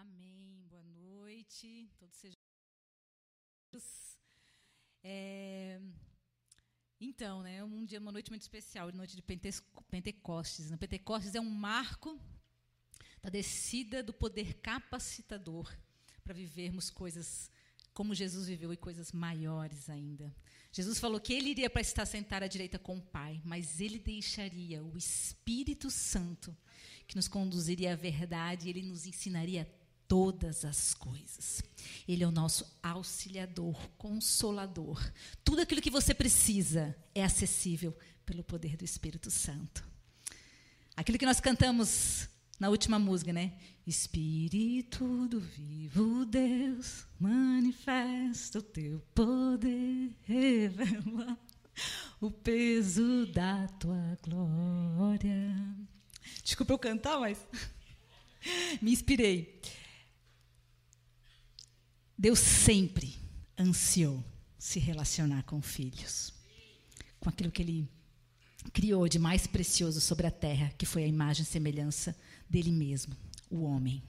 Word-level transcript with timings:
Amém. 0.00 0.64
Boa 0.70 0.82
noite. 0.82 1.90
Todos 1.98 2.16
sejam. 2.16 2.38
É, 5.04 5.78
então, 6.98 7.42
né, 7.42 7.62
um 7.62 7.84
dia, 7.84 8.00
uma 8.00 8.10
noite 8.10 8.30
muito 8.30 8.40
especial, 8.40 8.90
noite 8.92 9.14
de 9.14 9.22
Pentecostes. 9.90 10.74
Pentecostes 10.78 11.34
é 11.34 11.40
um 11.40 11.50
marco 11.50 12.18
da 13.20 13.28
descida 13.28 14.02
do 14.02 14.14
poder 14.14 14.54
capacitador 14.54 15.70
para 16.24 16.32
vivermos 16.32 16.88
coisas 16.88 17.50
como 17.92 18.14
Jesus 18.14 18.46
viveu 18.46 18.72
e 18.72 18.78
coisas 18.78 19.12
maiores 19.12 19.90
ainda. 19.90 20.34
Jesus 20.72 20.98
falou 20.98 21.20
que 21.20 21.34
ele 21.34 21.50
iria 21.50 21.68
para 21.68 21.82
estar 21.82 22.06
sentado 22.06 22.44
à 22.44 22.46
direita 22.46 22.78
com 22.78 22.96
o 22.96 23.02
Pai, 23.02 23.42
mas 23.44 23.82
ele 23.82 23.98
deixaria 23.98 24.82
o 24.82 24.96
Espírito 24.96 25.90
Santo 25.90 26.56
que 27.06 27.16
nos 27.16 27.28
conduziria 27.28 27.92
à 27.92 27.96
verdade, 27.96 28.70
ele 28.70 28.80
nos 28.80 29.04
ensinaria 29.04 29.70
todas 30.10 30.64
as 30.64 30.92
coisas. 30.92 31.62
Ele 32.08 32.24
é 32.24 32.26
o 32.26 32.32
nosso 32.32 32.66
auxiliador, 32.82 33.76
consolador. 33.96 35.00
Tudo 35.44 35.62
aquilo 35.62 35.80
que 35.80 35.88
você 35.88 36.12
precisa 36.12 36.96
é 37.14 37.22
acessível 37.22 37.96
pelo 38.26 38.42
poder 38.42 38.76
do 38.76 38.84
Espírito 38.84 39.30
Santo. 39.30 39.84
Aquilo 40.96 41.16
que 41.16 41.24
nós 41.24 41.38
cantamos 41.38 42.28
na 42.58 42.68
última 42.68 42.98
música, 42.98 43.32
né? 43.32 43.52
Espírito 43.86 45.28
do 45.28 45.38
vivo 45.38 46.24
Deus, 46.24 47.06
manifesta 47.20 48.58
o 48.58 48.62
teu 48.62 49.00
poder, 49.14 50.10
revela 50.24 51.38
o 52.20 52.32
peso 52.32 53.26
da 53.26 53.68
tua 53.78 54.18
glória. 54.24 55.54
Desculpa 56.42 56.72
eu 56.72 56.78
cantar, 56.80 57.20
mas 57.20 57.38
me 58.82 58.90
inspirei. 58.90 59.60
Deus 62.20 62.38
sempre 62.38 63.16
ansiou 63.58 64.22
se 64.58 64.78
relacionar 64.78 65.42
com 65.44 65.62
filhos, 65.62 66.34
com 67.18 67.30
aquilo 67.30 67.50
que 67.50 67.62
Ele 67.62 67.88
criou 68.74 69.08
de 69.08 69.18
mais 69.18 69.46
precioso 69.46 70.02
sobre 70.02 70.26
a 70.26 70.30
terra, 70.30 70.70
que 70.76 70.84
foi 70.84 71.04
a 71.04 71.06
imagem 71.06 71.44
e 71.44 71.46
semelhança 71.46 72.14
dele 72.46 72.70
mesmo, 72.70 73.16
o 73.48 73.62
homem. 73.62 74.02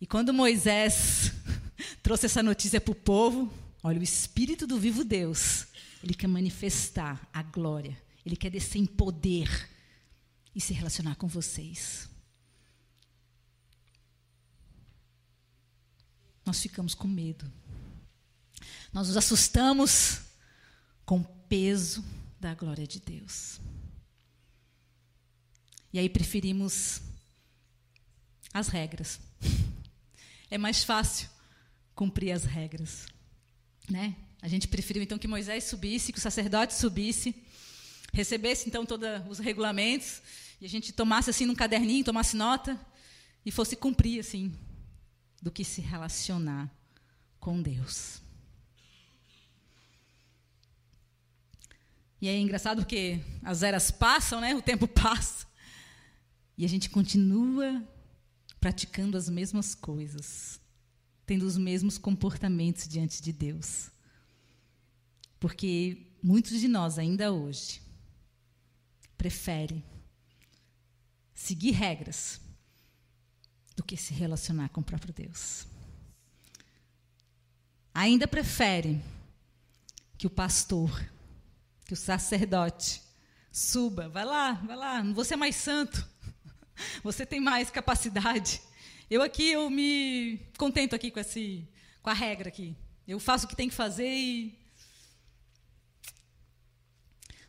E 0.00 0.06
quando 0.06 0.32
Moisés 0.32 1.32
trouxe 2.04 2.26
essa 2.26 2.40
notícia 2.40 2.80
para 2.80 2.92
o 2.92 2.94
povo, 2.94 3.52
olha, 3.82 3.98
o 3.98 4.04
Espírito 4.04 4.64
do 4.64 4.78
vivo 4.78 5.02
Deus, 5.02 5.66
ele 6.04 6.14
quer 6.14 6.28
manifestar 6.28 7.28
a 7.32 7.42
glória, 7.42 8.00
ele 8.24 8.36
quer 8.36 8.50
descer 8.50 8.78
em 8.78 8.86
poder 8.86 9.68
e 10.54 10.60
se 10.60 10.72
relacionar 10.72 11.16
com 11.16 11.26
vocês. 11.26 12.11
Nós 16.44 16.60
ficamos 16.60 16.94
com 16.94 17.08
medo. 17.08 17.50
Nós 18.92 19.08
nos 19.08 19.16
assustamos 19.16 20.20
com 21.04 21.20
o 21.20 21.24
peso 21.48 22.04
da 22.38 22.54
glória 22.54 22.86
de 22.86 23.00
Deus. 23.00 23.60
E 25.92 25.98
aí 25.98 26.08
preferimos 26.08 27.00
as 28.52 28.68
regras. 28.68 29.20
É 30.50 30.58
mais 30.58 30.84
fácil 30.84 31.28
cumprir 31.94 32.32
as 32.32 32.44
regras, 32.44 33.06
né? 33.88 34.14
A 34.42 34.48
gente 34.48 34.68
preferiu 34.68 35.02
então 35.02 35.18
que 35.18 35.28
Moisés 35.28 35.64
subisse, 35.64 36.12
que 36.12 36.18
o 36.18 36.20
sacerdote 36.20 36.74
subisse, 36.74 37.34
recebesse 38.12 38.68
então 38.68 38.84
todos 38.84 39.08
os 39.28 39.38
regulamentos 39.38 40.20
e 40.60 40.66
a 40.66 40.68
gente 40.68 40.92
tomasse 40.92 41.30
assim 41.30 41.46
num 41.46 41.54
caderninho, 41.54 42.04
tomasse 42.04 42.36
nota 42.36 42.78
e 43.46 43.50
fosse 43.50 43.76
cumprir 43.76 44.20
assim 44.20 44.52
do 45.42 45.50
que 45.50 45.64
se 45.64 45.80
relacionar 45.80 46.72
com 47.40 47.60
Deus. 47.60 48.22
E 52.20 52.28
é 52.28 52.38
engraçado 52.38 52.82
porque 52.82 53.20
as 53.42 53.64
eras 53.64 53.90
passam, 53.90 54.40
né? 54.40 54.54
O 54.54 54.62
tempo 54.62 54.86
passa. 54.86 55.44
E 56.56 56.64
a 56.64 56.68
gente 56.68 56.88
continua 56.88 57.82
praticando 58.60 59.16
as 59.16 59.28
mesmas 59.28 59.74
coisas, 59.74 60.60
tendo 61.26 61.44
os 61.44 61.58
mesmos 61.58 61.98
comportamentos 61.98 62.86
diante 62.86 63.20
de 63.20 63.32
Deus. 63.32 63.90
Porque 65.40 66.12
muitos 66.22 66.60
de 66.60 66.68
nós 66.68 66.96
ainda 66.96 67.32
hoje 67.32 67.82
preferem 69.18 69.82
seguir 71.34 71.72
regras 71.72 72.41
do 73.82 73.84
que 73.84 73.96
se 73.96 74.14
relacionar 74.14 74.68
com 74.68 74.80
o 74.80 74.84
próprio 74.84 75.12
Deus. 75.12 75.66
Ainda 77.92 78.28
prefere 78.28 79.02
que 80.16 80.26
o 80.26 80.30
pastor, 80.30 81.04
que 81.84 81.92
o 81.92 81.96
sacerdote 81.96 83.02
suba, 83.50 84.08
vai 84.08 84.24
lá, 84.24 84.52
vai 84.52 84.76
lá, 84.76 85.02
você 85.12 85.34
é 85.34 85.36
mais 85.36 85.56
santo, 85.56 86.08
você 87.02 87.26
tem 87.26 87.40
mais 87.40 87.70
capacidade. 87.70 88.62
Eu 89.10 89.20
aqui 89.20 89.50
eu 89.50 89.68
me 89.68 90.38
contento 90.56 90.94
aqui 90.94 91.10
com 91.10 91.18
esse, 91.18 91.68
com 92.00 92.08
a 92.08 92.14
regra 92.14 92.48
aqui. 92.48 92.76
Eu 93.06 93.18
faço 93.18 93.46
o 93.46 93.48
que 93.48 93.56
tem 93.56 93.68
que 93.68 93.74
fazer 93.74 94.08
e 94.08 94.58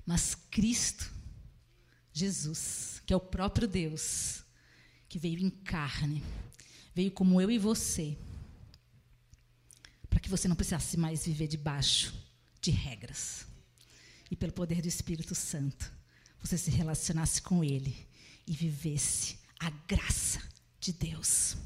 mas 0.05 0.35
Cristo, 0.35 1.09
Jesus, 2.11 3.01
que 3.05 3.13
é 3.13 3.15
o 3.15 3.21
próprio 3.21 3.65
Deus, 3.65 4.42
que 5.13 5.19
veio 5.19 5.37
em 5.37 5.49
carne, 5.51 6.23
veio 6.95 7.11
como 7.11 7.39
eu 7.39 7.51
e 7.51 7.59
você, 7.59 8.17
para 10.09 10.19
que 10.19 10.27
você 10.27 10.47
não 10.47 10.55
precisasse 10.55 10.97
mais 10.97 11.23
viver 11.23 11.47
debaixo 11.47 12.11
de 12.59 12.71
regras. 12.71 13.45
E 14.31 14.35
pelo 14.35 14.51
poder 14.51 14.81
do 14.81 14.87
Espírito 14.87 15.35
Santo, 15.35 15.93
você 16.41 16.57
se 16.57 16.71
relacionasse 16.71 17.43
com 17.43 17.63
Ele 17.63 17.95
e 18.47 18.53
vivesse 18.53 19.37
a 19.59 19.69
graça 19.87 20.41
de 20.79 20.91
Deus, 20.91 21.57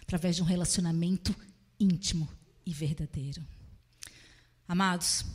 através 0.00 0.36
de 0.36 0.42
um 0.42 0.46
relacionamento 0.46 1.36
íntimo 1.78 2.26
e 2.64 2.72
verdadeiro. 2.72 3.46
Amados, 4.66 5.26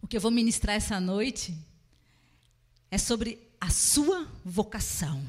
o 0.00 0.06
que 0.06 0.16
eu 0.16 0.20
vou 0.20 0.30
ministrar 0.30 0.76
essa 0.76 1.00
noite 1.00 1.58
é 2.88 2.98
sobre 2.98 3.50
a 3.60 3.68
sua 3.68 4.30
vocação. 4.44 5.26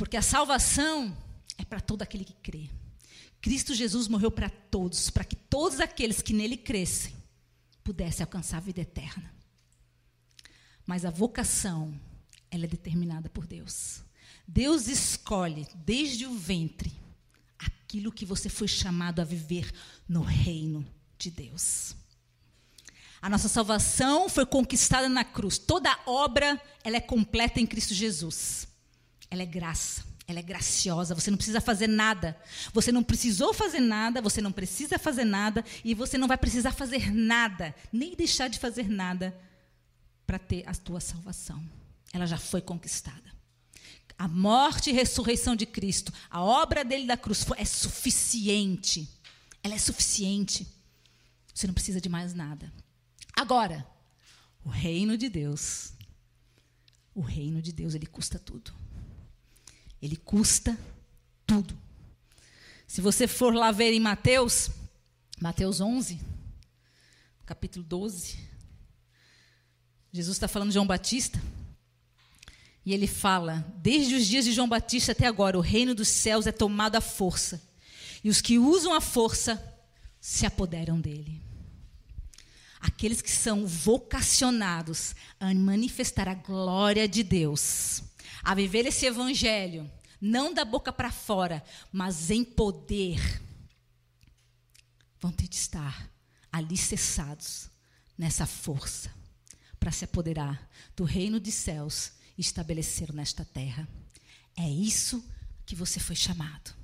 Porque 0.00 0.16
a 0.16 0.22
salvação 0.22 1.14
é 1.58 1.64
para 1.66 1.78
todo 1.78 2.00
aquele 2.00 2.24
que 2.24 2.32
crê. 2.32 2.70
Cristo 3.38 3.74
Jesus 3.74 4.08
morreu 4.08 4.30
para 4.30 4.48
todos, 4.48 5.10
para 5.10 5.24
que 5.24 5.36
todos 5.36 5.78
aqueles 5.78 6.22
que 6.22 6.32
nele 6.32 6.56
crescem 6.56 7.14
pudessem 7.84 8.24
alcançar 8.24 8.56
a 8.56 8.60
vida 8.60 8.80
eterna. 8.80 9.30
Mas 10.86 11.04
a 11.04 11.10
vocação, 11.10 11.92
ela 12.50 12.64
é 12.64 12.66
determinada 12.66 13.28
por 13.28 13.46
Deus. 13.46 14.00
Deus 14.48 14.88
escolhe 14.88 15.68
desde 15.74 16.24
o 16.24 16.32
ventre 16.32 16.90
aquilo 17.58 18.10
que 18.10 18.24
você 18.24 18.48
foi 18.48 18.68
chamado 18.68 19.20
a 19.20 19.24
viver 19.24 19.70
no 20.08 20.22
reino 20.22 20.82
de 21.18 21.30
Deus. 21.30 21.94
A 23.20 23.28
nossa 23.28 23.48
salvação 23.48 24.30
foi 24.30 24.46
conquistada 24.46 25.10
na 25.10 25.24
cruz. 25.24 25.58
Toda 25.58 25.94
obra 26.06 26.58
ela 26.82 26.96
é 26.96 27.00
completa 27.00 27.60
em 27.60 27.66
Cristo 27.66 27.92
Jesus. 27.92 28.69
Ela 29.30 29.42
é 29.42 29.46
graça, 29.46 30.04
ela 30.26 30.38
é 30.38 30.42
graciosa, 30.42 31.14
você 31.14 31.30
não 31.30 31.36
precisa 31.36 31.60
fazer 31.60 31.86
nada. 31.86 32.36
Você 32.72 32.92
não 32.92 33.02
precisou 33.02 33.52
fazer 33.52 33.80
nada, 33.80 34.20
você 34.20 34.40
não 34.40 34.52
precisa 34.52 34.98
fazer 34.98 35.24
nada 35.24 35.64
e 35.84 35.94
você 35.94 36.16
não 36.18 36.28
vai 36.28 36.36
precisar 36.36 36.72
fazer 36.72 37.12
nada, 37.12 37.74
nem 37.92 38.14
deixar 38.14 38.48
de 38.48 38.58
fazer 38.58 38.88
nada 38.88 39.36
para 40.26 40.38
ter 40.38 40.68
a 40.68 40.74
tua 40.74 41.00
salvação. 41.00 41.62
Ela 42.12 42.26
já 42.26 42.38
foi 42.38 42.60
conquistada. 42.60 43.30
A 44.18 44.28
morte 44.28 44.90
e 44.90 44.92
ressurreição 44.92 45.56
de 45.56 45.64
Cristo, 45.64 46.12
a 46.28 46.42
obra 46.42 46.84
dele 46.84 47.06
da 47.06 47.16
cruz 47.16 47.46
é 47.56 47.64
suficiente. 47.64 49.08
Ela 49.62 49.74
é 49.74 49.78
suficiente. 49.78 50.66
Você 51.54 51.66
não 51.66 51.74
precisa 51.74 52.00
de 52.00 52.08
mais 52.08 52.34
nada. 52.34 52.72
Agora, 53.32 53.86
o 54.64 54.68
reino 54.68 55.16
de 55.16 55.28
Deus, 55.28 55.92
o 57.14 57.20
reino 57.20 57.62
de 57.62 57.72
Deus, 57.72 57.94
ele 57.94 58.06
custa 58.06 58.38
tudo. 58.38 58.79
Ele 60.00 60.16
custa 60.16 60.78
tudo. 61.46 61.76
Se 62.86 63.00
você 63.00 63.26
for 63.26 63.54
lá 63.54 63.70
ver 63.70 63.92
em 63.92 64.00
Mateus, 64.00 64.70
Mateus 65.40 65.80
11, 65.80 66.18
capítulo 67.44 67.84
12, 67.84 68.38
Jesus 70.12 70.36
está 70.36 70.48
falando 70.48 70.68
de 70.68 70.74
João 70.74 70.86
Batista. 70.86 71.40
E 72.84 72.92
ele 72.92 73.06
fala: 73.06 73.64
Desde 73.76 74.14
os 74.14 74.26
dias 74.26 74.44
de 74.44 74.52
João 74.52 74.68
Batista 74.68 75.12
até 75.12 75.26
agora, 75.26 75.58
o 75.58 75.60
reino 75.60 75.94
dos 75.94 76.08
céus 76.08 76.46
é 76.46 76.52
tomado 76.52 76.96
à 76.96 77.00
força. 77.00 77.62
E 78.24 78.28
os 78.28 78.40
que 78.40 78.58
usam 78.58 78.92
a 78.92 79.00
força 79.00 79.62
se 80.20 80.44
apoderam 80.46 81.00
dele. 81.00 81.40
Aqueles 82.80 83.20
que 83.20 83.30
são 83.30 83.66
vocacionados 83.66 85.14
a 85.38 85.52
manifestar 85.54 86.28
a 86.28 86.34
glória 86.34 87.06
de 87.06 87.22
Deus 87.22 88.02
a 88.42 88.54
viver 88.54 88.86
esse 88.86 89.06
evangelho 89.06 89.90
não 90.20 90.52
da 90.52 90.64
boca 90.64 90.92
para 90.92 91.10
fora, 91.10 91.64
mas 91.90 92.30
em 92.30 92.44
poder, 92.44 93.42
vão 95.18 95.32
ter 95.32 95.48
de 95.48 95.56
estar 95.56 96.10
alicerçados 96.52 97.70
nessa 98.18 98.44
força 98.44 99.10
para 99.78 99.90
se 99.90 100.04
apoderar 100.04 100.68
do 100.94 101.04
reino 101.04 101.40
de 101.40 101.50
céus 101.50 102.12
e 102.36 102.40
estabelecer 102.42 103.12
nesta 103.14 103.44
terra. 103.44 103.88
É 104.54 104.68
isso 104.68 105.24
que 105.64 105.74
você 105.74 105.98
foi 105.98 106.16
chamado. 106.16 106.74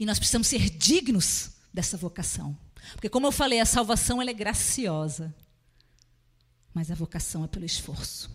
E 0.00 0.04
nós 0.04 0.18
precisamos 0.18 0.48
ser 0.48 0.68
dignos 0.70 1.52
dessa 1.72 1.96
vocação. 1.96 2.58
Porque, 2.92 3.08
como 3.08 3.26
eu 3.26 3.32
falei, 3.32 3.60
a 3.60 3.66
salvação 3.66 4.20
ela 4.20 4.30
é 4.30 4.34
graciosa. 4.34 5.34
Mas 6.74 6.90
a 6.90 6.94
vocação 6.94 7.44
é 7.44 7.48
pelo 7.48 7.64
esforço. 7.64 8.30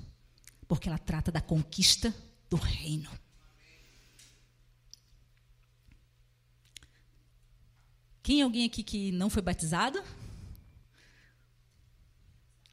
Porque 0.68 0.88
ela 0.88 0.98
trata 0.98 1.32
da 1.32 1.42
conquista 1.42 2.16
do 2.52 2.58
reino. 2.58 3.10
Quem 8.22 8.42
é 8.42 8.44
alguém 8.44 8.66
aqui 8.66 8.84
que 8.84 9.12
não 9.14 9.30
foi 9.30 9.42
batizado? 9.42 10.04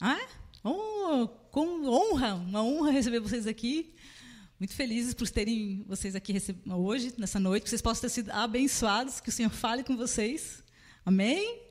Ah? 0.01 0.19
Oh, 0.65 1.29
com 1.53 1.87
honra, 1.87 2.35
uma 2.35 2.63
honra 2.63 2.91
receber 2.91 3.21
vocês 3.21 3.47
aqui. 3.47 3.95
Muito 4.59 4.75
felizes 4.75 5.15
por 5.15 5.31
terem 5.31 5.85
vocês 5.87 6.17
aqui 6.17 6.35
hoje, 6.67 7.15
nessa 7.17 7.39
noite, 7.39 7.63
que 7.63 7.71
vocês 7.71 7.81
possam 7.81 8.03
ter 8.03 8.09
sido 8.09 8.31
abençoados, 8.31 9.21
que 9.21 9.29
o 9.29 9.33
Senhor 9.33 9.51
fale 9.51 9.85
com 9.85 9.97
vocês. 9.97 10.65
Amém? 11.07 11.63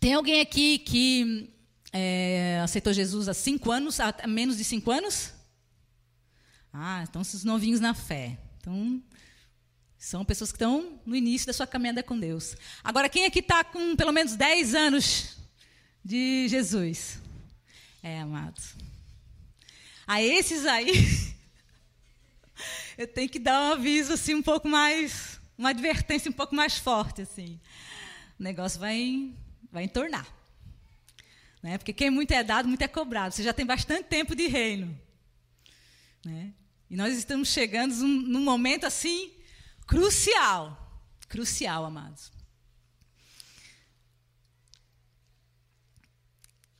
Tem 0.00 0.14
alguém 0.14 0.40
aqui 0.40 0.78
que 0.78 1.52
é, 1.92 2.58
aceitou 2.64 2.94
Jesus 2.94 3.28
há 3.28 3.34
cinco 3.34 3.70
anos, 3.70 4.00
há 4.00 4.26
menos 4.26 4.56
de 4.56 4.64
cinco 4.64 4.90
anos? 4.90 5.41
Ah, 6.72 7.04
então 7.08 7.22
esses 7.22 7.44
novinhos 7.44 7.80
na 7.80 7.92
fé. 7.92 8.38
Então, 8.58 9.02
são 9.98 10.24
pessoas 10.24 10.50
que 10.50 10.56
estão 10.56 11.00
no 11.04 11.14
início 11.14 11.46
da 11.46 11.52
sua 11.52 11.66
caminhada 11.66 12.02
com 12.02 12.18
Deus. 12.18 12.56
Agora, 12.82 13.08
quem 13.08 13.26
aqui 13.26 13.40
está 13.40 13.62
com 13.62 13.94
pelo 13.94 14.12
menos 14.12 14.34
10 14.34 14.74
anos 14.74 15.36
de 16.04 16.48
Jesus? 16.48 17.20
É, 18.02 18.20
amados. 18.20 18.74
A 20.06 20.22
esses 20.22 20.66
aí, 20.66 20.92
eu 22.98 23.06
tenho 23.06 23.28
que 23.28 23.38
dar 23.38 23.60
um 23.60 23.72
aviso 23.74 24.14
assim 24.14 24.34
um 24.34 24.42
pouco 24.42 24.66
mais, 24.66 25.38
uma 25.56 25.70
advertência 25.70 26.30
um 26.30 26.34
pouco 26.34 26.54
mais 26.54 26.76
forte 26.76 27.22
assim. 27.22 27.60
O 28.40 28.42
negócio 28.42 28.80
vai 28.80 29.32
vai 29.70 29.84
entornar. 29.84 30.26
Né? 31.62 31.78
Porque 31.78 31.92
quem 31.92 32.10
muito 32.10 32.32
é 32.32 32.42
dado, 32.42 32.68
muito 32.68 32.82
é 32.82 32.88
cobrado. 32.88 33.34
Você 33.34 33.42
já 33.42 33.52
tem 33.52 33.64
bastante 33.64 34.04
tempo 34.04 34.34
de 34.34 34.48
reino. 34.48 34.98
Né? 36.24 36.52
E 36.92 36.96
nós 36.96 37.16
estamos 37.16 37.48
chegando 37.48 37.94
num, 37.94 38.20
num 38.20 38.44
momento 38.44 38.84
assim 38.84 39.32
crucial. 39.86 40.78
Crucial, 41.26 41.86
amados. 41.86 42.30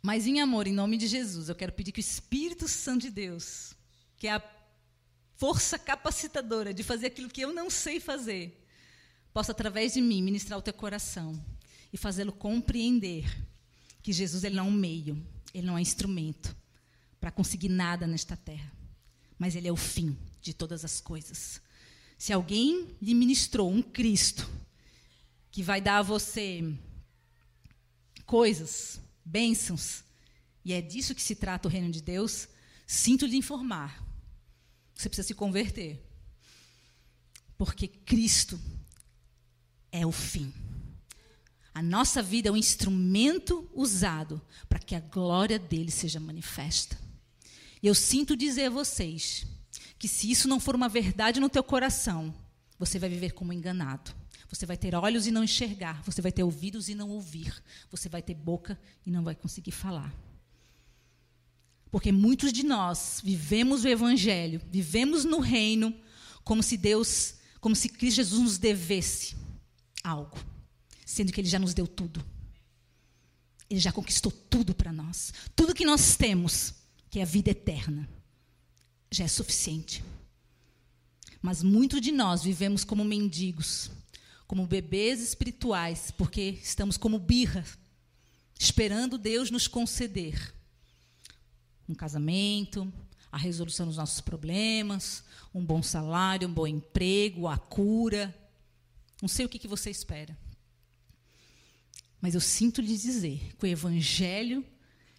Mas 0.02 0.26
em 0.26 0.38
amor, 0.38 0.66
em 0.66 0.72
nome 0.74 0.98
de 0.98 1.06
Jesus, 1.06 1.48
eu 1.48 1.54
quero 1.54 1.72
pedir 1.72 1.92
que 1.92 1.98
o 1.98 2.02
Espírito 2.02 2.68
Santo 2.68 3.00
de 3.00 3.10
Deus, 3.10 3.72
que 4.18 4.26
é 4.26 4.32
a 4.32 4.42
força 5.36 5.78
capacitadora 5.78 6.74
de 6.74 6.82
fazer 6.82 7.06
aquilo 7.06 7.30
que 7.30 7.40
eu 7.40 7.54
não 7.54 7.70
sei 7.70 7.98
fazer, 7.98 8.68
possa 9.32 9.52
através 9.52 9.94
de 9.94 10.02
mim 10.02 10.22
ministrar 10.22 10.58
o 10.58 10.62
teu 10.62 10.74
coração 10.74 11.42
e 11.90 11.96
fazê-lo 11.96 12.34
compreender 12.34 13.24
que 14.02 14.12
Jesus 14.12 14.44
ele 14.44 14.56
não 14.56 14.66
é 14.66 14.68
um 14.68 14.72
meio, 14.72 15.26
ele 15.54 15.66
não 15.66 15.72
é 15.72 15.76
um 15.76 15.82
instrumento 15.82 16.54
para 17.18 17.30
conseguir 17.30 17.70
nada 17.70 18.06
nesta 18.06 18.36
terra, 18.36 18.70
mas 19.42 19.56
ele 19.56 19.66
é 19.66 19.72
o 19.72 19.76
fim 19.76 20.16
de 20.40 20.54
todas 20.54 20.84
as 20.84 21.00
coisas. 21.00 21.60
Se 22.16 22.32
alguém 22.32 22.96
lhe 23.02 23.12
ministrou 23.12 23.68
um 23.68 23.82
Cristo 23.82 24.48
que 25.50 25.64
vai 25.64 25.80
dar 25.80 25.98
a 25.98 26.02
você 26.02 26.72
coisas, 28.24 29.00
bênçãos, 29.24 30.04
e 30.64 30.72
é 30.72 30.80
disso 30.80 31.12
que 31.12 31.20
se 31.20 31.34
trata 31.34 31.66
o 31.66 31.70
reino 31.72 31.90
de 31.90 32.00
Deus, 32.00 32.46
sinto 32.86 33.26
lhe 33.26 33.36
informar. 33.36 34.06
Você 34.94 35.08
precisa 35.08 35.26
se 35.26 35.34
converter. 35.34 36.00
Porque 37.58 37.88
Cristo 37.88 38.60
é 39.90 40.06
o 40.06 40.12
fim. 40.12 40.54
A 41.74 41.82
nossa 41.82 42.22
vida 42.22 42.48
é 42.48 42.52
um 42.52 42.56
instrumento 42.56 43.68
usado 43.74 44.40
para 44.68 44.78
que 44.78 44.94
a 44.94 45.00
glória 45.00 45.58
dele 45.58 45.90
seja 45.90 46.20
manifesta. 46.20 47.01
E 47.82 47.86
eu 47.86 47.94
sinto 47.94 48.36
dizer 48.36 48.66
a 48.66 48.70
vocês 48.70 49.46
que 49.98 50.06
se 50.06 50.30
isso 50.30 50.48
não 50.48 50.60
for 50.60 50.74
uma 50.74 50.88
verdade 50.88 51.40
no 51.40 51.48
teu 51.48 51.62
coração, 51.62 52.34
você 52.78 52.98
vai 52.98 53.08
viver 53.08 53.32
como 53.32 53.52
enganado. 53.52 54.14
Você 54.48 54.66
vai 54.66 54.76
ter 54.76 54.94
olhos 54.94 55.26
e 55.26 55.30
não 55.30 55.42
enxergar, 55.42 56.02
você 56.02 56.20
vai 56.20 56.30
ter 56.30 56.42
ouvidos 56.42 56.88
e 56.88 56.94
não 56.94 57.08
ouvir, 57.08 57.54
você 57.90 58.08
vai 58.08 58.20
ter 58.20 58.34
boca 58.34 58.78
e 59.06 59.10
não 59.10 59.24
vai 59.24 59.34
conseguir 59.34 59.72
falar. 59.72 60.14
Porque 61.90 62.12
muitos 62.12 62.52
de 62.52 62.62
nós 62.62 63.20
vivemos 63.24 63.84
o 63.84 63.88
evangelho, 63.88 64.60
vivemos 64.70 65.24
no 65.24 65.40
reino 65.40 65.94
como 66.44 66.62
se 66.62 66.76
Deus, 66.76 67.36
como 67.60 67.74
se 67.74 67.88
Cristo 67.88 68.16
Jesus 68.16 68.42
nos 68.42 68.58
devesse 68.58 69.36
algo 70.04 70.52
sendo 71.12 71.30
que 71.30 71.40
Ele 71.40 71.48
já 71.48 71.58
nos 71.58 71.74
deu 71.74 71.86
tudo. 71.86 72.24
Ele 73.68 73.80
já 73.80 73.92
conquistou 73.92 74.32
tudo 74.32 74.74
para 74.74 74.92
nós. 74.92 75.32
Tudo 75.54 75.74
que 75.74 75.84
nós 75.84 76.16
temos, 76.16 76.74
que 77.12 77.18
é 77.18 77.22
a 77.22 77.26
vida 77.26 77.50
eterna, 77.50 78.08
já 79.10 79.24
é 79.24 79.28
suficiente. 79.28 80.02
Mas 81.42 81.62
muitos 81.62 82.00
de 82.00 82.10
nós 82.10 82.42
vivemos 82.42 82.84
como 82.84 83.04
mendigos, 83.04 83.90
como 84.46 84.66
bebês 84.66 85.20
espirituais, 85.20 86.10
porque 86.10 86.58
estamos 86.62 86.96
como 86.96 87.18
birra, 87.18 87.66
esperando 88.58 89.18
Deus 89.18 89.50
nos 89.50 89.68
conceder 89.68 90.54
um 91.86 91.94
casamento, 91.94 92.90
a 93.30 93.36
resolução 93.36 93.86
dos 93.86 93.98
nossos 93.98 94.22
problemas, 94.22 95.22
um 95.54 95.62
bom 95.62 95.82
salário, 95.82 96.48
um 96.48 96.54
bom 96.54 96.66
emprego, 96.66 97.46
a 97.46 97.58
cura. 97.58 98.34
Não 99.20 99.28
sei 99.28 99.44
o 99.44 99.50
que, 99.50 99.58
que 99.58 99.68
você 99.68 99.90
espera. 99.90 100.34
Mas 102.22 102.34
eu 102.34 102.40
sinto 102.40 102.80
lhe 102.80 102.96
dizer 102.96 103.54
que 103.58 103.66
o 103.66 103.68
evangelho 103.68 104.64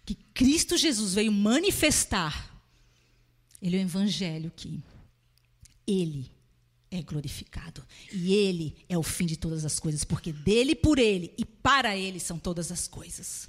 que 0.04 0.14
Cristo 0.14 0.76
Jesus 0.76 1.14
veio 1.14 1.32
manifestar, 1.32 2.52
ele 3.60 3.76
é 3.76 3.80
o 3.80 3.82
evangelho 3.82 4.52
que 4.54 4.82
ele 5.86 6.30
é 6.90 7.02
glorificado. 7.02 7.82
E 8.12 8.34
ele 8.34 8.76
é 8.88 8.96
o 8.96 9.02
fim 9.02 9.26
de 9.26 9.36
todas 9.36 9.64
as 9.64 9.78
coisas, 9.80 10.04
porque 10.04 10.32
dele, 10.32 10.74
por 10.74 10.98
ele 10.98 11.32
e 11.36 11.44
para 11.44 11.96
ele 11.96 12.20
são 12.20 12.38
todas 12.38 12.70
as 12.70 12.86
coisas. 12.86 13.48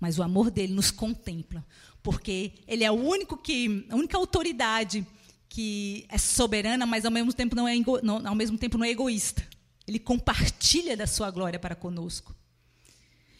Mas 0.00 0.18
o 0.18 0.22
amor 0.22 0.50
dele 0.50 0.72
nos 0.72 0.90
contempla, 0.90 1.64
porque 2.02 2.52
ele 2.66 2.84
é 2.84 2.90
o 2.90 2.94
único 2.94 3.36
que, 3.36 3.86
a 3.90 3.96
única 3.96 4.16
autoridade 4.16 5.06
que 5.48 6.04
é 6.08 6.18
soberana, 6.18 6.84
mas 6.84 7.04
ao 7.04 7.10
mesmo 7.10 7.32
tempo 7.32 7.54
não 7.54 7.68
é, 7.68 7.74
não, 8.02 8.26
ao 8.26 8.34
mesmo 8.34 8.58
tempo 8.58 8.76
não 8.76 8.84
é 8.84 8.90
egoísta. 8.90 9.46
Ele 9.86 9.98
compartilha 9.98 10.96
da 10.96 11.06
sua 11.06 11.30
glória 11.30 11.58
para 11.58 11.74
conosco. 11.74 12.34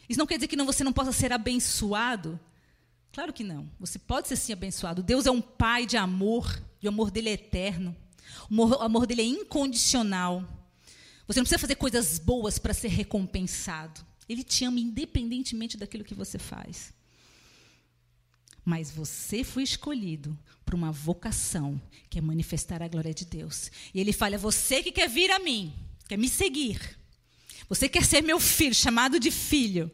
Isso 0.07 0.19
não 0.19 0.27
quer 0.27 0.35
dizer 0.35 0.47
que 0.47 0.55
não, 0.55 0.65
você 0.65 0.83
não 0.83 0.93
possa 0.93 1.11
ser 1.11 1.31
abençoado. 1.31 2.39
Claro 3.11 3.31
que 3.33 3.43
não. 3.43 3.69
Você 3.79 3.97
pode 3.97 4.27
ser 4.27 4.35
sim 4.35 4.53
abençoado. 4.53 5.01
Deus 5.01 5.25
é 5.25 5.31
um 5.31 5.41
pai 5.41 5.85
de 5.85 5.97
amor, 5.97 6.61
e 6.81 6.85
o 6.85 6.89
amor 6.89 7.09
dele 7.09 7.29
é 7.29 7.33
eterno. 7.33 7.95
O 8.49 8.63
amor, 8.81 9.07
dele 9.07 9.21
é 9.21 9.25
incondicional. 9.25 10.43
Você 11.27 11.39
não 11.39 11.45
precisa 11.45 11.59
fazer 11.59 11.75
coisas 11.75 12.19
boas 12.19 12.59
para 12.59 12.73
ser 12.73 12.89
recompensado. 12.89 14.05
Ele 14.27 14.43
te 14.43 14.65
ama 14.65 14.79
independentemente 14.79 15.77
daquilo 15.77 16.03
que 16.03 16.13
você 16.13 16.37
faz. 16.37 16.93
Mas 18.63 18.91
você 18.91 19.43
foi 19.43 19.63
escolhido 19.63 20.37
para 20.65 20.75
uma 20.75 20.91
vocação 20.91 21.79
que 22.09 22.17
é 22.17 22.21
manifestar 22.21 22.81
a 22.81 22.87
glória 22.87 23.13
de 23.13 23.23
Deus. 23.23 23.71
E 23.93 23.99
ele 23.99 24.11
fala: 24.11 24.37
você 24.37 24.81
que 24.81 24.91
quer 24.91 25.07
vir 25.07 25.31
a 25.31 25.39
mim, 25.39 25.71
quer 26.07 26.17
me 26.17 26.27
seguir, 26.27 26.97
você 27.67 27.89
quer 27.89 28.05
ser 28.05 28.21
meu 28.21 28.39
filho, 28.39 28.75
chamado 28.75 29.19
de 29.19 29.31
filho, 29.31 29.91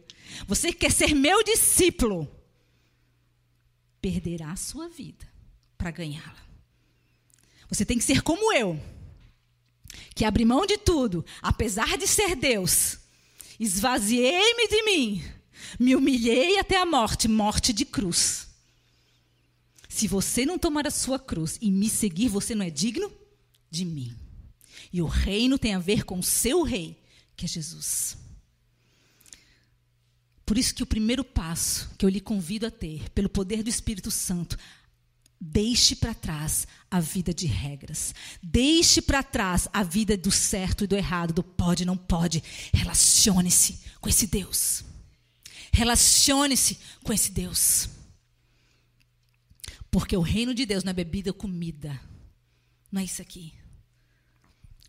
você 0.47 0.73
quer 0.73 0.91
ser 0.91 1.13
meu 1.13 1.43
discípulo, 1.43 2.29
perderá 4.01 4.51
a 4.51 4.55
sua 4.55 4.89
vida 4.89 5.27
para 5.77 5.91
ganhá-la. 5.91 6.41
Você 7.69 7.85
tem 7.85 7.97
que 7.97 8.03
ser 8.03 8.21
como 8.21 8.53
eu, 8.53 8.79
que 10.13 10.25
abri 10.25 10.43
mão 10.43 10.65
de 10.65 10.77
tudo, 10.77 11.25
apesar 11.41 11.97
de 11.97 12.07
ser 12.07 12.35
Deus, 12.35 12.97
esvaziei-me 13.59 14.67
de 14.67 14.83
mim, 14.83 15.23
me 15.79 15.95
humilhei 15.95 16.59
até 16.59 16.77
a 16.77 16.85
morte 16.85 17.27
morte 17.27 17.71
de 17.71 17.85
cruz. 17.85 18.49
Se 19.87 20.07
você 20.07 20.45
não 20.45 20.57
tomar 20.57 20.87
a 20.87 20.91
sua 20.91 21.19
cruz 21.19 21.57
e 21.61 21.71
me 21.71 21.89
seguir, 21.89 22.27
você 22.27 22.55
não 22.55 22.65
é 22.65 22.69
digno 22.69 23.11
de 23.69 23.85
mim. 23.85 24.15
E 24.91 25.01
o 25.01 25.05
reino 25.05 25.59
tem 25.59 25.73
a 25.73 25.79
ver 25.79 26.03
com 26.03 26.19
o 26.19 26.23
seu 26.23 26.63
rei, 26.63 27.00
que 27.35 27.45
é 27.45 27.47
Jesus. 27.47 28.17
Por 30.45 30.57
isso 30.57 30.75
que 30.75 30.83
o 30.83 30.87
primeiro 30.87 31.23
passo 31.23 31.89
que 31.97 32.05
eu 32.05 32.09
lhe 32.09 32.19
convido 32.19 32.65
a 32.65 32.71
ter, 32.71 33.09
pelo 33.11 33.29
poder 33.29 33.63
do 33.63 33.69
Espírito 33.69 34.11
Santo, 34.11 34.57
Deixe 35.43 35.95
para 35.95 36.13
trás 36.13 36.67
a 36.89 36.99
vida 36.99 37.33
de 37.33 37.47
regras. 37.47 38.13
Deixe 38.43 39.01
para 39.01 39.23
trás 39.23 39.67
a 39.73 39.81
vida 39.81 40.15
do 40.15 40.29
certo 40.29 40.83
e 40.83 40.87
do 40.87 40.95
errado, 40.95 41.33
do 41.33 41.41
pode 41.41 41.81
e 41.81 41.85
não 41.85 41.97
pode. 41.97 42.43
Relacione-se 42.71 43.79
com 43.99 44.07
esse 44.07 44.27
Deus. 44.27 44.83
Relacione-se 45.73 46.77
com 47.03 47.11
esse 47.11 47.31
Deus. 47.31 47.89
Porque 49.89 50.15
o 50.15 50.21
reino 50.21 50.53
de 50.53 50.63
Deus 50.63 50.83
não 50.83 50.91
é 50.91 50.93
bebida 50.93 51.31
ou 51.31 51.33
comida. 51.33 51.99
Não 52.91 53.01
é 53.01 53.05
isso 53.05 53.23
aqui. 53.23 53.51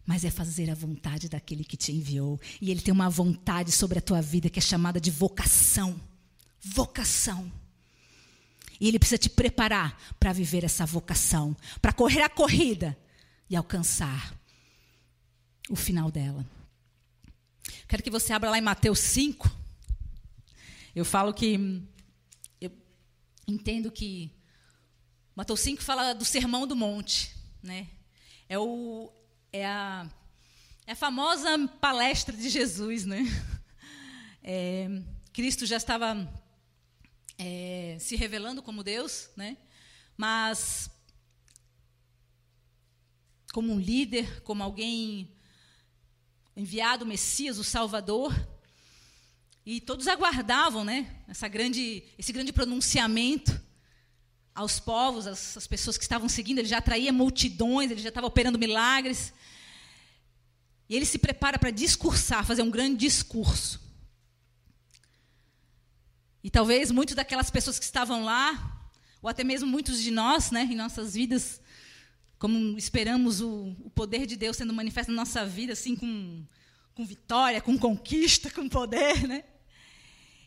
Mas 0.06 0.24
é 0.24 0.30
fazer 0.30 0.70
a 0.70 0.74
vontade 0.74 1.28
daquele 1.28 1.64
que 1.64 1.76
te 1.76 1.92
enviou. 1.92 2.40
E 2.60 2.70
ele 2.70 2.80
tem 2.80 2.92
uma 2.92 3.08
vontade 3.08 3.70
sobre 3.70 3.98
a 3.98 4.02
tua 4.02 4.20
vida 4.20 4.50
que 4.50 4.58
é 4.58 4.62
chamada 4.62 5.00
de 5.00 5.10
vocação. 5.10 6.00
Vocação. 6.60 7.50
E 8.80 8.88
ele 8.88 8.98
precisa 8.98 9.18
te 9.18 9.30
preparar 9.30 9.96
para 10.18 10.32
viver 10.32 10.64
essa 10.64 10.84
vocação, 10.84 11.56
para 11.80 11.92
correr 11.92 12.22
a 12.22 12.28
corrida 12.28 12.98
e 13.48 13.54
alcançar 13.54 14.34
o 15.70 15.76
final 15.76 16.10
dela. 16.10 16.44
Quero 17.86 18.02
que 18.02 18.10
você 18.10 18.32
abra 18.32 18.50
lá 18.50 18.58
em 18.58 18.62
Mateus 18.62 18.98
5. 18.98 19.48
Eu 20.94 21.04
falo 21.04 21.32
que 21.32 21.80
eu 22.60 22.72
entendo 23.46 23.90
que 23.90 24.32
Mateus 25.36 25.60
5 25.60 25.82
fala 25.82 26.12
do 26.12 26.24
sermão 26.24 26.66
do 26.66 26.74
monte, 26.74 27.34
né? 27.62 27.88
É 28.48 28.58
o 28.58 29.12
é 29.52 29.66
a 29.66 30.08
é 30.86 30.92
a 30.92 30.96
famosa 30.96 31.68
palestra 31.80 32.36
de 32.36 32.48
Jesus, 32.48 33.04
né? 33.04 33.22
É, 34.42 34.88
Cristo 35.32 35.64
já 35.64 35.76
estava 35.76 36.28
é, 37.38 37.96
se 38.00 38.16
revelando 38.16 38.60
como 38.60 38.82
Deus, 38.82 39.30
né? 39.36 39.56
mas 40.16 40.90
como 43.52 43.72
um 43.72 43.78
líder, 43.78 44.42
como 44.42 44.62
alguém 44.62 45.30
enviado, 46.56 47.04
o 47.04 47.08
Messias, 47.08 47.58
o 47.58 47.64
Salvador. 47.64 48.34
E 49.64 49.80
todos 49.80 50.08
aguardavam 50.08 50.84
né, 50.84 51.22
essa 51.28 51.46
grande, 51.46 52.02
esse 52.18 52.32
grande 52.32 52.52
pronunciamento 52.52 53.60
aos 54.54 54.78
povos, 54.78 55.26
às, 55.26 55.56
às 55.56 55.66
pessoas 55.66 55.96
que 55.96 56.04
estavam 56.04 56.28
seguindo. 56.28 56.58
Ele 56.58 56.68
já 56.68 56.78
atraía 56.78 57.12
multidões, 57.12 57.90
ele 57.90 58.00
já 58.00 58.08
estava 58.08 58.26
operando 58.26 58.58
milagres. 58.58 59.32
E 60.88 60.96
ele 60.96 61.06
se 61.06 61.18
prepara 61.18 61.58
para 61.58 61.70
discursar, 61.70 62.44
fazer 62.44 62.62
um 62.62 62.70
grande 62.70 62.96
discurso. 62.96 63.80
E 66.44 66.50
talvez 66.50 66.90
muitas 66.90 67.14
daquelas 67.14 67.50
pessoas 67.50 67.78
que 67.78 67.84
estavam 67.84 68.24
lá, 68.24 68.90
ou 69.22 69.28
até 69.28 69.44
mesmo 69.44 69.68
muitos 69.68 70.02
de 70.02 70.10
nós, 70.10 70.50
né, 70.50 70.64
em 70.64 70.74
nossas 70.74 71.14
vidas, 71.14 71.60
como 72.38 72.76
esperamos 72.76 73.40
o, 73.40 73.76
o 73.84 73.90
poder 73.90 74.26
de 74.26 74.36
Deus 74.36 74.56
sendo 74.56 74.72
manifesto 74.72 75.12
na 75.12 75.18
nossa 75.18 75.46
vida, 75.46 75.74
assim, 75.74 75.94
com, 75.94 76.44
com 76.92 77.06
vitória, 77.06 77.60
com 77.60 77.78
conquista, 77.78 78.50
com 78.50 78.68
poder, 78.68 79.28
né? 79.28 79.44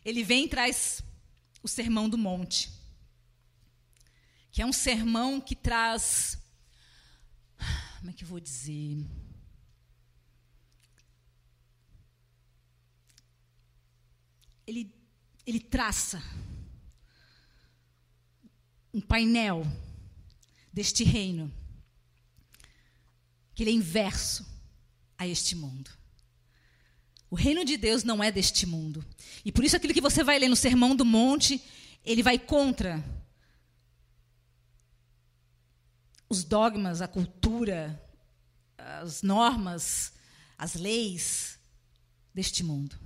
Ele 0.04 0.22
vem 0.22 0.44
e 0.44 0.48
traz 0.48 1.02
o 1.62 1.66
sermão 1.66 2.06
do 2.08 2.18
monte, 2.18 2.70
que 4.56 4.62
é 4.62 4.64
um 4.64 4.72
sermão 4.72 5.38
que 5.38 5.54
traz, 5.54 6.38
como 7.98 8.08
é 8.08 8.12
que 8.14 8.24
eu 8.24 8.28
vou 8.28 8.40
dizer? 8.40 9.04
Ele 14.66 14.90
ele 15.46 15.60
traça 15.60 16.22
um 18.94 19.00
painel 19.02 19.62
deste 20.72 21.04
reino 21.04 21.52
que 23.54 23.62
ele 23.62 23.72
é 23.72 23.74
inverso 23.74 24.46
a 25.18 25.26
este 25.26 25.54
mundo. 25.54 25.90
O 27.28 27.36
reino 27.36 27.62
de 27.62 27.76
Deus 27.76 28.04
não 28.04 28.24
é 28.24 28.32
deste 28.32 28.64
mundo. 28.64 29.04
E 29.44 29.52
por 29.52 29.62
isso 29.66 29.76
aquilo 29.76 29.92
que 29.92 30.00
você 30.00 30.24
vai 30.24 30.38
ler 30.38 30.48
no 30.48 30.56
Sermão 30.56 30.96
do 30.96 31.04
Monte, 31.04 31.62
ele 32.02 32.22
vai 32.22 32.38
contra 32.38 33.04
os 36.28 36.44
dogmas, 36.44 37.00
a 37.00 37.08
cultura, 37.08 38.00
as 38.76 39.22
normas, 39.22 40.12
as 40.58 40.74
leis 40.74 41.58
deste 42.34 42.62
mundo. 42.62 42.96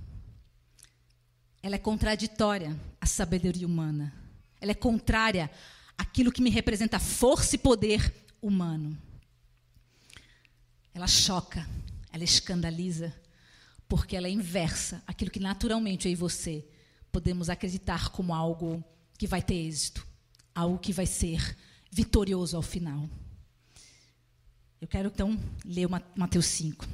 Ela 1.61 1.75
é 1.75 1.79
contraditória 1.79 2.77
à 2.99 3.05
sabedoria 3.05 3.67
humana. 3.67 4.13
Ela 4.59 4.71
é 4.71 4.75
contrária 4.75 5.49
àquilo 5.97 6.31
que 6.31 6.41
me 6.41 6.49
representa 6.49 6.99
força 6.99 7.55
e 7.55 7.59
poder 7.59 8.13
humano. 8.41 8.97
Ela 10.93 11.07
choca, 11.07 11.67
ela 12.11 12.23
escandaliza, 12.23 13.13
porque 13.87 14.15
ela 14.15 14.27
é 14.27 14.31
inversa 14.31 15.03
àquilo 15.05 15.31
que 15.31 15.39
naturalmente 15.39 16.07
eu 16.07 16.11
e 16.11 16.15
você 16.15 16.65
podemos 17.11 17.49
acreditar 17.49 18.09
como 18.09 18.33
algo 18.33 18.83
que 19.17 19.27
vai 19.27 19.41
ter 19.41 19.55
êxito, 19.55 20.05
algo 20.55 20.79
que 20.79 20.91
vai 20.91 21.05
ser 21.05 21.55
vitorioso 21.91 22.55
ao 22.55 22.61
final. 22.61 23.09
Eu 24.79 24.87
quero 24.87 25.09
então 25.09 25.37
ler 25.65 25.87
Mateus 26.15 26.45
5. 26.45 26.87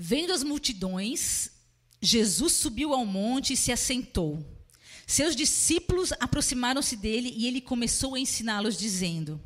Vendo 0.00 0.32
as 0.32 0.44
multidões, 0.44 1.50
Jesus 2.00 2.52
subiu 2.52 2.92
ao 2.92 3.04
monte 3.04 3.54
e 3.54 3.56
se 3.56 3.72
assentou. 3.72 4.46
Seus 5.06 5.34
discípulos 5.34 6.12
aproximaram-se 6.20 6.94
dele 6.94 7.32
e 7.34 7.46
ele 7.46 7.60
começou 7.60 8.14
a 8.14 8.20
ensiná-los, 8.20 8.76
dizendo: 8.76 9.40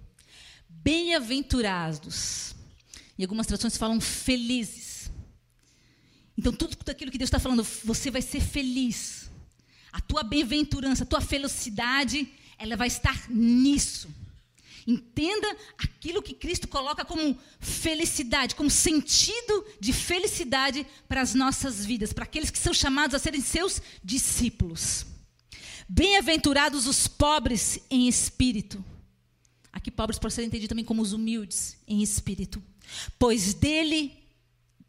Bem-aventurados. 0.68 2.54
E 3.18 3.24
algumas 3.24 3.46
traduções 3.46 3.76
falam 3.76 4.00
felizes. 4.00 5.10
Então, 6.36 6.52
tudo 6.52 6.76
aquilo 6.88 7.10
que 7.10 7.18
Deus 7.18 7.28
está 7.28 7.38
falando, 7.38 7.62
você 7.84 8.10
vai 8.10 8.22
ser 8.22 8.40
feliz. 8.40 9.30
A 9.92 10.00
tua 10.00 10.22
bem-aventurança, 10.22 11.04
a 11.04 11.06
tua 11.06 11.20
felicidade, 11.20 12.26
ela 12.58 12.76
vai 12.76 12.88
estar 12.88 13.30
nisso. 13.30 14.08
Entenda 14.86 15.56
aquilo 15.78 16.22
que 16.22 16.34
Cristo 16.34 16.66
coloca 16.66 17.04
como 17.04 17.38
felicidade, 17.60 18.54
como 18.54 18.70
sentido 18.70 19.64
de 19.78 19.92
felicidade 19.92 20.86
para 21.06 21.20
as 21.20 21.34
nossas 21.34 21.84
vidas, 21.84 22.12
para 22.12 22.24
aqueles 22.24 22.50
que 22.50 22.58
são 22.58 22.74
chamados 22.74 23.14
a 23.14 23.18
serem 23.18 23.40
seus 23.40 23.80
discípulos. 24.02 25.06
Bem-aventurados 25.88 26.86
os 26.86 27.06
pobres 27.06 27.78
em 27.90 28.08
espírito. 28.08 28.84
Aqui, 29.72 29.90
pobres 29.90 30.18
pode 30.18 30.34
ser 30.34 30.44
entendido 30.44 30.70
também 30.70 30.84
como 30.84 31.02
os 31.02 31.12
humildes 31.12 31.76
em 31.86 32.02
espírito, 32.02 32.62
pois 33.18 33.54
dele, 33.54 34.12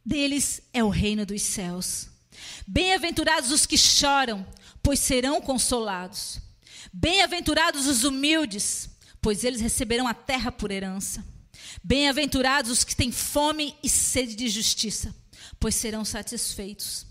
deles 0.05 0.61
é 0.73 0.83
o 0.83 0.89
reino 0.89 1.25
dos 1.25 1.41
céus. 1.41 2.07
Bem-aventurados 2.67 3.51
os 3.51 3.65
que 3.65 3.77
choram, 3.77 4.45
pois 4.81 4.99
serão 4.99 5.41
consolados. 5.41 6.39
Bem-aventurados 6.91 7.87
os 7.87 8.03
humildes, 8.03 8.89
pois 9.21 9.43
eles 9.43 9.61
receberão 9.61 10.07
a 10.07 10.13
terra 10.13 10.51
por 10.51 10.71
herança. 10.71 11.25
Bem-aventurados 11.83 12.71
os 12.71 12.83
que 12.83 12.95
têm 12.95 13.11
fome 13.11 13.75
e 13.81 13.89
sede 13.89 14.35
de 14.35 14.47
justiça, 14.49 15.15
pois 15.59 15.75
serão 15.75 16.05
satisfeitos. 16.05 17.05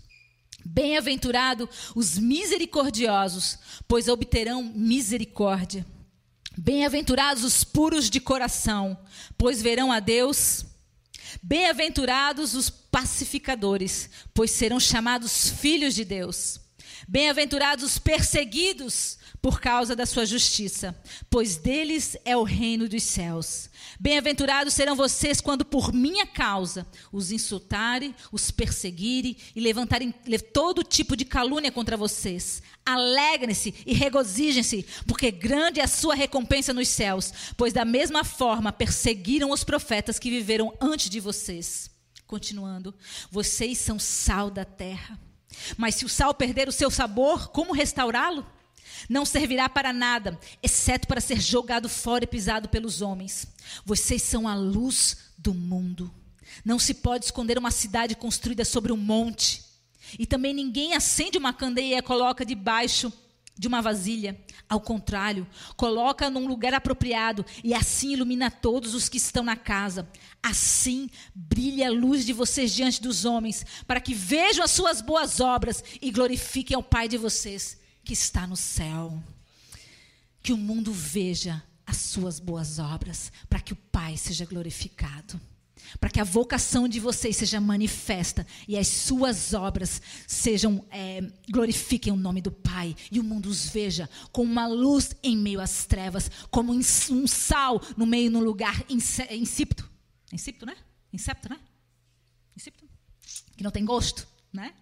Bem-aventurado 0.65 1.69
os 1.95 2.17
misericordiosos, 2.17 3.57
pois 3.87 4.07
obterão 4.07 4.63
misericórdia. 4.63 5.85
Bem-aventurados 6.57 7.43
os 7.43 7.63
puros 7.63 8.09
de 8.09 8.19
coração, 8.19 8.97
pois 9.37 9.61
verão 9.61 9.91
a 9.91 9.99
Deus. 9.99 10.65
Bem-aventurados 11.41 12.53
os 12.53 12.69
pacificadores, 12.69 14.09
pois 14.33 14.51
serão 14.51 14.79
chamados 14.79 15.49
filhos 15.49 15.95
de 15.95 16.05
Deus. 16.05 16.59
Bem-aventurados 17.07 17.83
os 17.83 17.97
perseguidos 17.97 19.17
por 19.43 19.59
causa 19.59 19.93
da 19.93 20.05
sua 20.05 20.25
justiça, 20.25 20.97
pois 21.29 21.57
deles 21.57 22.15
é 22.23 22.35
o 22.37 22.43
reino 22.43 22.87
dos 22.87 23.03
céus. 23.03 23.69
Bem-aventurados 23.99 24.73
serão 24.73 24.95
vocês 24.95 25.41
quando 25.41 25.65
por 25.65 25.91
minha 25.93 26.25
causa 26.25 26.87
os 27.11 27.29
insultarem, 27.29 28.15
os 28.31 28.51
perseguirem 28.51 29.35
e 29.53 29.59
levantarem 29.59 30.15
todo 30.53 30.81
tipo 30.81 31.17
de 31.17 31.25
calúnia 31.25 31.73
contra 31.73 31.97
vocês. 31.97 32.63
Alegrem-se 32.85 33.75
e 33.85 33.93
regozijem-se, 33.93 34.85
porque 35.05 35.29
grande 35.29 35.81
é 35.81 35.83
a 35.83 35.87
sua 35.89 36.15
recompensa 36.15 36.71
nos 36.71 36.87
céus, 36.87 37.33
pois 37.57 37.73
da 37.73 37.83
mesma 37.83 38.23
forma 38.23 38.71
perseguiram 38.71 39.51
os 39.51 39.65
profetas 39.65 40.17
que 40.17 40.29
viveram 40.29 40.73
antes 40.79 41.09
de 41.09 41.19
vocês. 41.19 41.91
Continuando, 42.25 42.95
vocês 43.29 43.77
são 43.77 43.99
sal 43.99 44.49
da 44.49 44.63
terra. 44.63 45.19
Mas 45.75 45.95
se 45.95 46.05
o 46.05 46.09
sal 46.09 46.33
perder 46.33 46.69
o 46.69 46.71
seu 46.71 46.89
sabor, 46.89 47.49
como 47.49 47.73
restaurá-lo? 47.73 48.47
Não 49.09 49.25
servirá 49.25 49.67
para 49.67 49.91
nada, 49.91 50.39
exceto 50.61 51.07
para 51.07 51.21
ser 51.21 51.39
jogado 51.39 51.89
fora 51.89 52.23
e 52.23 52.27
pisado 52.27 52.69
pelos 52.69 53.01
homens. 53.01 53.47
Vocês 53.85 54.21
são 54.21 54.47
a 54.47 54.55
luz 54.55 55.17
do 55.37 55.53
mundo. 55.53 56.11
Não 56.63 56.79
se 56.79 56.93
pode 56.93 57.25
esconder 57.25 57.57
uma 57.57 57.71
cidade 57.71 58.15
construída 58.15 58.63
sobre 58.63 58.91
um 58.91 58.97
monte. 58.97 59.63
E 60.17 60.25
também 60.25 60.53
ninguém 60.53 60.93
acende 60.93 61.37
uma 61.37 61.53
candeia 61.53 61.95
e 61.95 61.97
a 61.97 62.03
coloca 62.03 62.45
debaixo 62.45 63.11
de 63.57 63.67
uma 63.67 63.81
vasilha. 63.81 64.39
Ao 64.69 64.79
contrário, 64.79 65.47
coloca 65.75 66.29
num 66.29 66.47
lugar 66.47 66.73
apropriado 66.73 67.45
e 67.63 67.73
assim 67.73 68.13
ilumina 68.13 68.49
todos 68.49 68.93
os 68.93 69.09
que 69.09 69.17
estão 69.17 69.43
na 69.43 69.55
casa. 69.55 70.07
Assim 70.41 71.09
brilha 71.35 71.87
a 71.87 71.91
luz 71.91 72.25
de 72.25 72.33
vocês 72.33 72.71
diante 72.71 73.01
dos 73.01 73.25
homens, 73.25 73.65
para 73.85 74.01
que 74.01 74.13
vejam 74.13 74.63
as 74.63 74.71
suas 74.71 75.01
boas 75.01 75.39
obras 75.39 75.83
e 76.01 76.11
glorifiquem 76.11 76.75
ao 76.75 76.83
Pai 76.83 77.07
de 77.07 77.17
vocês 77.17 77.82
que 78.03 78.13
está 78.13 78.45
no 78.45 78.55
céu. 78.55 79.21
Que 80.41 80.53
o 80.53 80.57
mundo 80.57 80.91
veja 80.91 81.63
as 81.85 81.97
suas 81.97 82.39
boas 82.39 82.79
obras, 82.79 83.31
para 83.49 83.59
que 83.59 83.73
o 83.73 83.77
Pai 83.77 84.17
seja 84.17 84.45
glorificado 84.45 85.39
para 85.99 86.09
que 86.09 86.19
a 86.19 86.23
vocação 86.23 86.87
de 86.87 86.99
vocês 86.99 87.37
seja 87.37 87.59
manifesta 87.59 88.45
e 88.67 88.77
as 88.77 88.87
suas 88.87 89.53
obras 89.53 90.01
sejam 90.27 90.85
é, 90.89 91.21
glorifiquem 91.49 92.11
o 92.11 92.17
nome 92.17 92.41
do 92.41 92.51
Pai 92.51 92.95
e 93.11 93.19
o 93.19 93.23
mundo 93.23 93.47
os 93.47 93.67
veja 93.69 94.09
como 94.31 94.51
uma 94.51 94.67
luz 94.67 95.15
em 95.21 95.37
meio 95.37 95.59
às 95.59 95.85
trevas, 95.85 96.29
como 96.49 96.73
um 96.73 97.27
sal 97.27 97.81
no 97.95 98.05
meio 98.05 98.35
um 98.35 98.43
lugar 98.43 98.83
insípido, 98.89 99.87
insípido, 100.31 100.65
né? 100.65 100.75
Insepto, 101.11 101.49
né? 101.49 101.59
Insípido, 102.55 102.89
que 103.55 103.63
não 103.63 103.71
tem 103.71 103.85
gosto, 103.85 104.27
né? 104.51 104.73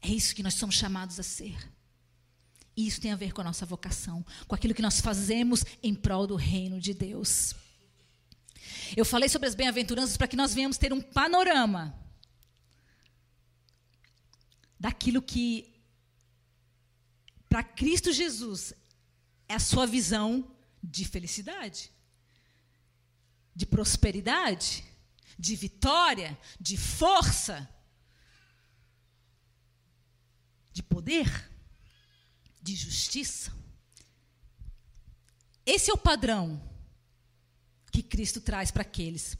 É 0.00 0.08
isso 0.08 0.34
que 0.34 0.42
nós 0.42 0.54
somos 0.54 0.74
chamados 0.74 1.18
a 1.18 1.22
ser. 1.22 1.56
E 2.76 2.86
isso 2.86 3.00
tem 3.00 3.10
a 3.10 3.16
ver 3.16 3.32
com 3.32 3.40
a 3.40 3.44
nossa 3.44 3.66
vocação, 3.66 4.24
com 4.46 4.54
aquilo 4.54 4.74
que 4.74 4.82
nós 4.82 5.00
fazemos 5.00 5.64
em 5.82 5.94
prol 5.94 6.26
do 6.26 6.36
reino 6.36 6.80
de 6.80 6.94
Deus. 6.94 7.54
Eu 8.96 9.04
falei 9.04 9.28
sobre 9.28 9.48
as 9.48 9.54
bem-aventuranças 9.54 10.16
para 10.16 10.28
que 10.28 10.36
nós 10.36 10.54
venhamos 10.54 10.78
ter 10.78 10.92
um 10.92 11.00
panorama 11.00 11.94
daquilo 14.78 15.20
que, 15.20 15.74
para 17.48 17.64
Cristo 17.64 18.12
Jesus, 18.12 18.72
é 19.48 19.54
a 19.54 19.58
sua 19.58 19.86
visão 19.86 20.48
de 20.82 21.04
felicidade, 21.04 21.90
de 23.54 23.66
prosperidade, 23.66 24.84
de 25.36 25.56
vitória, 25.56 26.38
de 26.60 26.76
força, 26.76 27.68
de 30.78 30.82
poder, 30.84 31.50
de 32.62 32.76
justiça. 32.76 33.52
Esse 35.66 35.90
é 35.90 35.92
o 35.94 35.98
padrão 35.98 36.62
que 37.90 38.00
Cristo 38.00 38.40
traz 38.40 38.70
para 38.70 38.82
aqueles 38.82 39.36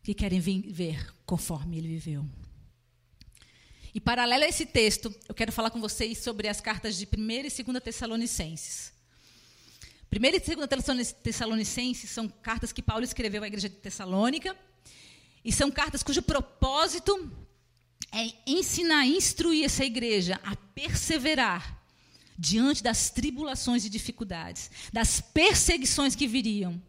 que 0.00 0.14
querem 0.14 0.38
viver 0.38 1.12
conforme 1.26 1.78
ele 1.78 1.88
viveu. 1.88 2.24
E 3.92 4.00
paralelo 4.00 4.44
a 4.44 4.48
esse 4.48 4.64
texto, 4.64 5.12
eu 5.28 5.34
quero 5.34 5.50
falar 5.50 5.70
com 5.70 5.80
vocês 5.80 6.18
sobre 6.18 6.46
as 6.46 6.60
cartas 6.60 6.96
de 6.96 7.04
1 7.04 7.30
e 7.30 7.64
2 7.64 7.82
Tessalonicenses. 7.82 8.92
1 10.12 10.24
e 10.24 10.54
2 10.54 11.12
Tessalonicenses 11.14 12.10
são 12.10 12.28
cartas 12.28 12.72
que 12.72 12.82
Paulo 12.82 13.02
escreveu 13.02 13.42
à 13.42 13.48
igreja 13.48 13.68
de 13.68 13.74
Tessalônica, 13.74 14.56
e 15.44 15.52
são 15.52 15.68
cartas 15.68 16.04
cujo 16.04 16.22
propósito 16.22 17.43
é 18.12 18.32
ensinar, 18.46 19.06
instruir 19.06 19.64
essa 19.64 19.84
igreja 19.84 20.40
a 20.44 20.54
perseverar 20.56 21.82
diante 22.38 22.82
das 22.82 23.10
tribulações 23.10 23.84
e 23.84 23.90
dificuldades, 23.90 24.70
das 24.92 25.20
perseguições 25.20 26.14
que 26.14 26.26
viriam 26.26 26.80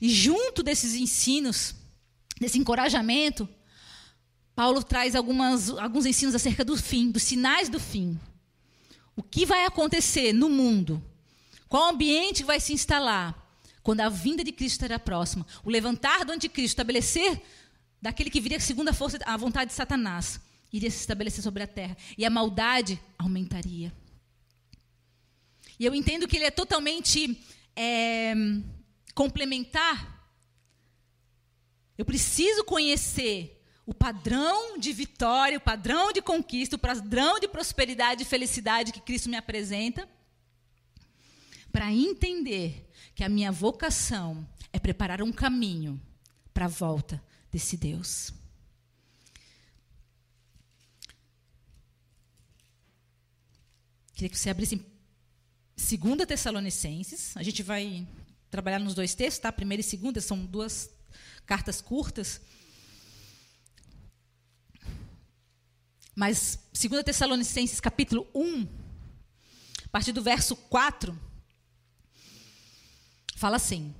e 0.00 0.10
junto 0.10 0.62
desses 0.62 0.94
ensinos, 0.94 1.74
desse 2.38 2.58
encorajamento, 2.58 3.48
Paulo 4.54 4.82
traz 4.82 5.14
algumas, 5.14 5.70
alguns 5.70 6.04
ensinos 6.04 6.34
acerca 6.34 6.64
do 6.64 6.76
fim, 6.76 7.10
dos 7.10 7.22
sinais 7.22 7.68
do 7.68 7.78
fim. 7.78 8.18
O 9.16 9.22
que 9.22 9.46
vai 9.46 9.64
acontecer 9.64 10.32
no 10.32 10.48
mundo? 10.48 11.02
Qual 11.68 11.90
ambiente 11.90 12.44
vai 12.44 12.60
se 12.60 12.72
instalar 12.72 13.46
quando 13.82 14.00
a 14.00 14.08
vinda 14.08 14.44
de 14.44 14.52
Cristo 14.52 14.74
estará 14.74 14.98
próxima? 14.98 15.46
O 15.64 15.70
levantar 15.70 16.24
do 16.24 16.32
anticristo, 16.32 16.72
estabelecer 16.72 17.40
daquele 18.00 18.30
que 18.30 18.40
viria 18.40 18.60
segundo 18.60 18.88
a 18.88 18.92
força, 18.92 19.18
a 19.24 19.36
vontade 19.36 19.70
de 19.70 19.76
Satanás, 19.76 20.40
iria 20.72 20.90
se 20.90 20.98
estabelecer 20.98 21.42
sobre 21.42 21.62
a 21.62 21.66
terra. 21.66 21.96
E 22.16 22.24
a 22.24 22.30
maldade 22.30 23.00
aumentaria. 23.18 23.92
E 25.78 25.84
eu 25.84 25.94
entendo 25.94 26.26
que 26.26 26.36
ele 26.36 26.44
é 26.44 26.50
totalmente 26.50 27.40
é, 27.74 28.34
complementar, 29.14 30.16
eu 31.96 32.04
preciso 32.04 32.64
conhecer 32.64 33.60
o 33.84 33.94
padrão 33.94 34.78
de 34.78 34.92
vitória, 34.92 35.58
o 35.58 35.60
padrão 35.60 36.12
de 36.12 36.20
conquista, 36.20 36.76
o 36.76 36.78
padrão 36.78 37.40
de 37.40 37.48
prosperidade 37.48 38.22
e 38.22 38.26
felicidade 38.26 38.92
que 38.92 39.00
Cristo 39.00 39.28
me 39.28 39.36
apresenta, 39.36 40.08
para 41.72 41.92
entender 41.92 42.88
que 43.14 43.24
a 43.24 43.28
minha 43.28 43.50
vocação 43.50 44.46
é 44.72 44.78
preparar 44.78 45.22
um 45.22 45.32
caminho 45.32 46.00
para 46.52 46.66
a 46.66 46.68
volta 46.68 47.22
desse 47.50 47.76
Deus. 47.76 48.32
Queria 54.14 54.28
que 54.28 54.38
você 54.38 54.50
abrisse 54.50 54.74
em 54.74 54.84
2 55.96 56.26
Tessalonicenses. 56.26 57.36
A 57.36 57.42
gente 57.42 57.62
vai 57.62 58.06
trabalhar 58.50 58.80
nos 58.80 58.94
dois 58.94 59.14
textos, 59.14 59.40
tá? 59.40 59.52
Primeira 59.52 59.80
e 59.80 59.84
segunda, 59.84 60.20
são 60.20 60.44
duas 60.44 60.90
cartas 61.46 61.80
curtas. 61.80 62.40
Mas 66.16 66.58
2 66.72 67.04
Tessalonicenses 67.04 67.78
capítulo 67.78 68.26
1, 68.34 68.66
a 69.84 69.88
partir 69.88 70.10
do 70.10 70.20
verso 70.20 70.56
4, 70.56 71.16
fala 73.36 73.54
assim: 73.54 73.94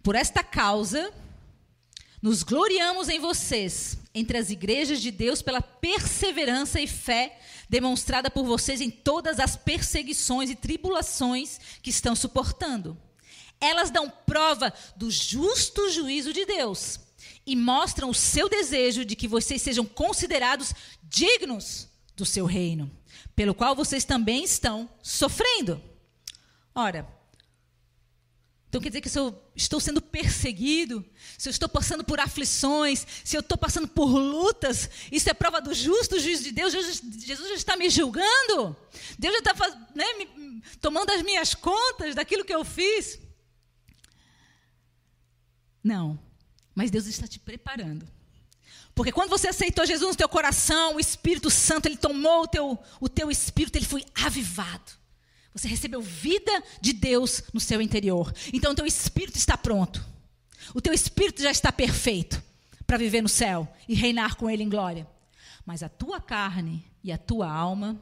Por 0.00 0.14
esta 0.14 0.44
causa 0.44 1.12
nos 2.26 2.42
gloriamos 2.42 3.08
em 3.08 3.20
vocês, 3.20 3.96
entre 4.12 4.36
as 4.36 4.50
igrejas 4.50 5.00
de 5.00 5.10
Deus, 5.10 5.40
pela 5.40 5.62
perseverança 5.62 6.80
e 6.80 6.86
fé 6.86 7.38
demonstrada 7.68 8.28
por 8.30 8.44
vocês 8.44 8.80
em 8.80 8.90
todas 8.90 9.40
as 9.40 9.56
perseguições 9.56 10.50
e 10.50 10.56
tribulações 10.56 11.58
que 11.80 11.90
estão 11.90 12.14
suportando 12.14 12.98
elas 13.60 13.90
dão 13.90 14.10
prova 14.10 14.72
do 14.96 15.10
justo 15.10 15.90
juízo 15.90 16.32
de 16.32 16.44
Deus 16.44 17.00
e 17.46 17.54
mostram 17.56 18.10
o 18.10 18.14
seu 18.14 18.48
desejo 18.48 19.04
de 19.04 19.16
que 19.16 19.28
vocês 19.28 19.62
sejam 19.62 19.84
considerados 19.84 20.74
dignos 21.02 21.88
do 22.16 22.26
seu 22.26 22.44
reino, 22.44 22.90
pelo 23.34 23.54
qual 23.54 23.74
vocês 23.74 24.04
também 24.04 24.44
estão 24.44 24.88
sofrendo. 25.02 25.80
Ora, 26.74 27.06
então 28.76 28.82
quer 28.82 28.90
dizer 28.90 29.00
que 29.00 29.08
se 29.08 29.18
eu 29.18 29.42
estou 29.54 29.80
sendo 29.80 30.02
perseguido, 30.02 31.02
se 31.38 31.48
eu 31.48 31.50
estou 31.50 31.66
passando 31.66 32.04
por 32.04 32.20
aflições, 32.20 33.06
se 33.24 33.34
eu 33.34 33.40
estou 33.40 33.56
passando 33.56 33.88
por 33.88 34.06
lutas, 34.06 34.90
isso 35.10 35.30
é 35.30 35.34
prova 35.34 35.62
do 35.62 35.72
justo 35.72 36.20
juízo 36.20 36.44
de 36.44 36.52
Deus. 36.52 36.74
Jesus, 36.74 37.00
Jesus 37.24 37.48
já 37.48 37.54
está 37.54 37.76
me 37.76 37.88
julgando, 37.88 38.76
Deus 39.18 39.34
já 39.34 39.50
está 39.50 39.88
né, 39.94 40.04
me, 40.18 40.62
tomando 40.78 41.10
as 41.10 41.22
minhas 41.22 41.54
contas 41.54 42.14
daquilo 42.14 42.44
que 42.44 42.54
eu 42.54 42.66
fiz. 42.66 43.18
Não. 45.82 46.18
Mas 46.74 46.90
Deus 46.90 47.06
está 47.06 47.26
te 47.26 47.38
preparando. 47.38 48.06
Porque 48.94 49.12
quando 49.12 49.30
você 49.30 49.48
aceitou 49.48 49.86
Jesus 49.86 50.10
no 50.10 50.16
teu 50.16 50.28
coração, 50.28 50.96
o 50.96 51.00
Espírito 51.00 51.50
Santo, 51.50 51.86
ele 51.86 51.96
tomou 51.96 52.42
o 52.42 52.46
teu, 52.46 52.78
o 53.00 53.08
teu 53.08 53.30
espírito, 53.30 53.76
ele 53.76 53.86
foi 53.86 54.04
avivado. 54.14 54.92
Você 55.56 55.68
recebeu 55.68 56.02
vida 56.02 56.62
de 56.82 56.92
Deus 56.92 57.42
no 57.50 57.58
seu 57.58 57.80
interior. 57.80 58.30
Então 58.52 58.72
o 58.72 58.74
teu 58.74 58.84
espírito 58.84 59.38
está 59.38 59.56
pronto. 59.56 60.04
O 60.74 60.82
teu 60.82 60.92
espírito 60.92 61.42
já 61.42 61.50
está 61.50 61.72
perfeito 61.72 62.42
para 62.86 62.98
viver 62.98 63.22
no 63.22 63.28
céu 63.28 63.66
e 63.88 63.94
reinar 63.94 64.36
com 64.36 64.50
ele 64.50 64.62
em 64.62 64.68
glória. 64.68 65.08
Mas 65.64 65.82
a 65.82 65.88
tua 65.88 66.20
carne 66.20 66.84
e 67.02 67.10
a 67.10 67.16
tua 67.16 67.50
alma, 67.50 67.98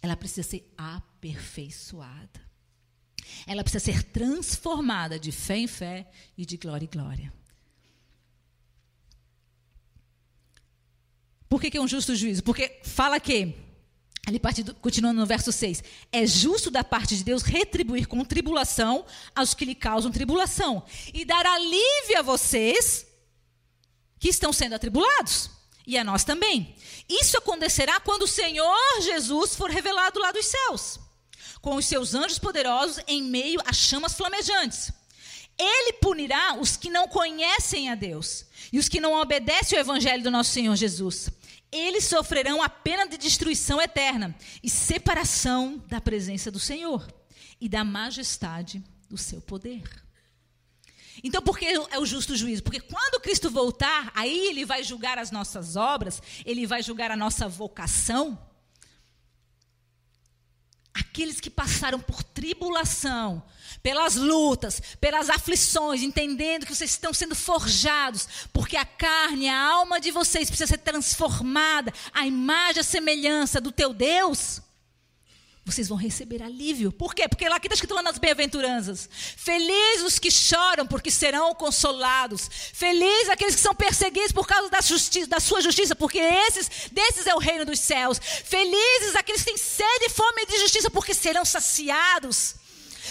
ela 0.00 0.16
precisa 0.16 0.48
ser 0.48 0.72
aperfeiçoada. 0.78 2.40
Ela 3.48 3.64
precisa 3.64 3.84
ser 3.84 4.04
transformada 4.04 5.18
de 5.18 5.32
fé 5.32 5.56
em 5.56 5.66
fé 5.66 6.08
e 6.38 6.46
de 6.46 6.56
glória 6.56 6.84
em 6.84 6.88
glória. 6.88 7.32
Por 11.48 11.60
que, 11.60 11.68
que 11.68 11.78
é 11.78 11.80
um 11.80 11.88
justo 11.88 12.14
juízo? 12.14 12.44
Porque 12.44 12.80
fala 12.84 13.18
que, 13.18 13.56
ali 14.26 14.38
partindo, 14.38 14.74
continuando 14.74 15.20
no 15.20 15.26
verso 15.26 15.52
6, 15.52 15.82
é 16.10 16.26
justo 16.26 16.70
da 16.70 16.82
parte 16.82 17.16
de 17.16 17.24
Deus 17.24 17.42
retribuir 17.42 18.06
com 18.06 18.24
tribulação 18.24 19.04
aos 19.34 19.54
que 19.54 19.64
lhe 19.64 19.74
causam 19.74 20.10
tribulação 20.10 20.82
e 21.12 21.24
dar 21.24 21.44
alívio 21.44 22.18
a 22.18 22.22
vocês 22.22 23.06
que 24.18 24.28
estão 24.28 24.52
sendo 24.52 24.74
atribulados 24.74 25.50
e 25.86 25.98
a 25.98 26.04
nós 26.04 26.24
também. 26.24 26.74
Isso 27.08 27.36
acontecerá 27.36 28.00
quando 28.00 28.22
o 28.22 28.28
Senhor 28.28 29.00
Jesus 29.02 29.54
for 29.54 29.70
revelado 29.70 30.18
lá 30.18 30.32
dos 30.32 30.46
céus 30.46 31.00
com 31.64 31.76
os 31.76 31.86
seus 31.86 32.14
anjos 32.14 32.38
poderosos 32.38 33.02
em 33.08 33.22
meio 33.22 33.58
a 33.64 33.72
chamas 33.72 34.12
flamejantes. 34.12 34.92
Ele 35.58 35.94
punirá 35.94 36.58
os 36.60 36.76
que 36.76 36.90
não 36.90 37.08
conhecem 37.08 37.90
a 37.90 37.94
Deus 37.94 38.44
e 38.70 38.78
os 38.78 38.86
que 38.86 39.00
não 39.00 39.14
obedecem 39.14 39.78
ao 39.78 39.82
evangelho 39.82 40.22
do 40.22 40.30
nosso 40.30 40.50
Senhor 40.50 40.76
Jesus. 40.76 41.30
Eles 41.74 42.04
sofrerão 42.04 42.62
a 42.62 42.68
pena 42.68 43.04
de 43.04 43.18
destruição 43.18 43.82
eterna 43.82 44.32
e 44.62 44.70
separação 44.70 45.82
da 45.88 46.00
presença 46.00 46.48
do 46.48 46.60
Senhor 46.60 47.04
e 47.60 47.68
da 47.68 47.82
majestade 47.82 48.80
do 49.10 49.18
seu 49.18 49.40
poder. 49.40 49.82
Então, 51.22 51.42
por 51.42 51.58
que 51.58 51.66
é 51.66 51.98
o 51.98 52.06
justo 52.06 52.36
juízo? 52.36 52.62
Porque 52.62 52.78
quando 52.78 53.20
Cristo 53.20 53.50
voltar, 53.50 54.12
aí 54.14 54.46
ele 54.46 54.64
vai 54.64 54.84
julgar 54.84 55.18
as 55.18 55.32
nossas 55.32 55.74
obras, 55.74 56.22
ele 56.46 56.64
vai 56.64 56.80
julgar 56.80 57.10
a 57.10 57.16
nossa 57.16 57.48
vocação. 57.48 58.38
Aqueles 60.94 61.40
que 61.40 61.50
passaram 61.50 61.98
por 61.98 62.22
tribulação, 62.22 63.42
pelas 63.82 64.14
lutas, 64.14 64.80
pelas 65.00 65.28
aflições, 65.28 66.02
entendendo 66.02 66.64
que 66.64 66.74
vocês 66.74 66.90
estão 66.90 67.12
sendo 67.12 67.34
forjados, 67.34 68.28
porque 68.52 68.76
a 68.76 68.84
carne, 68.84 69.48
a 69.48 69.60
alma 69.60 70.00
de 70.00 70.10
vocês 70.10 70.48
precisa 70.48 70.68
ser 70.68 70.78
transformada 70.78 71.92
à 72.12 72.26
imagem, 72.26 72.80
à 72.80 72.84
semelhança 72.84 73.60
do 73.60 73.72
teu 73.72 73.92
Deus 73.92 74.62
vocês 75.64 75.88
vão 75.88 75.96
receber 75.96 76.42
alívio. 76.42 76.92
Por 76.92 77.14
quê? 77.14 77.26
Porque 77.26 77.48
lá 77.48 77.56
aqui 77.56 77.66
está 77.66 77.74
escrito 77.74 77.94
lá 77.94 78.02
nas 78.02 78.18
bem-aventuranças. 78.18 79.08
Felizes 79.10 80.04
os 80.04 80.18
que 80.18 80.30
choram, 80.30 80.86
porque 80.86 81.10
serão 81.10 81.54
consolados. 81.54 82.50
Felizes 82.74 83.30
aqueles 83.30 83.54
que 83.54 83.60
são 83.62 83.74
perseguidos 83.74 84.30
por 84.30 84.46
causa 84.46 84.68
da, 84.68 84.82
justiça, 84.82 85.26
da 85.26 85.40
sua 85.40 85.62
justiça, 85.62 85.96
porque 85.96 86.18
esses, 86.18 86.90
desses 86.92 87.26
é 87.26 87.34
o 87.34 87.38
reino 87.38 87.64
dos 87.64 87.80
céus. 87.80 88.20
Felizes 88.44 89.16
aqueles 89.16 89.42
que 89.42 89.50
têm 89.50 89.56
sede 89.56 90.04
e 90.04 90.10
fome 90.10 90.44
de 90.44 90.58
justiça, 90.58 90.90
porque 90.90 91.14
serão 91.14 91.46
saciados. 91.46 92.56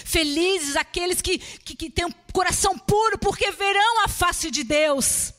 Felizes 0.06 0.76
aqueles 0.76 1.22
que, 1.22 1.40
que, 1.40 1.76
que 1.76 1.90
têm 1.90 2.06
um 2.06 2.14
coração 2.32 2.78
puro, 2.78 3.18
porque 3.18 3.50
verão 3.52 4.04
a 4.04 4.08
face 4.08 4.52
de 4.52 4.64
Deus. 4.64 5.34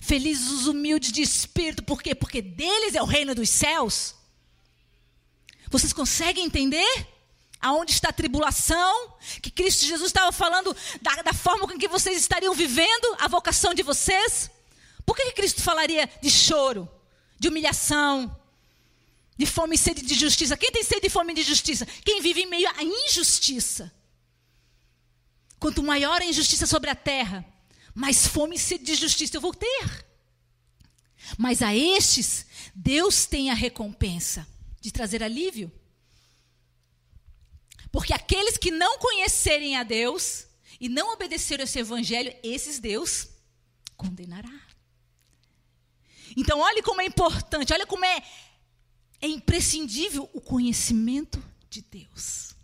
Felizes 0.00 0.50
os 0.50 0.66
humildes 0.66 1.12
de 1.12 1.22
espírito, 1.22 1.84
por 1.84 2.02
quê? 2.02 2.12
Porque 2.12 2.42
deles 2.42 2.96
é 2.96 3.02
o 3.02 3.06
reino 3.06 3.36
dos 3.36 3.48
céus. 3.48 4.18
Vocês 5.70 5.92
conseguem 5.92 6.44
entender? 6.44 7.06
Aonde 7.60 7.92
está 7.92 8.08
a 8.08 8.12
tribulação? 8.12 9.14
Que 9.40 9.50
Cristo 9.50 9.86
Jesus 9.86 10.08
estava 10.08 10.32
falando 10.32 10.76
da, 11.00 11.22
da 11.22 11.32
forma 11.32 11.68
com 11.68 11.78
que 11.78 11.86
vocês 11.86 12.18
estariam 12.18 12.52
vivendo 12.52 13.16
a 13.20 13.28
vocação 13.28 13.72
de 13.72 13.82
vocês? 13.82 14.50
Por 15.06 15.16
que, 15.16 15.26
que 15.26 15.32
Cristo 15.32 15.62
falaria 15.62 16.10
de 16.20 16.30
choro, 16.30 16.88
de 17.38 17.48
humilhação, 17.48 18.36
de 19.38 19.46
fome 19.46 19.76
e 19.76 19.78
sede 19.78 20.02
de 20.02 20.14
justiça? 20.14 20.56
Quem 20.56 20.72
tem 20.72 20.82
sede 20.82 21.06
e 21.06 21.10
fome 21.10 21.32
de 21.32 21.42
justiça? 21.42 21.86
Quem 22.04 22.20
vive 22.20 22.42
em 22.42 22.46
meio 22.46 22.68
à 22.76 22.82
injustiça. 22.82 23.92
Quanto 25.58 25.82
maior 25.82 26.20
a 26.20 26.24
injustiça 26.24 26.66
sobre 26.66 26.90
a 26.90 26.94
terra, 26.94 27.44
mais 27.94 28.26
fome 28.26 28.56
e 28.56 28.58
sede 28.58 28.84
de 28.84 28.94
justiça 28.94 29.36
eu 29.36 29.40
vou 29.40 29.54
ter. 29.54 30.06
Mas 31.38 31.62
a 31.62 31.76
estes, 31.76 32.46
Deus 32.74 33.26
tem 33.26 33.50
a 33.50 33.54
recompensa 33.54 34.46
de 34.80 34.90
trazer 34.90 35.22
alívio. 35.22 35.70
Porque 37.92 38.12
aqueles 38.12 38.56
que 38.56 38.70
não 38.70 38.98
conhecerem 38.98 39.76
a 39.76 39.82
Deus 39.82 40.46
e 40.80 40.88
não 40.88 41.12
obedecerem 41.12 41.64
esse 41.64 41.78
evangelho, 41.78 42.34
esses 42.42 42.78
Deus 42.78 43.28
condenará. 43.96 44.60
Então, 46.36 46.60
olhe 46.60 46.82
como 46.82 47.00
é 47.00 47.04
importante, 47.04 47.72
olha 47.72 47.86
como 47.86 48.04
é, 48.04 48.22
é 49.20 49.26
imprescindível 49.26 50.30
o 50.32 50.40
conhecimento 50.40 51.42
de 51.68 51.82
Deus. 51.82 52.54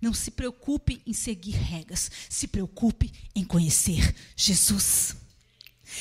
Não 0.00 0.14
se 0.14 0.30
preocupe 0.30 1.02
em 1.06 1.12
seguir 1.12 1.56
regras, 1.56 2.10
se 2.28 2.46
preocupe 2.46 3.12
em 3.34 3.44
conhecer 3.44 4.14
Jesus. 4.36 5.16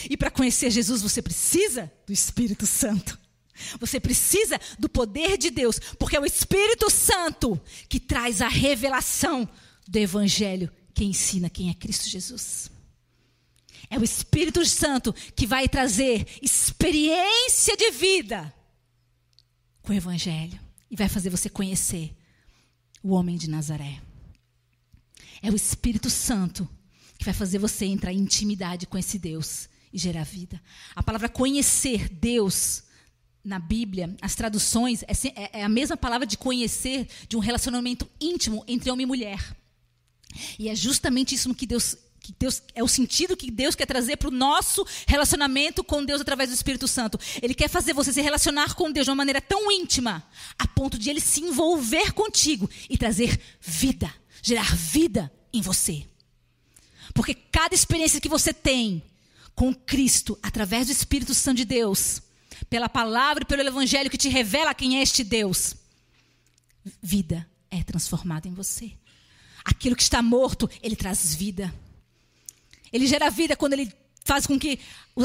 E 0.10 0.16
para 0.16 0.30
conhecer 0.30 0.70
Jesus, 0.70 1.02
você 1.02 1.22
precisa 1.22 1.92
do 2.06 2.14
Espírito 2.14 2.68
Santo. 2.68 3.25
Você 3.80 4.00
precisa 4.00 4.60
do 4.78 4.90
poder 4.90 5.38
de 5.38 5.50
Deus, 5.50 5.80
porque 5.98 6.16
é 6.16 6.20
o 6.20 6.26
Espírito 6.26 6.90
Santo 6.90 7.60
que 7.88 8.00
traz 8.00 8.42
a 8.42 8.48
revelação 8.48 9.48
do 9.88 9.98
Evangelho 9.98 10.72
que 10.94 11.04
ensina 11.04 11.50
quem 11.50 11.70
é 11.70 11.74
Cristo 11.74 12.10
Jesus. 12.10 12.72
É 13.90 14.00
o 14.00 14.04
Espírito 14.04 14.66
Santo 14.66 15.14
que 15.36 15.46
vai 15.46 15.70
trazer 15.70 16.28
experiência 16.42 17.78
de 17.78 17.92
vida 17.92 18.54
com 19.82 19.94
o 19.94 19.96
Evangelho 19.96 20.60
e 20.90 20.96
vai 20.96 21.08
fazer 21.08 21.30
você 21.30 21.50
conhecer 21.50 22.16
o 23.04 23.12
homem 23.12 23.38
de 23.38 23.50
Nazaré. 23.50 24.02
É 25.42 25.52
o 25.52 25.56
Espírito 25.56 26.10
Santo 26.10 26.68
que 27.18 27.26
vai 27.26 27.34
fazer 27.34 27.60
você 27.60 27.86
entrar 27.86 28.12
em 28.12 28.20
intimidade 28.20 28.88
com 28.88 28.98
esse 28.98 29.20
Deus 29.20 29.70
e 29.94 29.98
gerar 29.98 30.24
vida. 30.24 30.62
A 30.96 31.04
palavra 31.04 31.30
conhecer 31.30 32.10
Deus 32.10 32.84
na 33.46 33.60
Bíblia, 33.60 34.16
as 34.22 34.34
traduções, 34.34 35.04
é, 35.04 35.14
é, 35.28 35.60
é, 35.60 35.64
a 35.64 35.70
mesma 35.70 35.96
palavra 35.96 36.26
de 36.26 36.36
conhecer, 36.36 37.08
de 37.30 37.38
um 37.38 37.40
relacionamento 37.40 38.10
íntimo 38.20 38.64
entre 38.68 38.90
homem 38.90 39.04
e 39.04 39.08
mulher. 39.08 39.56
E 40.58 40.68
é 40.68 40.76
justamente 40.76 41.36
isso 41.36 41.54
que 41.54 41.68
Deus, 41.68 41.96
que 42.20 42.34
Deus 42.38 42.64
é 42.74 42.84
o 42.84 42.88
sentido 42.88 43.38
que 43.38 43.52
Deus 43.52 43.76
quer 43.76 43.86
trazer 43.86 44.18
para 44.18 44.30
o 44.30 44.32
nosso 44.32 44.86
relacionamento 45.08 45.84
com 45.84 46.04
Deus 46.04 46.22
através 46.22 46.50
do 46.50 46.56
Espírito 46.56 46.88
Santo. 46.88 47.20
Ele 47.40 47.54
quer 47.54 47.70
fazer 47.70 47.94
você 47.94 48.12
se 48.12 48.20
relacionar 48.20 48.74
com 48.74 48.92
Deus 48.92 49.06
de 49.06 49.12
uma 49.12 49.16
maneira 49.16 49.40
tão 49.40 49.72
íntima, 49.72 50.28
a 50.58 50.68
ponto 50.68 50.98
de 50.98 51.12
ele 51.12 51.22
se 51.22 51.42
envolver 51.42 52.14
contigo 52.14 52.68
e 52.90 52.98
trazer 52.98 53.40
vida, 53.62 54.12
gerar 54.42 54.76
vida 54.76 55.32
em 55.54 55.62
você. 55.62 56.04
Porque 57.14 57.36
cada 57.36 57.76
experiência 57.76 58.20
que 58.20 58.28
você 58.28 58.52
tem 58.52 59.04
com 59.54 59.74
Cristo, 59.74 60.38
através 60.44 60.88
do 60.88 60.92
Espírito 60.92 61.34
Santo 61.34 61.58
de 61.58 61.66
Deus, 61.66 62.22
pela 62.70 62.90
palavra 62.90 63.44
e 63.44 63.46
pelo 63.46 63.62
evangelho 63.62 64.10
que 64.10 64.18
te 64.18 64.30
revela 64.30 64.74
quem 64.74 64.98
é 64.98 65.02
este 65.02 65.24
Deus, 65.24 65.76
vida 67.02 67.48
é 67.70 67.84
transformada 67.84 68.48
em 68.48 68.54
você. 68.54 68.92
Aquilo 69.64 69.96
que 69.96 70.04
está 70.04 70.22
morto, 70.22 70.70
ele 70.82 70.96
traz 70.96 71.34
vida. 71.34 71.74
Ele 72.94 73.08
gera 73.08 73.30
vida 73.30 73.56
quando 73.56 73.74
ele 73.74 73.92
faz 74.24 74.46
com 74.46 74.60
que 74.60 74.80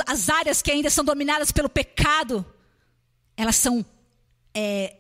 as 0.07 0.29
áreas 0.29 0.63
que 0.63 0.71
ainda 0.71 0.91
são 0.91 1.05
dominadas 1.05 1.53
pelo 1.53 1.69
pecado, 1.69 2.45
elas 3.37 3.57
são 3.57 3.85
é, 4.55 4.97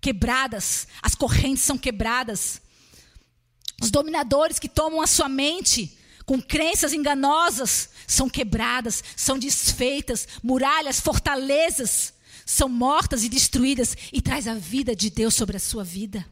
quebradas, 0.00 0.86
as 1.02 1.14
correntes 1.14 1.62
são 1.62 1.78
quebradas. 1.78 2.60
Os 3.80 3.90
dominadores 3.90 4.58
que 4.58 4.68
tomam 4.68 5.00
a 5.00 5.06
sua 5.06 5.28
mente 5.28 5.98
com 6.24 6.40
crenças 6.40 6.92
enganosas 6.92 7.90
são 8.06 8.28
quebradas, 8.28 9.02
são 9.16 9.38
desfeitas, 9.38 10.26
muralhas, 10.42 11.00
fortalezas 11.00 12.14
são 12.44 12.68
mortas 12.68 13.24
e 13.24 13.28
destruídas 13.28 13.96
e 14.12 14.20
traz 14.20 14.46
a 14.46 14.54
vida 14.54 14.94
de 14.94 15.10
Deus 15.10 15.34
sobre 15.34 15.56
a 15.56 15.60
sua 15.60 15.84
vida. 15.84 16.26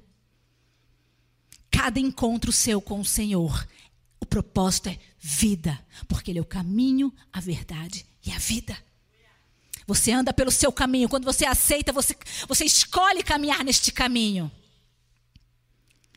Cada 1.70 2.00
encontro 2.00 2.52
seu 2.52 2.80
com 2.80 3.00
o 3.00 3.04
Senhor, 3.04 3.66
o 4.20 4.26
propósito 4.26 4.88
é 4.88 4.98
vida, 5.18 5.78
porque 6.08 6.30
Ele 6.30 6.38
é 6.38 6.42
o 6.42 6.46
caminho, 6.46 7.12
a 7.32 7.40
verdade 7.40 8.04
e 8.24 8.32
a 8.32 8.38
vida. 8.38 8.76
Você 9.86 10.12
anda 10.12 10.32
pelo 10.32 10.50
seu 10.50 10.72
caminho, 10.72 11.08
quando 11.08 11.24
você 11.24 11.46
aceita, 11.46 11.92
você, 11.92 12.16
você 12.46 12.64
escolhe 12.64 13.22
caminhar 13.22 13.64
neste 13.64 13.92
caminho. 13.92 14.50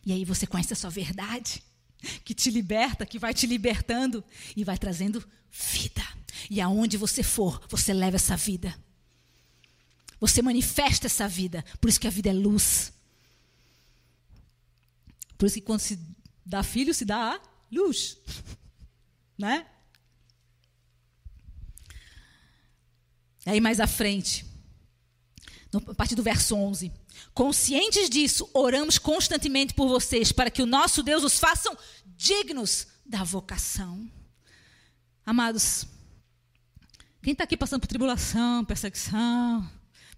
E 0.06 0.12
aí 0.12 0.26
você 0.26 0.46
conhece 0.46 0.74
a 0.74 0.76
sua 0.76 0.90
verdade 0.90 1.64
que 2.24 2.34
te 2.34 2.50
liberta, 2.50 3.06
que 3.06 3.20
vai 3.20 3.34
te 3.34 3.48
libertando 3.48 4.24
e 4.56 4.64
vai 4.64 4.78
trazendo 4.78 5.24
vida. 5.52 6.04
E 6.50 6.60
aonde 6.60 6.98
você 6.98 7.24
for, 7.24 7.62
você 7.70 7.94
leva 7.94 8.16
essa 8.16 8.36
vida. 8.36 8.78
Você 10.20 10.42
manifesta 10.42 11.08
essa 11.08 11.28
vida. 11.28 11.64
Por 11.80 11.90
isso 11.90 12.00
que 12.00 12.08
a 12.08 12.12
vida 12.12 12.30
é 12.30 12.34
luz. 12.34 12.94
Por 15.38 15.48
isso 15.48 15.56
que 15.56 15.62
quando 15.62 15.82
se 15.82 16.00
dá 16.46 16.64
filho, 16.64 16.94
se 16.94 17.06
dá 17.06 17.36
a 17.36 17.42
luz. 17.72 18.18
Né? 19.36 19.66
Aí 23.48 23.60
mais 23.60 23.80
à 23.80 23.88
frente, 23.88 24.46
a 25.88 25.94
partir 25.96 26.14
do 26.14 26.22
verso 26.22 26.56
11. 26.56 26.92
Conscientes 27.34 28.10
disso, 28.10 28.50
oramos 28.54 28.98
constantemente 28.98 29.74
por 29.74 29.88
vocês, 29.88 30.32
para 30.32 30.52
que 30.52 30.62
o 30.62 30.68
nosso 30.68 31.02
Deus 31.02 31.24
os 31.24 31.40
faça 31.40 31.76
dignos 32.06 32.88
da 33.06 33.24
vocação. 33.24 34.10
Amados, 35.26 35.88
quem 37.22 37.32
está 37.32 37.44
aqui 37.46 37.56
passando 37.56 37.82
por 37.82 37.88
tribulação, 37.88 38.66
perseguição, 38.66 39.70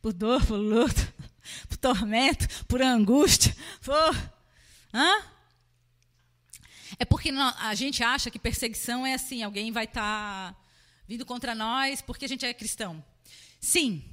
por 0.02 0.12
dor, 0.12 0.46
por 0.46 0.56
luta, 0.56 1.14
por 1.70 1.78
tormento, 1.78 2.66
por 2.66 2.82
angústia, 2.82 3.56
por. 3.82 4.34
Hã? 4.94 5.24
É 6.98 7.06
porque 7.06 7.30
a 7.30 7.76
gente 7.76 8.04
acha 8.04 8.32
que 8.32 8.40
perseguição 8.40 9.06
é 9.06 9.14
assim: 9.14 9.44
alguém 9.44 9.72
vai 9.72 9.86
estar 9.86 10.54
tá 10.54 10.60
vindo 11.08 11.26
contra 11.26 11.54
nós 11.54 12.02
porque 12.02 12.26
a 12.26 12.28
gente 12.28 12.46
é 12.46 12.54
cristão. 12.54 13.04
Sim, 13.60 14.04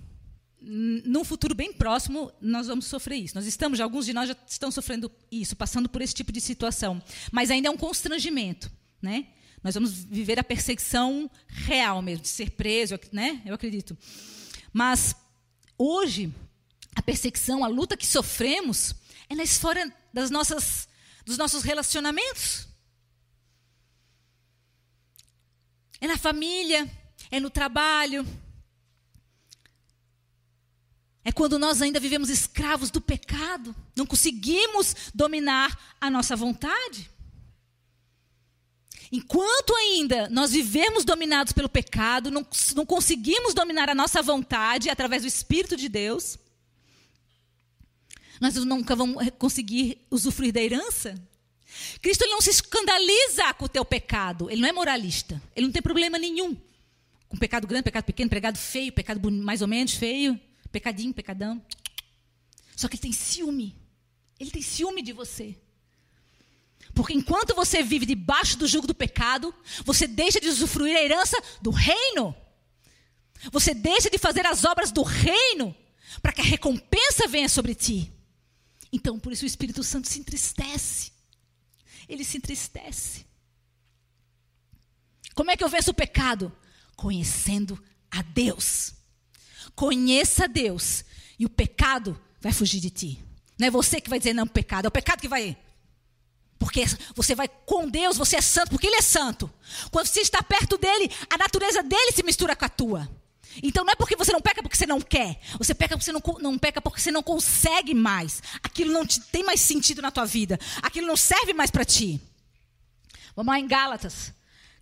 num 0.64 1.24
futuro 1.24 1.54
bem 1.54 1.72
próximo, 1.72 2.32
nós 2.40 2.68
vamos 2.68 2.86
sofrer 2.86 3.16
isso. 3.16 3.34
Nós 3.34 3.46
estamos, 3.46 3.80
alguns 3.80 4.06
de 4.06 4.12
nós 4.12 4.28
já 4.28 4.36
estão 4.46 4.70
sofrendo 4.70 5.10
isso, 5.30 5.56
passando 5.56 5.88
por 5.88 6.00
esse 6.00 6.14
tipo 6.14 6.30
de 6.30 6.40
situação. 6.40 7.02
Mas 7.32 7.50
ainda 7.50 7.68
é 7.68 7.70
um 7.70 7.76
constrangimento, 7.76 8.70
né? 9.00 9.26
Nós 9.62 9.74
vamos 9.74 9.92
viver 9.92 10.38
a 10.38 10.44
perseguição 10.44 11.30
real 11.48 12.00
mesmo, 12.00 12.22
de 12.22 12.28
ser 12.28 12.50
preso, 12.50 12.98
né? 13.10 13.42
Eu 13.44 13.54
acredito. 13.54 13.96
Mas 14.72 15.16
hoje, 15.76 16.32
a 16.94 17.02
perseguição, 17.02 17.64
a 17.64 17.68
luta 17.68 17.96
que 17.96 18.06
sofremos 18.06 18.94
é 19.28 19.34
na 19.34 19.42
esfera 19.42 19.92
das 20.12 20.30
nossas, 20.30 20.88
dos 21.24 21.36
nossos 21.36 21.62
relacionamentos. 21.62 22.68
É 26.00 26.06
na 26.06 26.16
família, 26.16 26.90
é 27.30 27.40
no 27.40 27.50
trabalho, 27.50 28.26
é 31.24 31.30
quando 31.30 31.58
nós 31.58 31.80
ainda 31.80 32.00
vivemos 32.00 32.28
escravos 32.28 32.90
do 32.90 33.00
pecado, 33.00 33.74
não 33.94 34.04
conseguimos 34.04 34.94
dominar 35.14 35.96
a 36.00 36.10
nossa 36.10 36.34
vontade. 36.34 37.10
Enquanto 39.10 39.74
ainda 39.74 40.28
nós 40.30 40.52
vivemos 40.52 41.04
dominados 41.04 41.52
pelo 41.52 41.68
pecado, 41.68 42.30
não, 42.30 42.46
não 42.74 42.86
conseguimos 42.86 43.54
dominar 43.54 43.90
a 43.90 43.94
nossa 43.94 44.22
vontade 44.22 44.88
através 44.88 45.22
do 45.22 45.28
Espírito 45.28 45.76
de 45.76 45.88
Deus, 45.88 46.38
nós 48.40 48.54
nunca 48.56 48.96
vamos 48.96 49.22
conseguir 49.38 50.04
usufruir 50.10 50.52
da 50.52 50.60
herança. 50.60 51.14
Cristo 52.00 52.22
ele 52.22 52.32
não 52.32 52.40
se 52.40 52.50
escandaliza 52.50 53.54
com 53.54 53.66
o 53.66 53.68
teu 53.68 53.84
pecado, 53.84 54.50
ele 54.50 54.60
não 54.60 54.68
é 54.68 54.72
moralista, 54.72 55.40
ele 55.54 55.66
não 55.66 55.72
tem 55.72 55.82
problema 55.82 56.18
nenhum 56.18 56.56
com 57.28 57.38
pecado 57.38 57.66
grande, 57.66 57.84
pecado 57.84 58.04
pequeno, 58.04 58.28
pecado 58.28 58.58
feio, 58.58 58.92
pecado 58.92 59.30
mais 59.30 59.62
ou 59.62 59.68
menos 59.68 59.94
feio. 59.94 60.38
Pecadinho, 60.72 61.14
pecadão. 61.14 61.64
Só 62.74 62.88
que 62.88 62.96
ele 62.96 63.02
tem 63.02 63.12
ciúme. 63.12 63.76
Ele 64.40 64.50
tem 64.50 64.62
ciúme 64.62 65.02
de 65.02 65.12
você. 65.12 65.56
Porque 66.94 67.12
enquanto 67.12 67.54
você 67.54 67.82
vive 67.82 68.06
debaixo 68.06 68.58
do 68.58 68.66
jugo 68.66 68.86
do 68.86 68.94
pecado, 68.94 69.54
você 69.84 70.06
deixa 70.06 70.40
de 70.40 70.48
usufruir 70.48 70.96
a 70.96 71.02
herança 71.02 71.40
do 71.60 71.70
reino. 71.70 72.34
Você 73.50 73.74
deixa 73.74 74.10
de 74.10 74.18
fazer 74.18 74.46
as 74.46 74.64
obras 74.64 74.90
do 74.90 75.02
reino 75.02 75.74
para 76.20 76.32
que 76.32 76.40
a 76.40 76.44
recompensa 76.44 77.28
venha 77.28 77.48
sobre 77.48 77.74
ti. 77.74 78.12
Então, 78.92 79.18
por 79.18 79.32
isso 79.32 79.44
o 79.44 79.46
Espírito 79.46 79.82
Santo 79.82 80.08
se 80.08 80.18
entristece. 80.18 81.12
Ele 82.08 82.24
se 82.24 82.36
entristece. 82.36 83.24
Como 85.34 85.50
é 85.50 85.56
que 85.56 85.64
eu 85.64 85.68
venço 85.68 85.90
o 85.90 85.94
pecado? 85.94 86.52
Conhecendo 86.94 87.82
a 88.10 88.22
Deus. 88.22 88.94
Conheça 89.74 90.48
Deus 90.48 91.04
e 91.38 91.46
o 91.46 91.48
pecado 91.50 92.20
vai 92.40 92.52
fugir 92.52 92.80
de 92.80 92.90
ti. 92.90 93.24
Não 93.58 93.68
é 93.68 93.70
você 93.70 94.00
que 94.00 94.10
vai 94.10 94.18
dizer 94.18 94.32
não 94.32 94.46
pecado, 94.46 94.86
é 94.86 94.88
o 94.88 94.92
pecado 94.92 95.20
que 95.20 95.28
vai. 95.28 95.56
Porque 96.58 96.84
você 97.16 97.34
vai 97.34 97.48
com 97.48 97.88
Deus, 97.88 98.16
você 98.16 98.36
é 98.36 98.40
santo, 98.40 98.70
porque 98.70 98.86
Ele 98.86 98.96
é 98.96 99.02
santo. 99.02 99.52
Quando 99.90 100.06
você 100.06 100.20
está 100.20 100.42
perto 100.42 100.78
dele, 100.78 101.10
a 101.28 101.36
natureza 101.36 101.82
dele 101.82 102.12
se 102.12 102.22
mistura 102.22 102.54
com 102.54 102.64
a 102.64 102.68
tua. 102.68 103.10
Então 103.62 103.84
não 103.84 103.92
é 103.92 103.96
porque 103.96 104.16
você 104.16 104.32
não 104.32 104.40
peca 104.40 104.62
porque 104.62 104.76
você 104.76 104.86
não 104.86 105.00
quer. 105.00 105.40
Você 105.58 105.74
peca 105.74 105.96
porque 105.96 106.04
você 106.04 106.12
não, 106.12 106.22
não 106.40 106.58
peca 106.58 106.80
porque 106.80 107.00
você 107.00 107.10
não 107.10 107.22
consegue 107.22 107.94
mais. 107.94 108.42
Aquilo 108.62 108.92
não 108.92 109.04
te, 109.04 109.20
tem 109.20 109.42
mais 109.42 109.60
sentido 109.60 110.00
na 110.00 110.10
tua 110.10 110.24
vida. 110.24 110.58
Aquilo 110.80 111.06
não 111.06 111.16
serve 111.16 111.52
mais 111.52 111.70
para 111.70 111.84
ti. 111.84 112.20
Vamos 113.34 113.52
lá 113.52 113.58
em 113.58 113.66
Gálatas. 113.66 114.32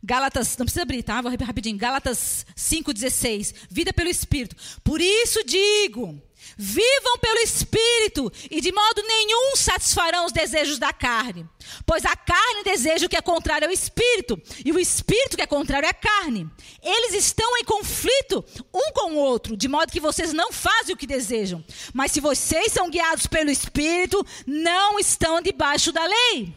Gálatas, 0.03 0.57
não 0.57 0.65
precisa 0.65 0.83
abrir, 0.83 1.03
tá? 1.03 1.21
Vou 1.21 1.31
rapidinho. 1.31 1.77
Gálatas 1.77 2.47
5,16. 2.57 3.55
Vida 3.71 3.93
pelo 3.93 4.09
Espírito. 4.09 4.57
Por 4.83 5.01
isso 5.01 5.45
digo: 5.45 6.21
vivam 6.57 7.19
pelo 7.19 7.39
Espírito, 7.41 8.33
e 8.51 8.61
de 8.61 8.73
modo 8.73 9.03
nenhum 9.03 9.57
satisfarão 9.57 10.27
os 10.27 10.33
desejos 10.33 10.79
da 10.79 10.93
carne. 10.93 11.47
Pois 11.85 12.05
a 12.05 12.17
carne 12.17 12.65
deseja 12.65 13.07
o 13.07 13.09
que 13.09 13.17
é 13.17 13.21
contrário 13.21 13.67
ao 13.67 13.73
Espírito, 13.73 14.41
e 14.65 14.73
o 14.73 14.79
Espírito 14.79 15.37
que 15.37 15.43
é 15.43 15.47
contrário 15.47 15.89
à 15.89 15.93
carne. 15.93 16.49
Eles 16.83 17.15
estão 17.15 17.57
em 17.59 17.65
conflito 17.65 18.45
um 18.73 18.93
com 18.93 19.13
o 19.13 19.19
outro, 19.19 19.57
de 19.57 19.69
modo 19.69 19.93
que 19.93 20.01
vocês 20.01 20.33
não 20.33 20.53
fazem 20.53 20.95
o 20.95 20.99
que 20.99 21.07
desejam. 21.07 21.63
Mas 21.93 22.13
se 22.13 22.21
vocês 22.21 22.73
são 22.73 22.91
guiados 22.91 23.27
pelo 23.27 23.51
Espírito, 23.51 24.25
não 24.47 24.99
estão 24.99 25.43
debaixo 25.43 25.93
da 25.93 26.05
lei 26.05 26.55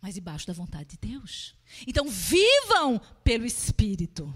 mas 0.00 0.14
debaixo 0.14 0.46
da 0.46 0.52
vontade 0.52 0.90
de 0.90 1.08
Deus. 1.08 1.54
Então, 1.86 2.08
vivam 2.08 2.98
pelo 3.22 3.44
Espírito. 3.44 4.34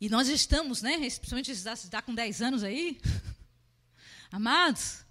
E 0.00 0.08
nós 0.08 0.28
estamos, 0.28 0.82
né? 0.82 0.98
Principalmente 0.98 1.54
se 1.54 1.68
está 1.68 2.02
com 2.02 2.14
10 2.14 2.42
anos 2.42 2.62
aí. 2.62 3.00
Amados. 4.30 5.04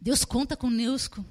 Deus 0.00 0.24
conta 0.24 0.56
conosco 0.56 1.24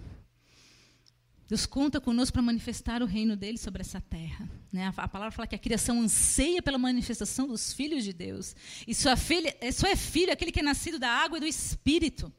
Deus 1.47 1.65
conta 1.67 2.01
conosco 2.01 2.33
para 2.33 2.41
manifestar 2.41 3.03
o 3.03 3.05
reino 3.05 3.35
dele 3.35 3.57
sobre 3.57 3.81
essa 3.81 4.01
terra. 4.01 4.49
Né? 4.73 4.91
A, 4.97 5.07
palavra 5.07 5.31
fala 5.31 5.47
que 5.47 5.53
a 5.53 5.59
criação 5.59 6.01
anseia 6.01 6.61
pela 6.61 6.77
manifestação 6.77 7.47
dos 7.47 7.71
filhos 7.71 8.03
de 8.03 8.11
Deus. 8.11 8.55
E 8.87 8.95
sua 8.95 9.15
filha, 9.15 9.55
é, 9.61 9.71
só 9.71 9.87
é 9.87 9.95
filho 9.95 10.33
aquele 10.33 10.51
que 10.51 10.59
é 10.59 10.63
nascido 10.63 10.97
da 10.97 11.09
água 11.09 11.37
e 11.37 11.41
do 11.41 11.47
espírito. 11.47 12.33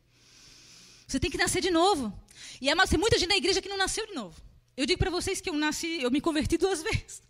Você 1.07 1.21
tem 1.21 1.31
que 1.31 1.39
nascer 1.39 1.63
de 1.63 1.71
novo. 1.71 2.13
E 2.61 2.73
mas 2.75 2.91
tem 2.91 2.99
muita 2.99 3.17
gente 3.17 3.29
na 3.29 3.37
igreja 3.37 3.63
que 3.63 3.69
não 3.69 3.79
nasceu 3.79 4.05
de 4.09 4.15
novo. 4.15 4.41
Eu 4.77 4.85
digo 4.85 4.99
para 4.99 5.11
vocês 5.11 5.41
que 5.41 5.49
eu 5.49 5.55
nasci, 5.55 6.03
eu 6.03 6.11
me 6.11 6.21
converti 6.21 6.59
duas 6.59 6.83
vezes. 6.85 7.23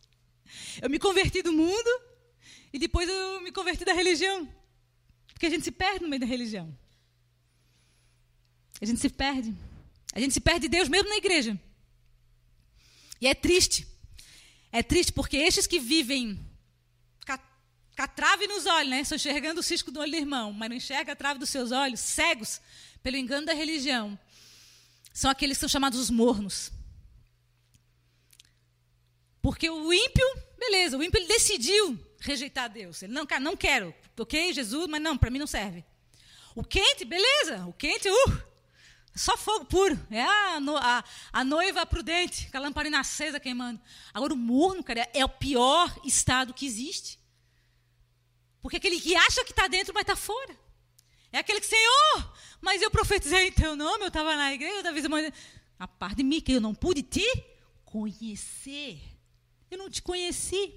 Eu 0.81 0.89
me 0.89 0.99
converti 0.99 1.43
do 1.43 1.53
mundo 1.53 1.91
e 2.73 2.79
depois 2.79 3.07
eu 3.07 3.43
me 3.43 3.53
converti 3.53 3.85
da 3.85 3.93
religião. 3.93 4.49
Porque 5.29 5.45
a 5.45 5.51
gente 5.51 5.65
se 5.65 5.73
perde 5.73 6.03
no 6.03 6.09
meio 6.09 6.21
da 6.21 6.27
religião. 6.27 6.75
A 8.81 8.85
gente 8.87 8.99
se 8.99 9.11
perde. 9.11 9.55
A 10.15 10.21
gente 10.21 10.33
se 10.33 10.41
perde 10.41 10.61
de 10.61 10.69
Deus 10.69 10.89
mesmo 10.89 11.11
na 11.11 11.17
igreja. 11.17 11.61
E 13.21 13.27
é 13.27 13.35
triste. 13.35 13.87
É 14.73 14.83
triste 14.83 15.13
porque 15.13 15.37
estes 15.37 15.67
que 15.67 15.79
vivem 15.79 16.45
com 17.97 18.03
a 18.03 18.07
trave 18.07 18.47
nos 18.47 18.67
olhos, 18.67 18.91
né? 18.91 19.05
Só 19.05 19.15
enxergando 19.15 19.61
o 19.61 19.63
cisco 19.63 19.91
do 19.91 20.01
olho 20.01 20.11
do 20.11 20.17
irmão, 20.19 20.53
mas 20.53 20.69
não 20.69 20.77
enxerga 20.77 21.13
a 21.13 21.17
trave 21.17 21.41
dos 21.41 21.49
seus 21.49 21.73
olhos, 21.73 21.99
cegos 21.99 22.61
pelo 23.03 23.17
engano 23.17 23.47
da 23.47 23.55
religião, 23.55 24.19
são 25.15 25.31
aqueles 25.31 25.57
que 25.57 25.61
são 25.61 25.69
chamados 25.69 25.99
os 25.99 26.11
mornos. 26.11 26.71
Porque 29.41 29.71
o 29.71 29.93
ímpio, 29.95 30.27
beleza, 30.59 30.99
o 30.99 31.03
ímpio 31.03 31.19
ele 31.19 31.29
decidiu 31.29 31.99
rejeitar 32.19 32.69
Deus. 32.69 33.03
Ele 33.03 33.13
não, 33.13 33.25
cara, 33.25 33.41
não 33.41 33.57
quero. 33.57 33.95
Ok, 34.19 34.53
Jesus, 34.53 34.87
mas 34.89 35.01
não, 35.01 35.17
para 35.17 35.31
mim 35.31 35.39
não 35.39 35.47
serve. 35.47 35.85
O 36.55 36.65
quente, 36.65 37.05
beleza. 37.05 37.65
O 37.67 37.73
quente, 37.73 38.09
uh, 38.09 38.43
só 39.17 39.37
fogo 39.37 39.65
puro. 39.65 39.99
É 40.11 40.23
a, 40.23 40.59
a, 40.59 41.05
a, 41.33 41.45
noiva 41.45 41.87
prudente, 41.87 42.51
com 42.51 42.59
a 42.59 42.61
lamparina 42.61 43.01
acesa 43.01 43.41
queimando. 43.41 43.81
Agora, 44.13 44.35
o 44.35 44.37
morno, 44.37 44.85
cara, 44.85 45.09
é 45.15 45.25
o 45.25 45.29
pior 45.29 45.93
estado 46.05 46.53
que 46.53 46.67
existe. 46.67 47.19
Porque 48.61 48.77
aquele 48.77 49.01
que 49.01 49.17
acha 49.17 49.43
que 49.45 49.53
está 49.53 49.67
dentro, 49.69 49.95
mas 49.95 50.03
está 50.03 50.15
fora. 50.15 50.55
É 51.33 51.39
aquele 51.39 51.61
que, 51.61 51.67
Senhor, 51.67 52.35
mas 52.61 52.83
eu 52.83 52.91
profetizei 52.91 53.49
em 53.49 53.53
teu 53.53 53.75
nome, 53.75 54.05
eu 54.05 54.09
estava 54.09 54.37
na 54.37 54.53
igreja, 54.53 54.83
da 54.83 54.93
vez 54.93 55.05
a 55.79 55.89
parte 55.89 56.19
de 56.19 56.23
mim, 56.23 56.41
que 56.41 56.53
eu 56.53 56.61
não 56.61 56.75
pude 56.75 57.03
te 57.03 57.27
conhecer. 57.85 59.01
Eu 59.71 59.79
não 59.79 59.89
te 59.89 60.03
conheci. 60.03 60.75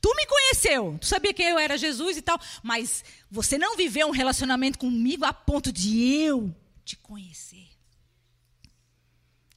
Tu 0.00 0.14
me 0.14 0.26
conheceu, 0.26 0.96
tu 1.00 1.06
sabia 1.06 1.34
que 1.34 1.42
eu 1.42 1.58
era 1.58 1.76
Jesus 1.76 2.16
e 2.16 2.22
tal, 2.22 2.40
mas 2.62 3.04
você 3.28 3.58
não 3.58 3.76
viveu 3.76 4.06
um 4.06 4.12
relacionamento 4.12 4.78
comigo 4.78 5.24
a 5.24 5.32
ponto 5.32 5.72
de 5.72 6.04
eu 6.04 6.54
te 6.84 6.96
conhecer. 6.96 7.73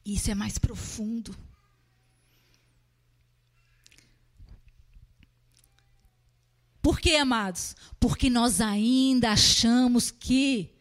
Isso 0.08 0.32
é 0.32 0.36
mais 0.36 0.58
profundo. 0.58 1.38
Por 6.82 6.98
que, 6.98 7.18
amados? 7.18 7.76
Porque 8.00 8.30
nós 8.30 8.62
ainda 8.62 9.32
achamos 9.32 10.10
que 10.10 10.74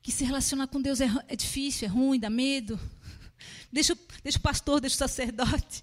que 0.00 0.12
se 0.12 0.22
relacionar 0.22 0.68
com 0.68 0.80
Deus 0.80 1.00
é, 1.00 1.08
é 1.26 1.34
difícil, 1.34 1.88
é 1.88 1.90
ruim, 1.90 2.20
dá 2.20 2.30
medo. 2.30 2.78
Deixa, 3.72 3.98
deixa 4.22 4.38
o 4.38 4.42
pastor, 4.42 4.80
deixa 4.80 4.94
o 4.94 4.98
sacerdote. 4.98 5.82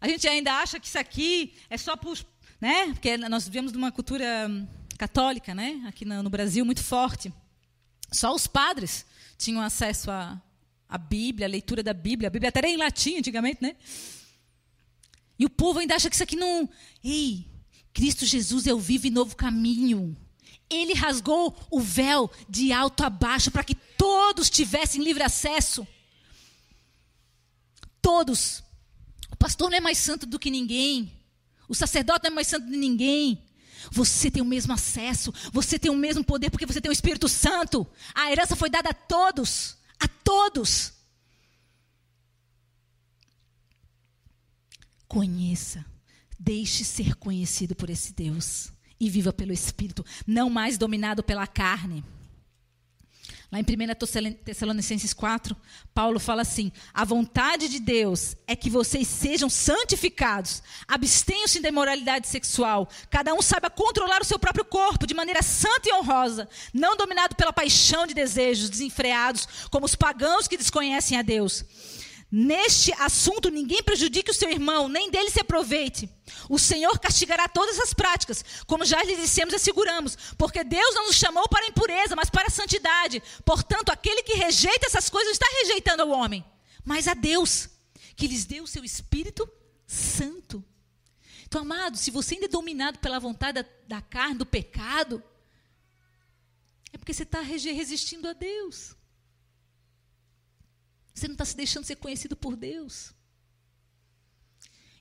A 0.00 0.06
gente 0.06 0.28
ainda 0.28 0.52
acha 0.52 0.78
que 0.78 0.86
isso 0.86 0.98
aqui 0.98 1.56
é 1.68 1.76
só 1.76 1.96
para 1.96 2.10
os. 2.10 2.24
Né? 2.60 2.92
Porque 2.92 3.16
nós 3.16 3.46
vivemos 3.46 3.72
numa 3.72 3.90
cultura 3.90 4.46
hum, 4.48 4.64
católica, 4.96 5.52
né? 5.52 5.82
aqui 5.88 6.04
no, 6.04 6.22
no 6.22 6.30
Brasil, 6.30 6.64
muito 6.64 6.84
forte. 6.84 7.32
Só 8.12 8.32
os 8.32 8.46
padres 8.46 9.04
tinham 9.36 9.60
acesso 9.60 10.10
a, 10.10 10.40
a 10.88 10.98
Bíblia, 10.98 11.46
a 11.46 11.50
leitura 11.50 11.82
da 11.82 11.92
Bíblia. 11.92 12.28
A 12.28 12.30
Bíblia 12.30 12.48
até 12.48 12.60
era 12.60 12.68
em 12.68 12.76
latim 12.76 13.18
antigamente, 13.18 13.62
né? 13.62 13.76
E 15.38 15.44
o 15.44 15.50
povo 15.50 15.78
ainda 15.78 15.94
acha 15.94 16.08
que 16.08 16.16
isso 16.16 16.22
aqui 16.22 16.36
não. 16.36 16.68
Ei, 17.02 17.46
Cristo 17.92 18.24
Jesus 18.24 18.66
é 18.66 18.74
o 18.74 18.78
vivo 18.78 19.06
e 19.06 19.10
novo 19.10 19.36
caminho. 19.36 20.16
Ele 20.68 20.94
rasgou 20.94 21.56
o 21.70 21.80
véu 21.80 22.30
de 22.48 22.72
alto 22.72 23.04
a 23.04 23.10
baixo 23.10 23.50
para 23.50 23.64
que 23.64 23.74
todos 23.74 24.50
tivessem 24.50 25.02
livre 25.02 25.22
acesso. 25.22 25.86
Todos. 28.00 28.62
O 29.30 29.36
pastor 29.36 29.70
não 29.70 29.76
é 29.76 29.80
mais 29.80 29.98
santo 29.98 30.26
do 30.26 30.38
que 30.38 30.50
ninguém. 30.50 31.12
O 31.68 31.74
sacerdote 31.74 32.24
não 32.24 32.32
é 32.32 32.34
mais 32.34 32.46
santo 32.46 32.66
do 32.66 32.72
que 32.72 32.78
ninguém. 32.78 33.42
Você 33.90 34.30
tem 34.30 34.42
o 34.42 34.46
mesmo 34.46 34.72
acesso, 34.72 35.32
você 35.52 35.78
tem 35.78 35.90
o 35.90 35.96
mesmo 35.96 36.24
poder 36.24 36.50
porque 36.50 36.66
você 36.66 36.80
tem 36.80 36.88
o 36.88 36.92
Espírito 36.92 37.28
Santo. 37.28 37.86
A 38.14 38.30
herança 38.30 38.56
foi 38.56 38.68
dada 38.68 38.90
a 38.90 38.94
todos, 38.94 39.75
todos. 40.26 40.92
Conheça, 45.06 45.86
deixe 46.36 46.84
ser 46.84 47.14
conhecido 47.14 47.76
por 47.76 47.88
esse 47.88 48.12
Deus 48.12 48.72
e 48.98 49.08
viva 49.08 49.32
pelo 49.32 49.52
Espírito, 49.52 50.04
não 50.26 50.50
mais 50.50 50.76
dominado 50.76 51.22
pela 51.22 51.46
carne. 51.46 52.04
Lá 53.50 53.60
em 53.60 53.62
1 53.62 54.36
Tessalonicenses 54.44 55.14
4, 55.14 55.56
Paulo 55.94 56.18
fala 56.18 56.42
assim: 56.42 56.72
a 56.92 57.04
vontade 57.04 57.68
de 57.68 57.78
Deus 57.78 58.36
é 58.46 58.56
que 58.56 58.68
vocês 58.68 59.06
sejam 59.06 59.48
santificados, 59.48 60.62
abstenham-se 60.88 61.60
da 61.60 61.68
imoralidade 61.68 62.26
sexual, 62.26 62.88
cada 63.08 63.32
um 63.34 63.40
saiba 63.40 63.70
controlar 63.70 64.20
o 64.20 64.24
seu 64.24 64.38
próprio 64.38 64.64
corpo 64.64 65.06
de 65.06 65.14
maneira 65.14 65.42
santa 65.42 65.88
e 65.88 65.92
honrosa, 65.92 66.48
não 66.74 66.96
dominado 66.96 67.36
pela 67.36 67.52
paixão 67.52 68.04
de 68.04 68.14
desejos 68.14 68.68
desenfreados, 68.68 69.46
como 69.70 69.86
os 69.86 69.94
pagãos 69.94 70.48
que 70.48 70.56
desconhecem 70.56 71.16
a 71.16 71.22
Deus. 71.22 71.64
Neste 72.30 72.92
assunto, 72.94 73.50
ninguém 73.50 73.82
prejudique 73.82 74.30
o 74.30 74.34
seu 74.34 74.50
irmão, 74.50 74.88
nem 74.88 75.10
dele 75.10 75.30
se 75.30 75.40
aproveite. 75.40 76.10
O 76.48 76.58
Senhor 76.58 76.98
castigará 76.98 77.48
todas 77.48 77.78
as 77.78 77.94
práticas, 77.94 78.44
como 78.66 78.84
já 78.84 79.02
lhe 79.02 79.14
dissemos 79.16 79.52
e 79.52 79.56
asseguramos, 79.56 80.16
porque 80.36 80.64
Deus 80.64 80.94
não 80.94 81.06
nos 81.06 81.16
chamou 81.16 81.48
para 81.48 81.64
a 81.64 81.68
impureza, 81.68 82.16
mas 82.16 82.28
para 82.28 82.48
a 82.48 82.50
santidade. 82.50 83.22
Portanto, 83.44 83.90
aquele 83.90 84.24
que 84.24 84.34
rejeita 84.34 84.86
essas 84.86 85.08
coisas 85.08 85.32
está 85.32 85.46
rejeitando 85.62 86.02
ao 86.02 86.10
homem, 86.10 86.44
mas 86.84 87.06
a 87.06 87.14
Deus, 87.14 87.68
que 88.16 88.26
lhes 88.26 88.44
deu 88.44 88.64
o 88.64 88.68
seu 88.68 88.84
Espírito 88.84 89.48
Santo. 89.86 90.64
Então, 91.44 91.62
amado, 91.62 91.96
se 91.96 92.10
você 92.10 92.34
ainda 92.34 92.46
é 92.46 92.48
dominado 92.48 92.98
pela 92.98 93.20
vontade 93.20 93.62
da, 93.62 93.68
da 93.86 94.02
carne, 94.02 94.38
do 94.38 94.44
pecado, 94.44 95.22
é 96.92 96.98
porque 96.98 97.14
você 97.14 97.22
está 97.22 97.40
resistindo 97.40 98.28
a 98.28 98.32
Deus. 98.32 98.96
Você 101.16 101.26
não 101.28 101.32
está 101.32 101.46
se 101.46 101.56
deixando 101.56 101.86
ser 101.86 101.96
conhecido 101.96 102.36
por 102.36 102.54
Deus. 102.54 103.14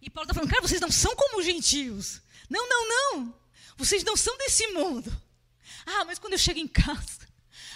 E 0.01 0.09
Paulo 0.09 0.23
está 0.23 0.33
falando, 0.33 0.49
cara, 0.49 0.65
vocês 0.65 0.79
não 0.79 0.89
são 0.89 1.13
como 1.13 1.39
os 1.39 1.45
gentios. 1.45 2.21
Não, 2.49 2.69
não, 2.69 2.87
não. 2.87 3.39
Vocês 3.75 4.01
não 4.01 4.15
são 4.15 4.37
desse 4.37 4.65
mundo. 4.67 5.11
Ah, 5.85 6.05
mas 6.05 6.17
quando 6.17 6.33
eu 6.33 6.39
chego 6.39 6.57
em 6.57 6.69
casa, 6.69 7.27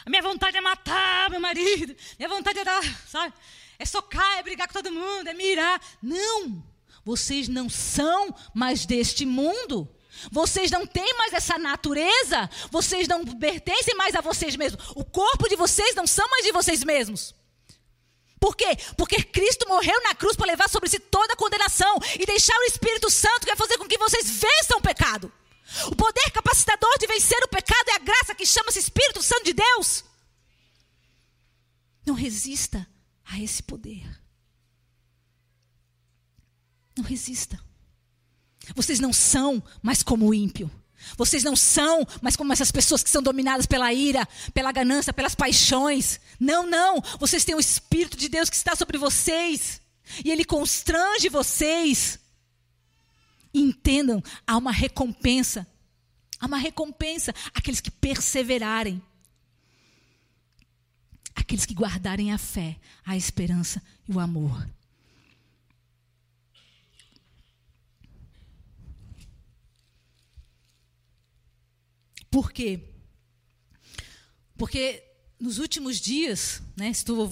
a 0.05 0.09
minha 0.09 0.21
vontade 0.21 0.55
é 0.55 0.61
matar 0.61 1.29
meu 1.29 1.41
marido. 1.41 1.93
Minha 2.17 2.29
vontade 2.29 2.59
é 2.59 2.63
dar, 2.63 2.81
sabe? 3.09 3.33
É 3.77 3.85
socar, 3.85 4.37
é 4.37 4.43
brigar 4.43 4.67
com 4.67 4.73
todo 4.73 4.89
mundo, 4.89 5.27
é 5.27 5.33
mirar. 5.33 5.81
Não. 6.01 6.63
Vocês 7.03 7.49
não 7.49 7.69
são 7.69 8.33
mais 8.53 8.85
deste 8.85 9.25
mundo. 9.25 9.93
Vocês 10.31 10.71
não 10.71 10.87
têm 10.87 11.13
mais 11.17 11.33
essa 11.33 11.57
natureza. 11.57 12.49
Vocês 12.71 13.05
não 13.05 13.25
pertencem 13.25 13.95
mais 13.95 14.15
a 14.15 14.21
vocês 14.21 14.55
mesmos. 14.55 14.91
O 14.95 15.03
corpo 15.03 15.49
de 15.49 15.57
vocês 15.57 15.93
não 15.93 16.07
são 16.07 16.29
mais 16.29 16.45
de 16.45 16.53
vocês 16.53 16.85
mesmos. 16.85 17.37
Por 18.39 18.55
quê? 18.55 18.77
Porque 18.97 19.21
Cristo 19.21 19.67
morreu 19.67 20.01
na 20.03 20.15
cruz 20.15 20.35
para 20.35 20.47
levar 20.47 20.69
sobre 20.69 20.89
si 20.89 20.99
toda 20.99 21.33
a 21.33 21.35
condenação 21.35 21.99
e 22.17 22.25
deixar 22.25 22.57
o 22.57 22.63
Espírito 22.63 23.09
Santo 23.09 23.41
que 23.41 23.47
vai 23.47 23.55
fazer 23.57 23.77
com 23.77 23.87
que 23.87 23.97
vocês 23.97 24.29
vençam 24.29 24.77
o 24.77 24.81
pecado. 24.81 25.31
O 25.87 25.95
poder 25.95 26.31
capacitador 26.31 26.97
de 26.97 27.07
vencer 27.07 27.37
o 27.43 27.47
pecado 27.47 27.89
é 27.89 27.95
a 27.95 27.99
graça 27.99 28.33
que 28.33 28.45
chama-se 28.45 28.79
Espírito 28.79 29.21
Santo 29.21 29.43
de 29.43 29.53
Deus. 29.53 30.03
Não 32.05 32.15
resista 32.15 32.87
a 33.25 33.39
esse 33.39 33.61
poder. 33.61 34.19
Não 36.97 37.03
resista. 37.03 37.59
Vocês 38.75 38.99
não 38.99 39.13
são 39.13 39.63
mais 39.81 40.01
como 40.01 40.27
o 40.27 40.33
ímpio. 40.33 40.71
Vocês 41.17 41.43
não 41.43 41.55
são, 41.55 42.05
mas 42.21 42.35
como 42.35 42.53
essas 42.53 42.71
pessoas 42.71 43.03
que 43.03 43.09
são 43.09 43.21
dominadas 43.21 43.65
pela 43.65 43.93
ira, 43.93 44.27
pela 44.53 44.71
ganância, 44.71 45.13
pelas 45.13 45.35
paixões. 45.35 46.19
Não, 46.39 46.65
não. 46.65 47.01
Vocês 47.19 47.43
têm 47.43 47.55
o 47.55 47.59
Espírito 47.59 48.17
de 48.17 48.29
Deus 48.29 48.49
que 48.49 48.55
está 48.55 48.75
sobre 48.75 48.97
vocês. 48.97 49.81
E 50.23 50.31
ele 50.31 50.43
constrange 50.43 51.29
vocês. 51.29 52.19
entendam, 53.53 54.23
há 54.45 54.57
uma 54.57 54.71
recompensa. 54.71 55.67
Há 56.39 56.45
uma 56.45 56.57
recompensa 56.57 57.33
àqueles 57.53 57.81
que 57.81 57.91
perseverarem. 57.91 59.01
Aqueles 61.35 61.65
que 61.65 61.73
guardarem 61.73 62.31
a 62.31 62.37
fé, 62.37 62.77
a 63.05 63.15
esperança 63.17 63.81
e 64.07 64.13
o 64.13 64.19
amor. 64.19 64.67
Por 72.29 72.51
quê? 72.51 72.81
Porque 74.57 75.03
nos 75.39 75.57
últimos 75.57 75.99
dias, 75.99 76.61
né, 76.75 76.89
estou 76.89 77.31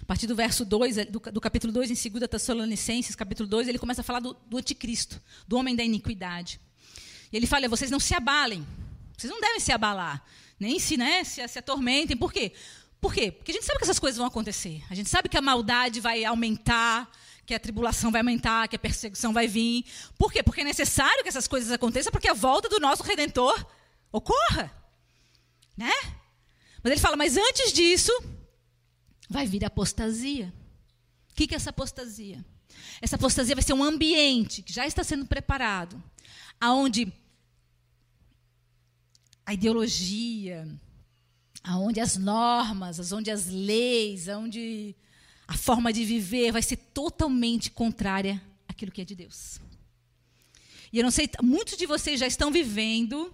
a 0.00 0.04
partir 0.04 0.26
do 0.26 0.34
verso 0.34 0.64
2, 0.64 1.06
do, 1.06 1.20
do 1.20 1.40
capítulo 1.40 1.72
2, 1.72 1.90
em 1.90 2.10
2 2.10 2.28
Tessalonicenses, 2.28 3.14
capítulo 3.14 3.48
2, 3.48 3.68
ele 3.68 3.78
começa 3.78 4.00
a 4.00 4.04
falar 4.04 4.20
do, 4.20 4.34
do 4.46 4.56
anticristo, 4.56 5.20
do 5.46 5.56
homem 5.56 5.76
da 5.76 5.82
iniquidade. 5.82 6.60
E 7.32 7.36
ele 7.36 7.46
fala: 7.46 7.68
vocês 7.68 7.90
não 7.90 8.00
se 8.00 8.14
abalem, 8.14 8.66
vocês 9.16 9.32
não 9.32 9.40
devem 9.40 9.60
se 9.60 9.72
abalar, 9.72 10.24
nem 10.58 10.78
se, 10.78 10.96
né, 10.96 11.24
se, 11.24 11.46
se 11.46 11.58
atormentem. 11.58 12.16
Por 12.16 12.32
quê? 12.32 12.52
Por 13.00 13.12
quê? 13.12 13.32
Porque 13.32 13.50
a 13.50 13.54
gente 13.54 13.64
sabe 13.64 13.78
que 13.78 13.84
essas 13.84 13.98
coisas 13.98 14.16
vão 14.16 14.26
acontecer. 14.26 14.82
A 14.88 14.94
gente 14.94 15.08
sabe 15.08 15.28
que 15.28 15.36
a 15.36 15.42
maldade 15.42 16.00
vai 16.00 16.24
aumentar, 16.24 17.10
que 17.52 17.56
a 17.56 17.60
tribulação 17.60 18.10
vai 18.10 18.22
aumentar, 18.22 18.66
que 18.66 18.76
a 18.76 18.78
perseguição 18.78 19.30
vai 19.30 19.46
vir. 19.46 19.84
Por 20.16 20.32
quê? 20.32 20.42
Porque 20.42 20.62
é 20.62 20.64
necessário 20.64 21.22
que 21.22 21.28
essas 21.28 21.46
coisas 21.46 21.70
aconteçam 21.70 22.10
para 22.10 22.20
que 22.20 22.28
a 22.28 22.34
volta 22.34 22.66
do 22.66 22.80
nosso 22.80 23.02
redentor 23.02 23.66
ocorra. 24.10 24.72
Né? 25.76 25.92
Mas 26.82 26.92
ele 26.92 27.00
fala, 27.00 27.14
mas 27.14 27.36
antes 27.36 27.70
disso, 27.72 28.10
vai 29.28 29.46
vir 29.46 29.64
a 29.64 29.66
apostasia. 29.66 30.52
O 31.30 31.34
que 31.34 31.52
é 31.52 31.56
essa 31.56 31.70
apostasia? 31.70 32.42
Essa 33.02 33.16
apostasia 33.16 33.54
vai 33.54 33.62
ser 33.62 33.74
um 33.74 33.84
ambiente 33.84 34.62
que 34.62 34.72
já 34.72 34.86
está 34.86 35.04
sendo 35.04 35.26
preparado, 35.26 36.02
aonde 36.58 37.12
a 39.44 39.52
ideologia, 39.52 40.66
aonde 41.62 42.00
as 42.00 42.16
normas, 42.16 43.12
aonde 43.12 43.30
as 43.30 43.46
leis, 43.46 44.26
aonde 44.28 44.96
a 45.52 45.54
forma 45.54 45.92
de 45.92 46.02
viver 46.02 46.50
vai 46.50 46.62
ser 46.62 46.78
totalmente 46.78 47.70
contrária 47.70 48.40
àquilo 48.66 48.90
que 48.90 49.02
é 49.02 49.04
de 49.04 49.14
Deus. 49.14 49.60
E 50.90 50.96
eu 50.96 51.04
não 51.04 51.10
sei, 51.10 51.28
muitos 51.42 51.76
de 51.76 51.84
vocês 51.84 52.18
já 52.18 52.26
estão 52.26 52.50
vivendo, 52.50 53.30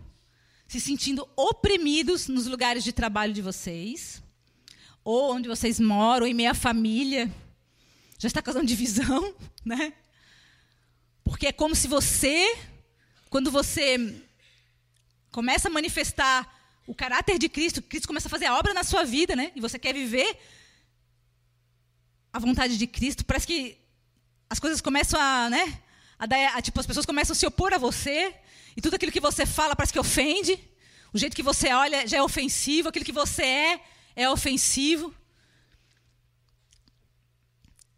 se 0.67 0.81
sentindo 0.81 1.29
oprimidos 1.37 2.27
nos 2.27 2.49
lugares 2.49 2.83
de 2.83 2.93
trabalho 2.93 3.33
de 3.33 3.41
vocês, 3.41 4.21
ou 5.05 5.33
onde 5.33 5.49
vocês 5.49 5.79
moram, 5.79 6.27
ou 6.27 6.29
em 6.29 6.35
meia 6.35 6.55
família. 6.55 7.33
Já 8.19 8.27
está 8.27 8.43
causando 8.43 8.67
divisão, 8.67 9.33
né? 9.65 9.93
Porque 11.23 11.47
é 11.47 11.53
como 11.53 11.77
se 11.77 11.87
você, 11.87 12.53
quando 13.31 13.49
você 13.49 14.25
começa 15.31 15.69
a 15.69 15.71
manifestar 15.71 16.83
o 16.85 16.97
caráter 16.97 17.39
de 17.39 17.49
Cristo, 17.49 17.81
Cristo 17.81 18.09
começa 18.09 18.27
a 18.27 18.31
fazer 18.31 18.47
a 18.47 18.59
obra 18.59 18.75
na 18.75 18.83
sua 18.83 19.05
vida, 19.05 19.37
né? 19.37 19.53
E 19.55 19.61
você 19.61 19.79
quer 19.79 19.95
viver 19.95 20.37
a 22.33 22.39
vontade 22.39 22.77
de 22.77 22.87
Cristo, 22.87 23.25
parece 23.25 23.47
que 23.47 23.79
as 24.49 24.59
coisas 24.59 24.81
começam 24.81 25.21
a, 25.21 25.51
né? 25.51 25.81
A 26.19 26.27
dar, 26.27 26.57
a, 26.57 26.63
tipo, 26.63 26.79
as 26.81 26.87
pessoas 26.87 27.07
começam 27.07 27.33
a 27.33 27.37
se 27.37 27.47
opor 27.47 27.73
a 27.73 27.79
você, 27.79 28.35
e 28.77 28.81
tudo 28.81 28.95
aquilo 28.95 29.13
que 29.13 29.21
você 29.21 29.45
fala 29.45 29.75
parece 29.77 29.93
que 29.93 29.99
ofende. 29.99 30.59
O 31.13 31.19
jeito 31.19 31.35
que 31.35 31.43
você 31.43 31.73
olha 31.73 32.07
já 32.07 32.19
é 32.19 32.23
ofensivo, 32.23 32.89
aquilo 32.89 33.05
que 33.05 33.13
você 33.13 33.43
é 33.43 33.81
é 34.15 34.29
ofensivo. 34.29 35.15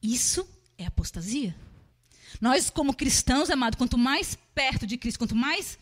Isso 0.03 0.49
é 0.79 0.87
apostasia. 0.87 1.55
Nós, 2.41 2.71
como 2.71 2.95
cristãos, 2.95 3.51
amado, 3.51 3.77
quanto 3.77 3.99
mais 3.99 4.37
perto 4.55 4.87
de 4.87 4.97
Cristo, 4.97 5.19
quanto 5.19 5.35
mais 5.35 5.79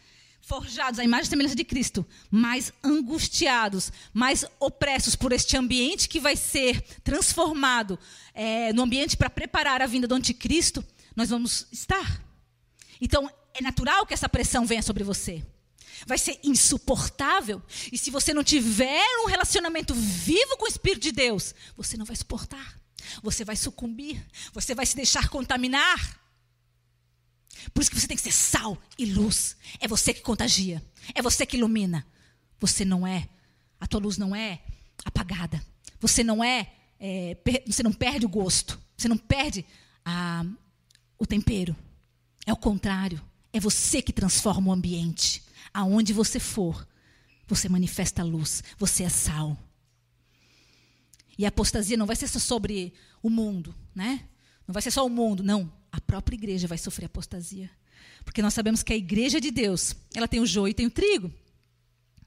forjados 0.49 0.99
à 0.99 1.05
imagem 1.05 1.27
e 1.27 1.29
semelhança 1.29 1.55
de 1.55 1.63
Cristo, 1.63 2.07
mais 2.31 2.73
angustiados, 2.83 3.93
mais 4.15 4.47
opressos 4.59 5.15
por 5.15 5.31
este 5.31 5.59
ambiente 5.59 6.09
que 6.09 6.19
vai 6.19 6.37
ser 6.37 6.81
transformado 7.05 7.99
é, 8.33 8.73
no 8.73 8.83
ambiente 8.83 9.15
para 9.15 9.29
preparar 9.29 9.83
a 9.83 9.87
vinda 9.87 10.09
do 10.09 10.15
anticristo, 10.15 10.83
nós 11.15 11.29
vamos 11.29 11.67
estar. 11.71 12.25
Então, 12.99 13.31
é 13.53 13.63
natural 13.63 14.07
que 14.07 14.15
essa 14.15 14.29
pressão 14.29 14.65
venha 14.65 14.81
sobre 14.81 15.05
você. 15.05 15.45
Vai 16.07 16.17
ser 16.17 16.41
insuportável. 16.43 17.63
E 17.93 17.99
se 17.99 18.11
você 18.11 18.33
não 18.33 18.43
tiver 18.43 19.05
um 19.25 19.27
relacionamento 19.27 19.95
vivo 19.95 20.57
com 20.57 20.65
o 20.65 20.69
Espírito 20.69 21.03
de 21.03 21.13
Deus, 21.13 21.55
você 21.77 21.97
não 21.97 22.07
vai 22.07 22.17
suportar. 22.17 22.81
Você 23.23 23.45
vai 23.45 23.57
sucumbir. 23.57 24.25
Você 24.55 24.75
vai 24.75 24.87
se 24.87 24.97
deixar 24.97 25.29
contaminar. 25.29 26.19
Por 27.73 27.81
isso 27.81 27.91
que 27.91 28.01
você 28.01 28.07
tem 28.07 28.17
que 28.17 28.23
ser 28.23 28.33
sal 28.33 28.81
e 28.99 29.07
luz. 29.07 29.57
É 29.81 29.89
você 29.89 30.15
que 30.15 30.21
contagia. 30.21 30.83
É 31.15 31.23
você 31.23 31.45
que 31.45 31.57
ilumina. 31.57 32.07
Você 32.61 32.85
não 32.85 33.07
é, 33.07 33.29
a 33.81 33.87
tua 33.87 34.01
luz 34.01 34.19
não 34.19 34.35
é 34.35 34.61
apagada. 35.05 35.63
Você 36.01 36.25
não 36.25 36.43
é, 36.43 36.73
é 36.99 37.37
você 37.67 37.83
não 37.83 37.93
perde 37.93 38.27
o 38.27 38.29
gosto. 38.29 38.81
Você 38.97 39.09
não 39.09 39.17
perde 39.17 39.65
a, 40.05 40.45
o 41.19 41.27
tempero. 41.27 41.77
É 42.47 42.53
o 42.53 42.57
contrário. 42.57 43.23
É 43.53 43.61
você 43.61 44.03
que 44.03 44.13
transforma 44.13 44.71
o 44.71 44.73
ambiente. 44.73 45.43
Aonde 45.73 46.13
você 46.13 46.41
for, 46.41 46.87
você 47.47 47.69
manifesta 47.69 48.23
a 48.23 48.25
luz. 48.25 48.63
Você 48.79 49.05
é 49.05 49.09
sal. 49.09 49.57
E 51.37 51.45
a 51.45 51.49
apostasia 51.49 51.97
não 51.97 52.07
vai 52.07 52.17
ser 52.17 52.27
só 52.27 52.41
sobre 52.41 52.93
o 53.23 53.31
mundo, 53.31 53.75
né? 53.95 54.29
Não 54.67 54.73
vai 54.73 54.83
ser 54.83 54.91
só 54.91 55.07
o 55.07 55.09
mundo, 55.09 55.43
não. 55.43 55.73
A 55.91 56.01
própria 56.01 56.37
igreja 56.37 56.69
vai 56.69 56.79
sofrer 56.79 57.07
apostasia. 57.07 57.71
Porque 58.25 58.43
nós 58.43 58.55
sabemos 58.55 58.83
que 58.83 58.93
a 58.93 58.97
igreja 58.97 59.41
de 59.41 59.51
Deus, 59.51 59.95
ela 60.15 60.29
tem 60.29 60.41
o 60.41 60.47
joio 60.47 60.71
e 60.71 60.75
tem 60.75 60.87
o 60.87 60.91
trigo. 60.91 61.33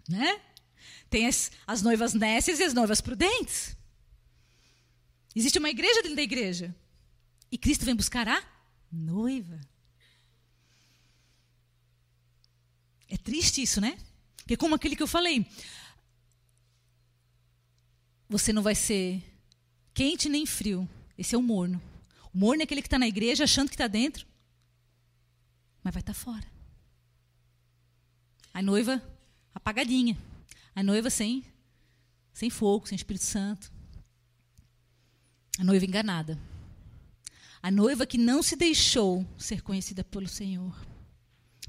Né? 0.10 0.42
Tem 1.10 1.28
as, 1.28 1.52
as 1.68 1.82
noivas 1.82 2.14
nécias 2.14 2.60
e 2.60 2.64
as 2.64 2.74
noivas 2.74 3.02
prudentes. 3.02 3.76
Existe 5.36 5.60
uma 5.60 5.70
igreja 5.70 6.02
dentro 6.02 6.16
da 6.16 6.22
igreja. 6.22 6.76
E 7.52 7.58
Cristo 7.58 7.86
vem 7.86 7.96
buscar 7.96 8.28
a 8.28 8.44
noiva. 8.92 9.60
É 13.08 13.18
triste 13.18 13.62
isso, 13.62 13.82
né? 13.82 13.98
Porque 14.38 14.58
como 14.58 14.76
aquele 14.76 14.96
que 14.96 15.04
eu 15.04 15.08
falei, 15.08 15.46
você 18.28 18.54
não 18.54 18.62
vai 18.62 18.74
ser 18.74 19.22
quente 19.94 20.30
nem 20.30 20.46
frio. 20.46 20.90
Esse 21.18 21.36
é 21.36 21.38
o 21.38 21.42
morno. 21.42 21.82
O 22.34 22.38
morno 22.38 22.62
é 22.62 22.64
aquele 22.64 22.82
que 22.82 22.88
está 22.88 23.00
na 23.00 23.08
igreja 23.08 23.44
achando 23.44 23.70
que 23.70 23.76
está 23.76 23.88
dentro, 23.88 24.26
mas 25.84 25.94
vai 25.94 26.02
estar 26.02 26.14
tá 26.14 26.20
fora. 26.20 26.46
A 28.54 28.62
noiva 28.62 29.02
apagadinha. 29.54 30.18
A 30.76 30.82
noiva 30.84 31.10
sem, 31.10 31.46
sem 32.34 32.50
fogo, 32.50 32.88
sem 32.88 32.96
Espírito 32.96 33.26
Santo. 33.26 33.72
A 35.60 35.64
noiva 35.64 35.86
enganada. 35.86 36.40
A 37.62 37.70
noiva 37.70 38.06
que 38.06 38.18
não 38.18 38.42
se 38.42 38.56
deixou 38.56 39.26
ser 39.38 39.62
conhecida 39.62 40.04
pelo 40.04 40.28
Senhor. 40.28 40.76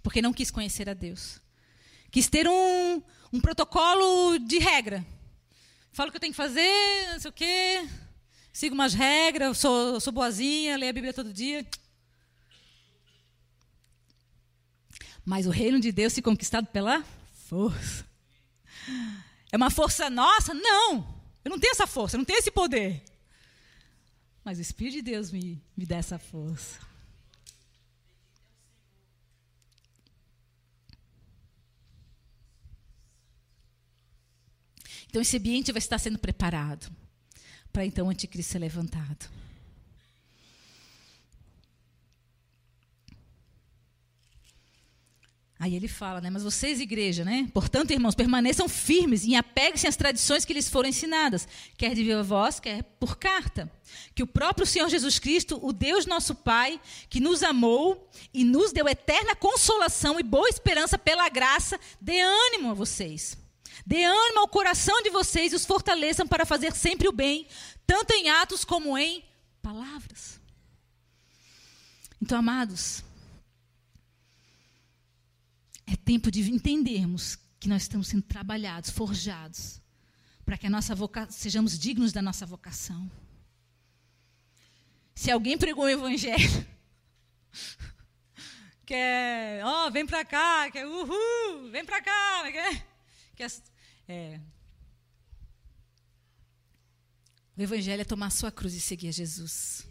Porque 0.02 0.22
não 0.22 0.32
quis 0.32 0.50
conhecer 0.50 0.88
a 0.88 0.94
Deus. 0.94 1.40
Quis 2.10 2.28
ter 2.28 2.48
um, 2.48 3.02
um 3.32 3.40
protocolo 3.40 4.38
de 4.38 4.58
regra. 4.58 5.04
Falo 5.92 6.08
o 6.08 6.10
que 6.12 6.16
eu 6.16 6.20
tenho 6.20 6.32
que 6.32 6.36
fazer, 6.36 7.12
não 7.12 7.20
sei 7.20 7.30
o 7.30 7.34
quê. 7.34 7.88
Sigo 8.52 8.74
umas 8.74 8.92
regras, 8.92 9.56
sou, 9.56 9.98
sou 9.98 10.12
boazinha, 10.12 10.76
leio 10.76 10.90
a 10.90 10.92
Bíblia 10.92 11.14
todo 11.14 11.32
dia. 11.32 11.66
Mas 15.24 15.46
o 15.46 15.50
reino 15.50 15.80
de 15.80 15.90
Deus 15.90 16.12
se 16.12 16.20
conquistado 16.20 16.66
pela 16.66 17.02
força. 17.48 18.04
É 19.50 19.56
uma 19.56 19.70
força 19.70 20.10
nossa? 20.10 20.52
Não! 20.52 21.22
Eu 21.42 21.50
não 21.50 21.58
tenho 21.58 21.72
essa 21.72 21.86
força, 21.86 22.16
eu 22.16 22.18
não 22.18 22.24
tenho 22.26 22.38
esse 22.38 22.50
poder. 22.50 23.02
Mas 24.44 24.58
o 24.58 24.60
Espírito 24.60 24.94
de 24.96 25.02
Deus 25.02 25.30
me, 25.30 25.62
me 25.74 25.86
dá 25.86 25.96
essa 25.96 26.18
força. 26.18 26.78
Então, 35.08 35.22
esse 35.22 35.36
ambiente 35.36 35.72
vai 35.72 35.78
estar 35.78 35.98
sendo 35.98 36.18
preparado 36.18 37.01
para 37.72 37.86
então 37.86 38.06
o 38.06 38.10
anticristo 38.10 38.52
ser 38.52 38.58
levantado. 38.58 39.30
Aí 45.62 45.76
ele 45.76 45.86
fala, 45.86 46.20
né? 46.20 46.28
Mas 46.28 46.42
vocês, 46.42 46.80
igreja, 46.80 47.24
né? 47.24 47.48
Portanto, 47.54 47.92
irmãos, 47.92 48.16
permaneçam 48.16 48.68
firmes 48.68 49.24
e 49.24 49.36
apeguem-se 49.36 49.86
às 49.86 49.94
tradições 49.94 50.44
que 50.44 50.52
lhes 50.52 50.68
foram 50.68 50.88
ensinadas, 50.88 51.46
quer 51.78 51.94
de 51.94 52.02
viva 52.02 52.20
voz, 52.20 52.58
quer 52.58 52.82
por 52.98 53.16
carta. 53.16 53.70
Que 54.12 54.24
o 54.24 54.26
próprio 54.26 54.66
Senhor 54.66 54.88
Jesus 54.88 55.20
Cristo, 55.20 55.60
o 55.62 55.72
Deus 55.72 56.04
nosso 56.04 56.34
Pai, 56.34 56.80
que 57.08 57.20
nos 57.20 57.44
amou 57.44 58.10
e 58.34 58.42
nos 58.42 58.72
deu 58.72 58.88
eterna 58.88 59.36
consolação 59.36 60.18
e 60.18 60.24
boa 60.24 60.48
esperança 60.48 60.98
pela 60.98 61.28
graça, 61.28 61.78
dê 62.00 62.20
ânimo 62.20 62.72
a 62.72 62.74
vocês. 62.74 63.36
Dê 63.86 64.04
ânimo 64.04 64.40
ao 64.40 64.48
coração 64.48 65.02
de 65.02 65.10
vocês 65.10 65.52
e 65.52 65.56
os 65.56 65.66
fortaleçam 65.66 66.26
para 66.26 66.46
fazer 66.46 66.72
sempre 66.74 67.08
o 67.08 67.12
bem, 67.12 67.46
tanto 67.86 68.12
em 68.12 68.30
atos 68.30 68.64
como 68.64 68.96
em 68.96 69.24
palavras. 69.60 70.40
Então, 72.20 72.38
amados, 72.38 73.02
é 75.86 75.96
tempo 75.96 76.30
de 76.30 76.48
entendermos 76.50 77.36
que 77.58 77.68
nós 77.68 77.82
estamos 77.82 78.08
sendo 78.08 78.22
trabalhados, 78.22 78.90
forjados, 78.90 79.80
para 80.44 80.56
que 80.56 80.66
a 80.66 80.70
nossa 80.70 80.94
voca... 80.94 81.28
sejamos 81.30 81.78
dignos 81.78 82.12
da 82.12 82.22
nossa 82.22 82.46
vocação. 82.46 83.10
Se 85.14 85.30
alguém 85.30 85.58
pregou 85.58 85.84
o 85.84 85.88
evangelho, 85.88 86.66
que 88.86 88.94
é, 88.94 89.60
ó, 89.64 89.86
oh, 89.86 89.90
vem 89.90 90.06
para 90.06 90.24
cá, 90.24 90.70
que 90.70 90.78
é 90.78 90.86
uhul, 90.86 91.70
vem 91.70 91.84
para 91.84 92.00
cá, 92.00 92.50
que 92.50 92.58
é, 92.58 92.86
que 93.36 93.42
é 93.42 93.48
é, 94.12 94.40
o 97.56 97.62
Evangelho 97.62 98.02
é 98.02 98.04
tomar 98.04 98.26
a 98.26 98.30
sua 98.30 98.52
cruz 98.52 98.74
e 98.74 98.80
seguir 98.80 99.08
a 99.08 99.12
Jesus. 99.12 99.86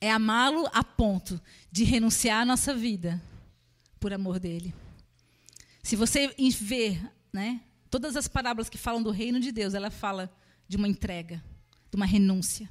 É 0.00 0.12
amá-lo 0.12 0.68
a 0.72 0.84
ponto 0.84 1.40
de 1.72 1.82
renunciar 1.82 2.42
à 2.42 2.44
nossa 2.44 2.72
vida 2.72 3.20
por 3.98 4.12
amor 4.12 4.38
dele. 4.38 4.72
Se 5.82 5.96
você 5.96 6.28
ver 6.60 7.02
né, 7.32 7.60
todas 7.90 8.14
as 8.14 8.28
parábolas 8.28 8.68
que 8.68 8.78
falam 8.78 9.02
do 9.02 9.10
reino 9.10 9.40
de 9.40 9.50
Deus, 9.50 9.74
ela 9.74 9.90
fala 9.90 10.32
de 10.68 10.76
uma 10.76 10.86
entrega, 10.86 11.42
de 11.90 11.96
uma 11.96 12.06
renúncia. 12.06 12.70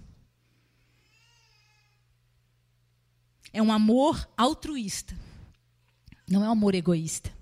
É 3.52 3.62
um 3.62 3.74
amor 3.74 4.30
altruísta, 4.38 5.18
não 6.30 6.46
é 6.46 6.48
um 6.48 6.52
amor 6.52 6.76
egoísta. 6.76 7.37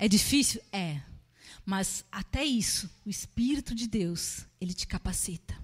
É 0.00 0.08
difícil? 0.08 0.62
É. 0.72 0.98
Mas 1.62 2.06
até 2.10 2.42
isso, 2.42 2.88
o 3.04 3.10
Espírito 3.10 3.74
de 3.74 3.86
Deus, 3.86 4.46
ele 4.58 4.72
te 4.72 4.86
capacita. 4.86 5.54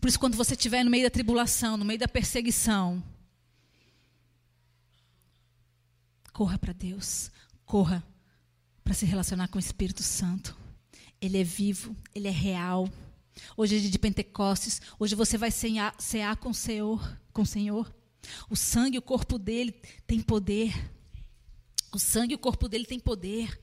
Por 0.00 0.06
isso, 0.06 0.20
quando 0.20 0.36
você 0.36 0.54
estiver 0.54 0.84
no 0.84 0.90
meio 0.92 1.02
da 1.02 1.10
tribulação, 1.10 1.76
no 1.76 1.84
meio 1.84 1.98
da 1.98 2.06
perseguição, 2.06 3.02
corra 6.32 6.56
para 6.56 6.72
Deus, 6.72 7.32
corra 7.66 8.06
para 8.84 8.94
se 8.94 9.04
relacionar 9.04 9.48
com 9.48 9.56
o 9.56 9.60
Espírito 9.60 10.04
Santo. 10.04 10.56
Ele 11.20 11.36
é 11.36 11.42
vivo, 11.42 11.96
ele 12.14 12.28
é 12.28 12.30
real. 12.30 12.88
Hoje 13.56 13.76
é 13.76 13.80
dia 13.80 13.90
de 13.90 13.98
Pentecostes, 13.98 14.80
hoje 15.00 15.16
você 15.16 15.36
vai 15.36 15.50
cear, 15.50 15.96
cear 15.98 16.36
com 16.36 16.50
o 16.50 16.54
Senhor, 16.54 17.20
com 17.32 17.42
o 17.42 17.46
Senhor. 17.46 17.97
O 18.48 18.56
sangue, 18.56 18.98
o 18.98 19.02
corpo 19.02 19.38
dele 19.38 19.72
tem 20.06 20.20
poder. 20.20 20.74
O 21.92 21.98
sangue, 21.98 22.34
o 22.34 22.38
corpo 22.38 22.68
dele 22.68 22.84
tem 22.84 22.98
poder. 22.98 23.58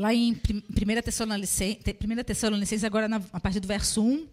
Lá 0.00 0.14
em 0.14 0.32
1 0.32 1.02
Tessalonicenses, 1.04 1.76
1 1.84 2.24
Tessalonicenses 2.24 2.84
agora 2.84 3.06
na, 3.06 3.20
a 3.34 3.38
partir 3.38 3.60
do 3.60 3.68
verso 3.68 4.02
1. 4.02 4.26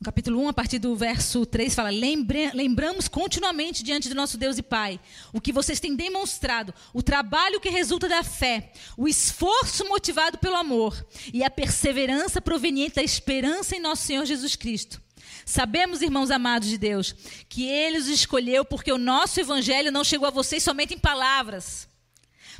No 0.00 0.04
capítulo 0.06 0.40
1, 0.44 0.48
a 0.48 0.52
partir 0.54 0.78
do 0.78 0.96
verso 0.96 1.44
3, 1.44 1.74
fala: 1.74 1.90
Lembramos 1.90 3.08
continuamente 3.08 3.82
diante 3.84 4.08
do 4.08 4.14
nosso 4.14 4.38
Deus 4.38 4.56
e 4.56 4.62
Pai 4.62 4.98
o 5.34 5.40
que 5.40 5.52
vocês 5.52 5.78
têm 5.78 5.94
demonstrado, 5.94 6.72
o 6.94 7.02
trabalho 7.02 7.60
que 7.60 7.68
resulta 7.68 8.08
da 8.08 8.22
fé, 8.22 8.72
o 8.96 9.06
esforço 9.06 9.86
motivado 9.86 10.38
pelo 10.38 10.56
amor 10.56 11.06
e 11.30 11.44
a 11.44 11.50
perseverança 11.50 12.40
proveniente 12.40 12.94
da 12.94 13.02
esperança 13.02 13.76
em 13.76 13.80
nosso 13.80 14.06
Senhor 14.06 14.24
Jesus 14.24 14.56
Cristo. 14.56 14.98
Sabemos, 15.44 16.00
irmãos 16.00 16.30
amados 16.30 16.70
de 16.70 16.78
Deus, 16.78 17.14
que 17.50 17.68
Ele 17.68 17.98
os 17.98 18.08
escolheu 18.08 18.64
porque 18.64 18.90
o 18.90 18.96
nosso 18.96 19.38
evangelho 19.38 19.92
não 19.92 20.02
chegou 20.02 20.26
a 20.26 20.30
vocês 20.30 20.62
somente 20.62 20.94
em 20.94 20.98
palavras 20.98 21.92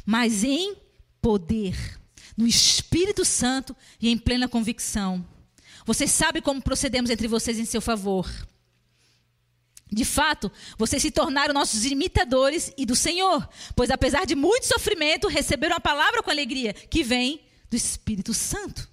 mas 0.05 0.45
em 0.45 0.77
poder, 1.23 1.99
no 2.37 2.47
Espírito 2.47 3.25
Santo 3.25 3.75
e 4.01 4.11
em 4.11 4.19
plena 4.19 4.49
convicção. 4.49 5.25
Vocês 5.87 6.11
sabem 6.11 6.43
como 6.43 6.61
procedemos 6.61 7.11
entre 7.11 7.29
vocês 7.29 7.59
em 7.59 7.65
seu 7.65 7.81
favor. 7.81 8.29
De 9.91 10.05
fato, 10.05 10.51
vocês 10.79 11.03
se 11.03 11.11
tornaram 11.11 11.53
nossos 11.53 11.85
imitadores 11.85 12.73
e 12.79 12.87
do 12.87 12.97
Senhor, 12.97 13.47
pois 13.77 13.91
apesar 13.91 14.25
de 14.25 14.35
muito 14.35 14.67
sofrimento, 14.67 15.29
receberam 15.29 15.77
a 15.77 15.81
palavra 15.81 16.23
com 16.23 16.31
alegria, 16.31 16.73
que 16.73 17.05
vem 17.05 17.43
do 17.71 17.77
Espírito 17.77 18.33
Santo. 18.33 18.91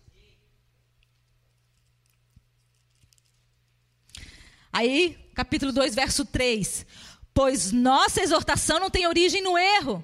Aí, 4.72 5.18
capítulo 5.34 5.72
2, 5.72 5.96
verso 5.96 6.26
3. 6.26 6.86
Pois 7.34 7.72
nossa 7.72 8.22
exortação 8.22 8.80
não 8.80 8.90
tem 8.90 9.08
origem 9.08 9.42
no 9.42 9.58
erro, 9.58 10.04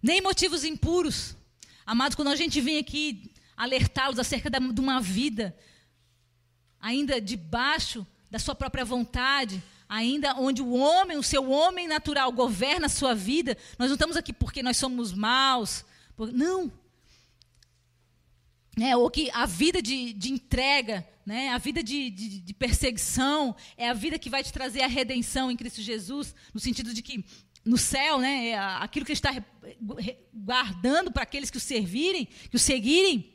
nem 0.00 0.20
motivos 0.20 0.62
impuros. 0.62 1.36
Amados, 1.84 2.14
quando 2.14 2.28
a 2.28 2.36
gente 2.36 2.60
vem 2.60 2.78
aqui 2.78 3.32
alertá-los 3.56 4.18
acerca 4.18 4.50
de 4.50 4.80
uma 4.80 5.00
vida 5.00 5.56
ainda 6.80 7.20
debaixo 7.20 8.06
da 8.30 8.38
sua 8.38 8.54
própria 8.54 8.84
vontade, 8.84 9.62
ainda 9.88 10.34
onde 10.34 10.62
o 10.62 10.72
homem, 10.72 11.16
o 11.16 11.22
seu 11.22 11.50
homem 11.50 11.86
natural 11.86 12.32
governa 12.32 12.86
a 12.86 12.88
sua 12.88 13.14
vida, 13.14 13.56
nós 13.78 13.88
não 13.88 13.94
estamos 13.94 14.16
aqui 14.16 14.32
porque 14.32 14.62
nós 14.62 14.76
somos 14.76 15.12
maus. 15.12 15.84
Não. 16.32 16.72
É, 18.80 18.96
ou 18.96 19.10
que 19.10 19.30
a 19.32 19.44
vida 19.44 19.82
de, 19.82 20.14
de 20.14 20.32
entrega, 20.32 21.06
né, 21.26 21.50
a 21.50 21.58
vida 21.58 21.82
de, 21.82 22.10
de, 22.10 22.40
de, 22.40 22.54
perseguição, 22.54 23.54
é 23.76 23.88
a 23.90 23.92
vida 23.92 24.18
que 24.18 24.30
vai 24.30 24.42
te 24.42 24.52
trazer 24.52 24.80
a 24.80 24.86
redenção 24.86 25.50
em 25.50 25.56
Cristo 25.56 25.82
Jesus, 25.82 26.34
no 26.54 26.60
sentido 26.60 26.94
de 26.94 27.02
que 27.02 27.22
no 27.64 27.78
céu, 27.78 28.18
né, 28.18 28.48
é 28.48 28.58
aquilo 28.58 29.06
que 29.06 29.12
Ele 29.12 29.18
está 29.18 29.44
guardando 30.32 31.12
para 31.12 31.22
aqueles 31.22 31.50
que 31.50 31.56
o 31.56 31.60
servirem, 31.60 32.26
que 32.50 32.56
o 32.56 32.58
seguirem, 32.58 33.32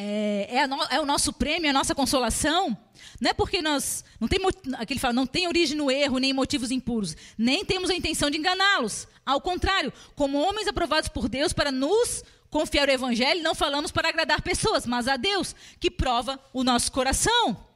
é, 0.00 0.46
é, 0.58 0.66
no, 0.68 0.80
é, 0.84 1.00
o 1.00 1.06
nosso 1.06 1.32
prêmio, 1.32 1.66
é 1.66 1.70
a 1.70 1.72
nossa 1.72 1.92
consolação. 1.92 2.76
Não 3.20 3.30
é 3.30 3.34
porque 3.34 3.60
nós. 3.60 4.04
Não 4.20 4.28
tem, 4.28 4.38
aquele 4.74 5.00
fala, 5.00 5.12
não 5.12 5.26
tem 5.26 5.48
origem 5.48 5.76
no 5.76 5.90
erro, 5.90 6.18
nem 6.18 6.32
motivos 6.32 6.70
impuros. 6.70 7.16
Nem 7.36 7.64
temos 7.64 7.90
a 7.90 7.94
intenção 7.94 8.30
de 8.30 8.38
enganá-los. 8.38 9.08
Ao 9.26 9.40
contrário, 9.40 9.92
como 10.14 10.38
homens 10.38 10.68
aprovados 10.68 11.08
por 11.08 11.28
Deus 11.28 11.52
para 11.52 11.72
nos 11.72 12.22
confiar 12.48 12.88
o 12.88 12.92
evangelho, 12.92 13.42
não 13.42 13.56
falamos 13.56 13.90
para 13.90 14.08
agradar 14.08 14.40
pessoas, 14.40 14.86
mas 14.86 15.08
a 15.08 15.16
Deus, 15.16 15.54
que 15.80 15.90
prova 15.90 16.40
o 16.52 16.62
nosso 16.62 16.92
coração. 16.92 17.67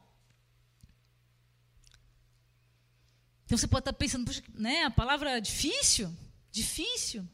Então 3.52 3.58
você 3.58 3.68
pode 3.68 3.82
estar 3.82 3.92
pensando, 3.92 4.32
né, 4.54 4.84
a 4.84 4.90
palavra 4.90 5.38
difícil, 5.38 6.10
difícil. 6.50 7.28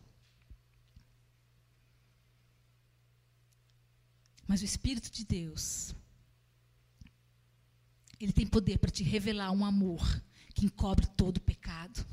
Mas 4.45 4.61
o 4.61 4.65
Espírito 4.65 5.13
de 5.13 5.25
Deus, 5.25 5.95
ele 8.19 8.33
tem 8.33 8.49
poder 8.49 8.79
para 8.79 8.91
te 8.91 9.05
revelar 9.05 9.53
um 9.53 9.65
amor 9.65 10.03
que 10.57 10.67
encobre 10.67 11.07
todo 11.07 11.37
o 11.37 11.41
pecado. 11.41 12.05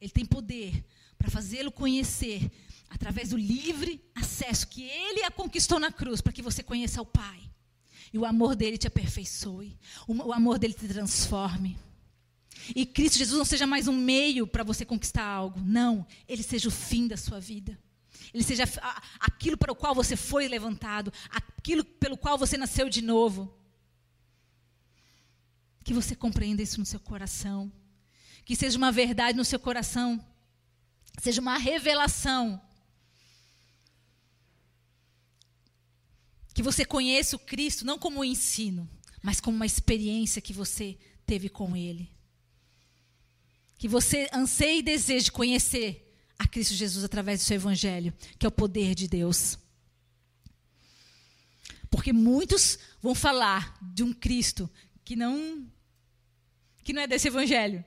Ele 0.00 0.12
tem 0.12 0.24
poder 0.24 0.84
para 1.18 1.28
fazê-lo 1.28 1.72
conhecer 1.72 2.52
através 2.88 3.30
do 3.30 3.36
livre 3.36 4.00
acesso 4.14 4.68
que 4.68 4.84
ele 4.84 5.24
a 5.24 5.30
conquistou 5.32 5.80
na 5.80 5.90
cruz, 5.90 6.20
para 6.20 6.32
que 6.32 6.40
você 6.40 6.62
conheça 6.62 7.02
o 7.02 7.06
Pai. 7.06 7.51
E 8.12 8.18
o 8.18 8.24
amor 8.24 8.54
dele 8.54 8.76
te 8.76 8.86
aperfeiçoe, 8.86 9.78
o 10.06 10.32
amor 10.32 10.58
dele 10.58 10.74
te 10.74 10.86
transforme. 10.86 11.78
E 12.76 12.84
Cristo 12.84 13.18
Jesus 13.18 13.38
não 13.38 13.44
seja 13.44 13.66
mais 13.66 13.88
um 13.88 13.96
meio 13.96 14.46
para 14.46 14.62
você 14.62 14.84
conquistar 14.84 15.24
algo. 15.24 15.60
Não, 15.60 16.06
ele 16.28 16.42
seja 16.42 16.68
o 16.68 16.72
fim 16.72 17.08
da 17.08 17.16
sua 17.16 17.40
vida 17.40 17.78
ele 18.32 18.42
seja 18.42 18.64
aquilo 19.20 19.58
para 19.58 19.72
o 19.72 19.76
qual 19.76 19.94
você 19.94 20.16
foi 20.16 20.48
levantado, 20.48 21.12
aquilo 21.30 21.84
pelo 21.84 22.16
qual 22.16 22.38
você 22.38 22.56
nasceu 22.56 22.88
de 22.88 23.02
novo. 23.02 23.54
Que 25.84 25.92
você 25.92 26.14
compreenda 26.14 26.62
isso 26.62 26.80
no 26.80 26.86
seu 26.86 27.00
coração. 27.00 27.70
Que 28.44 28.56
seja 28.56 28.78
uma 28.78 28.90
verdade 28.90 29.36
no 29.36 29.44
seu 29.44 29.60
coração. 29.60 30.24
Seja 31.20 31.40
uma 31.40 31.58
revelação. 31.58 32.60
Que 36.54 36.62
você 36.62 36.84
conheça 36.84 37.36
o 37.36 37.38
Cristo 37.38 37.84
não 37.84 37.98
como 37.98 38.20
um 38.20 38.24
ensino, 38.24 38.88
mas 39.22 39.40
como 39.40 39.56
uma 39.56 39.66
experiência 39.66 40.42
que 40.42 40.52
você 40.52 40.98
teve 41.24 41.48
com 41.48 41.76
Ele. 41.76 42.10
Que 43.78 43.88
você 43.88 44.28
anseie 44.32 44.78
e 44.78 44.82
deseje 44.82 45.30
conhecer 45.30 46.12
a 46.38 46.46
Cristo 46.46 46.74
Jesus 46.74 47.04
através 47.04 47.40
do 47.40 47.44
seu 47.44 47.54
evangelho, 47.54 48.12
que 48.38 48.44
é 48.44 48.48
o 48.48 48.52
poder 48.52 48.94
de 48.94 49.08
Deus. 49.08 49.58
Porque 51.90 52.12
muitos 52.12 52.78
vão 53.00 53.14
falar 53.14 53.78
de 53.80 54.02
um 54.02 54.12
Cristo 54.12 54.68
que 55.04 55.14
não 55.14 55.66
que 56.82 56.92
não 56.92 57.02
é 57.02 57.06
desse 57.06 57.28
evangelho, 57.28 57.84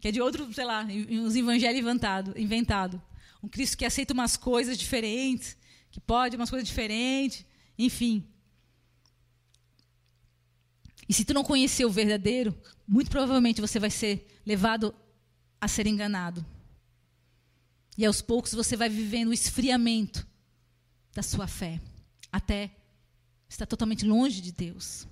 que 0.00 0.08
é 0.08 0.10
de 0.10 0.22
outro, 0.22 0.52
sei 0.54 0.64
lá, 0.64 0.84
uns 0.84 1.36
evangelhos 1.36 1.80
inventado, 1.80 2.32
inventado. 2.38 3.02
Um 3.42 3.48
Cristo 3.48 3.76
que 3.76 3.84
aceita 3.84 4.14
umas 4.14 4.36
coisas 4.36 4.78
diferentes, 4.78 5.56
que 5.90 6.00
pode 6.00 6.36
umas 6.36 6.48
coisas 6.48 6.66
diferentes, 6.66 7.44
enfim. 7.78 8.26
E 11.08 11.14
se 11.14 11.24
tu 11.24 11.32
não 11.32 11.44
conhecer 11.44 11.84
o 11.84 11.90
verdadeiro, 11.90 12.56
muito 12.86 13.10
provavelmente 13.10 13.60
você 13.60 13.78
vai 13.78 13.90
ser 13.90 14.40
levado 14.44 14.94
a 15.60 15.66
ser 15.68 15.86
enganado. 15.86 16.44
E 17.96 18.04
aos 18.04 18.20
poucos 18.20 18.52
você 18.52 18.76
vai 18.76 18.88
vivendo 18.88 19.28
o 19.28 19.32
esfriamento 19.32 20.26
da 21.14 21.22
sua 21.22 21.46
fé, 21.46 21.80
até 22.30 22.70
estar 23.48 23.66
totalmente 23.66 24.04
longe 24.04 24.40
de 24.40 24.52
Deus. 24.52 25.06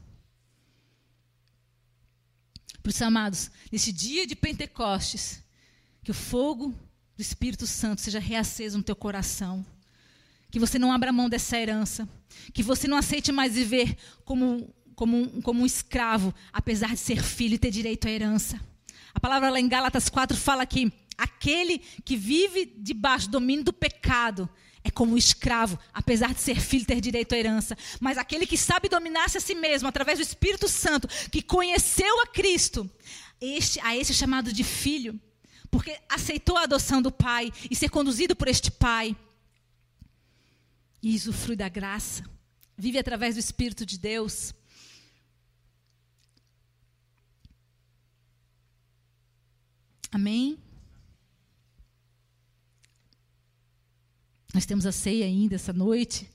Por 2.82 2.90
isso, 2.90 3.02
amados, 3.02 3.50
nesse 3.72 3.92
dia 3.92 4.26
de 4.26 4.36
Pentecostes, 4.36 5.42
que 6.04 6.12
o 6.12 6.14
fogo 6.14 6.72
do 7.16 7.20
Espírito 7.20 7.66
Santo 7.66 8.00
seja 8.00 8.20
reaceso 8.20 8.78
no 8.78 8.84
teu 8.84 8.94
coração. 8.94 9.66
Que 10.50 10.58
você 10.58 10.78
não 10.78 10.92
abra 10.92 11.12
mão 11.12 11.28
dessa 11.28 11.58
herança. 11.58 12.08
Que 12.52 12.62
você 12.62 12.86
não 12.86 12.96
aceite 12.96 13.32
mais 13.32 13.54
viver 13.54 13.96
como, 14.24 14.72
como, 14.94 15.42
como 15.42 15.62
um 15.62 15.66
escravo, 15.66 16.34
apesar 16.52 16.90
de 16.90 16.98
ser 16.98 17.22
filho 17.22 17.54
e 17.54 17.58
ter 17.58 17.70
direito 17.70 18.08
à 18.08 18.10
herança. 18.10 18.60
A 19.14 19.20
palavra 19.20 19.50
lá 19.50 19.58
em 19.58 19.68
Gálatas 19.68 20.08
4 20.08 20.36
fala 20.36 20.66
que 20.66 20.92
Aquele 21.16 21.78
que 22.04 22.16
vive 22.16 22.74
debaixo 22.76 23.28
do 23.28 23.32
domínio 23.32 23.64
do 23.64 23.72
pecado 23.72 24.48
é 24.84 24.90
como 24.90 25.14
um 25.14 25.16
escravo, 25.16 25.78
apesar 25.92 26.32
de 26.32 26.40
ser 26.40 26.60
filho 26.60 26.84
ter 26.84 27.00
direito 27.00 27.34
à 27.34 27.38
herança. 27.38 27.76
Mas 27.98 28.18
aquele 28.18 28.46
que 28.46 28.56
sabe 28.56 28.88
dominar-se 28.88 29.38
a 29.38 29.40
si 29.40 29.54
mesmo 29.54 29.88
através 29.88 30.18
do 30.18 30.22
Espírito 30.22 30.68
Santo, 30.68 31.08
que 31.30 31.42
conheceu 31.42 32.20
a 32.22 32.26
Cristo, 32.26 32.88
este, 33.40 33.80
a 33.80 33.96
esse 33.96 34.12
é 34.12 34.14
chamado 34.14 34.52
de 34.52 34.62
filho, 34.62 35.18
porque 35.70 35.98
aceitou 36.08 36.56
a 36.56 36.64
adoção 36.64 37.02
do 37.02 37.10
Pai 37.10 37.50
e 37.68 37.74
ser 37.74 37.88
conduzido 37.88 38.36
por 38.36 38.46
este 38.46 38.70
Pai. 38.70 39.16
E 41.08 41.14
usufrui 41.14 41.54
da 41.54 41.68
graça, 41.68 42.24
vive 42.76 42.98
através 42.98 43.36
do 43.36 43.38
Espírito 43.38 43.86
de 43.86 43.96
Deus. 43.96 44.52
Amém? 50.10 50.58
Nós 54.52 54.66
temos 54.66 54.84
a 54.84 54.90
ceia 54.90 55.26
ainda 55.26 55.54
essa 55.54 55.72
noite. 55.72 56.28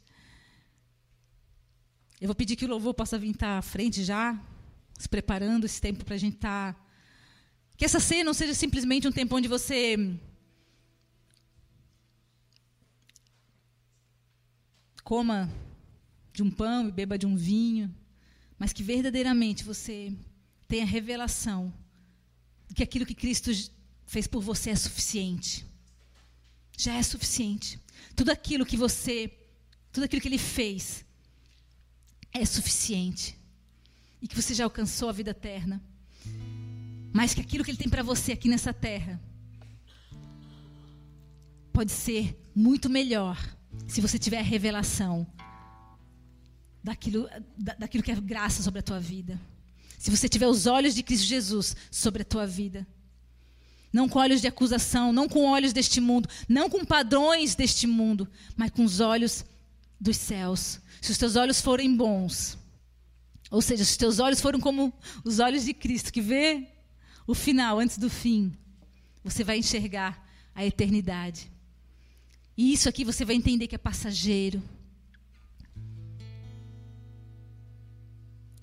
Eu 2.22 2.30
vou 2.30 2.36
pedir 2.36 2.56
que 2.56 2.64
o 2.64 2.70
louvor 2.70 2.94
possa 2.94 3.20
vir 3.20 3.32
estar 3.32 3.58
à 3.58 3.62
frente 3.62 4.06
já, 4.06 4.42
se 4.98 5.10
preparando 5.10 5.66
esse 5.66 5.82
tempo 5.82 6.06
para 6.06 6.16
a 6.16 6.18
gente 6.18 6.36
estar. 6.36 6.76
Tá... 6.76 6.82
Que 7.76 7.84
essa 7.84 8.00
ceia 8.00 8.24
não 8.24 8.34
seja 8.34 8.54
simplesmente 8.54 9.06
um 9.06 9.12
tempo 9.12 9.36
onde 9.36 9.50
você 9.50 10.18
coma 15.04 15.52
de 16.34 16.44
um 16.44 16.50
pão 16.50 16.88
e 16.88 16.92
beba 16.92 17.18
de 17.18 17.26
um 17.26 17.36
vinho, 17.36 17.94
mas 18.58 18.72
que 18.72 18.84
verdadeiramente 18.84 19.64
você 19.64 20.14
tenha 20.68 20.86
revelação 20.86 21.74
de 22.68 22.76
que 22.76 22.84
aquilo 22.84 23.06
que 23.06 23.16
Cristo 23.16 23.52
fez 24.06 24.28
por 24.28 24.42
você 24.42 24.70
é 24.70 24.76
suficiente. 24.76 25.66
Já 26.78 26.94
é 26.94 27.04
suficiente. 27.04 27.80
Tudo 28.16 28.32
aquilo 28.32 28.66
que 28.66 28.78
você, 28.78 29.32
tudo 29.92 30.06
aquilo 30.06 30.22
que 30.22 30.28
ele 30.28 30.38
fez 30.38 31.04
é 32.32 32.46
suficiente. 32.46 33.38
E 34.22 34.28
que 34.28 34.36
você 34.36 34.54
já 34.54 34.64
alcançou 34.64 35.10
a 35.10 35.12
vida 35.12 35.32
eterna. 35.32 35.82
Mas 37.12 37.34
que 37.34 37.42
aquilo 37.42 37.64
que 37.64 37.72
ele 37.72 37.78
tem 37.78 37.90
para 37.90 38.04
você 38.04 38.32
aqui 38.32 38.48
nessa 38.48 38.74
terra 38.74 39.20
pode 41.74 41.92
ser 41.92 42.38
muito 42.56 42.90
melhor 42.90 43.38
se 43.88 44.02
você 44.02 44.18
tiver 44.18 44.40
a 44.40 44.44
revelação 44.44 45.28
daquilo, 46.84 47.30
da, 47.58 47.74
daquilo 47.76 48.04
que 48.04 48.12
é 48.12 48.16
graça 48.16 48.64
sobre 48.64 48.80
a 48.80 48.84
tua 48.84 49.00
vida. 49.00 49.40
Se 49.98 50.10
você 50.10 50.28
tiver 50.28 50.48
os 50.48 50.66
olhos 50.66 50.96
de 50.96 51.04
Cristo 51.04 51.28
Jesus 51.28 51.76
sobre 51.92 52.24
a 52.24 52.26
tua 52.26 52.48
vida 52.48 52.88
não 53.92 54.08
com 54.08 54.20
olhos 54.20 54.42
de 54.42 54.48
acusação, 54.48 55.12
não 55.12 55.28
com 55.28 55.46
olhos 55.46 55.74
deste 55.74 56.00
mundo, 56.00 56.30
não 56.48 56.70
com 56.70 56.86
padrões 56.86 57.56
deste 57.56 57.86
mundo, 57.86 58.28
mas 58.56 58.72
com 58.72 58.84
os 58.84 59.00
olhos 59.00 59.44
dos 60.00 60.16
céus. 60.18 60.80
Se 61.02 61.12
os 61.12 61.18
teus 61.18 61.36
olhos 61.36 61.60
forem 61.60 61.96
bons, 61.96 62.58
Ou 63.50 63.62
seja, 63.62 63.84
os 63.84 63.98
teus 63.98 64.20
olhos 64.20 64.40
foram 64.40 64.62
como 64.62 64.94
os 65.26 65.40
olhos 65.40 65.66
de 65.66 65.74
Cristo, 65.74 66.14
que 66.14 66.22
vê 66.22 66.70
o 67.28 67.36
final 67.36 67.80
antes 67.80 67.98
do 67.98 68.10
fim. 68.10 68.58
Você 69.26 69.44
vai 69.44 69.58
enxergar 69.58 70.26
a 70.56 70.66
eternidade. 70.66 71.51
E 72.58 72.74
isso 72.74 72.90
aqui 72.90 73.04
você 73.04 73.24
vai 73.26 73.36
entender 73.36 73.68
que 73.68 73.76
é 73.76 73.78
passageiro. 73.78 74.62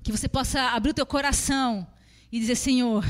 Que 0.03 0.13
você 0.13 0.29
possa 0.29 0.71
abrir 0.71 0.91
o 0.91 0.95
teu 0.95 1.07
coração 1.07 1.87
e 2.31 2.39
dizer: 2.39 2.57
Senhor, 2.57 3.05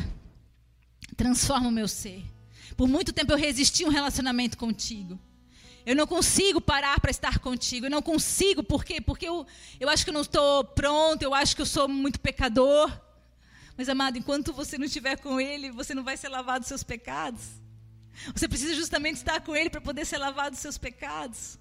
transforma 1.16 1.68
o 1.68 1.72
meu 1.72 1.88
ser. 1.88 2.24
Por 2.76 2.88
muito 2.88 3.12
tempo 3.12 3.32
eu 3.32 3.36
resisti 3.36 3.84
a 3.84 3.88
um 3.88 3.90
relacionamento 3.90 4.56
contigo. 4.56 5.18
Eu 5.84 5.96
não 5.96 6.06
consigo 6.06 6.60
parar 6.60 7.00
para 7.00 7.10
estar 7.10 7.38
contigo. 7.38 7.86
Eu 7.86 7.90
não 7.90 8.02
consigo, 8.02 8.62
por 8.62 8.84
quê? 8.84 9.00
Porque 9.00 9.26
eu, 9.26 9.46
eu 9.80 9.88
acho 9.88 10.04
que 10.04 10.10
eu 10.10 10.14
não 10.14 10.20
estou 10.20 10.62
pronto, 10.62 11.22
eu 11.22 11.34
acho 11.34 11.56
que 11.56 11.62
eu 11.62 11.66
sou 11.66 11.88
muito 11.88 12.20
pecador. 12.20 12.92
Mas, 13.76 13.88
amado, 13.88 14.18
enquanto 14.18 14.52
você 14.52 14.76
não 14.76 14.84
estiver 14.84 15.16
com 15.18 15.40
Ele, 15.40 15.70
você 15.70 15.94
não 15.94 16.04
vai 16.04 16.16
ser 16.16 16.28
lavado 16.28 16.60
dos 16.60 16.68
seus 16.68 16.82
pecados. 16.82 17.42
Você 18.34 18.48
precisa 18.48 18.74
justamente 18.74 19.16
estar 19.16 19.40
com 19.40 19.54
Ele 19.54 19.70
para 19.70 19.80
poder 19.80 20.04
ser 20.04 20.18
lavado 20.18 20.50
dos 20.50 20.60
seus 20.60 20.78
pecados. 20.78 21.58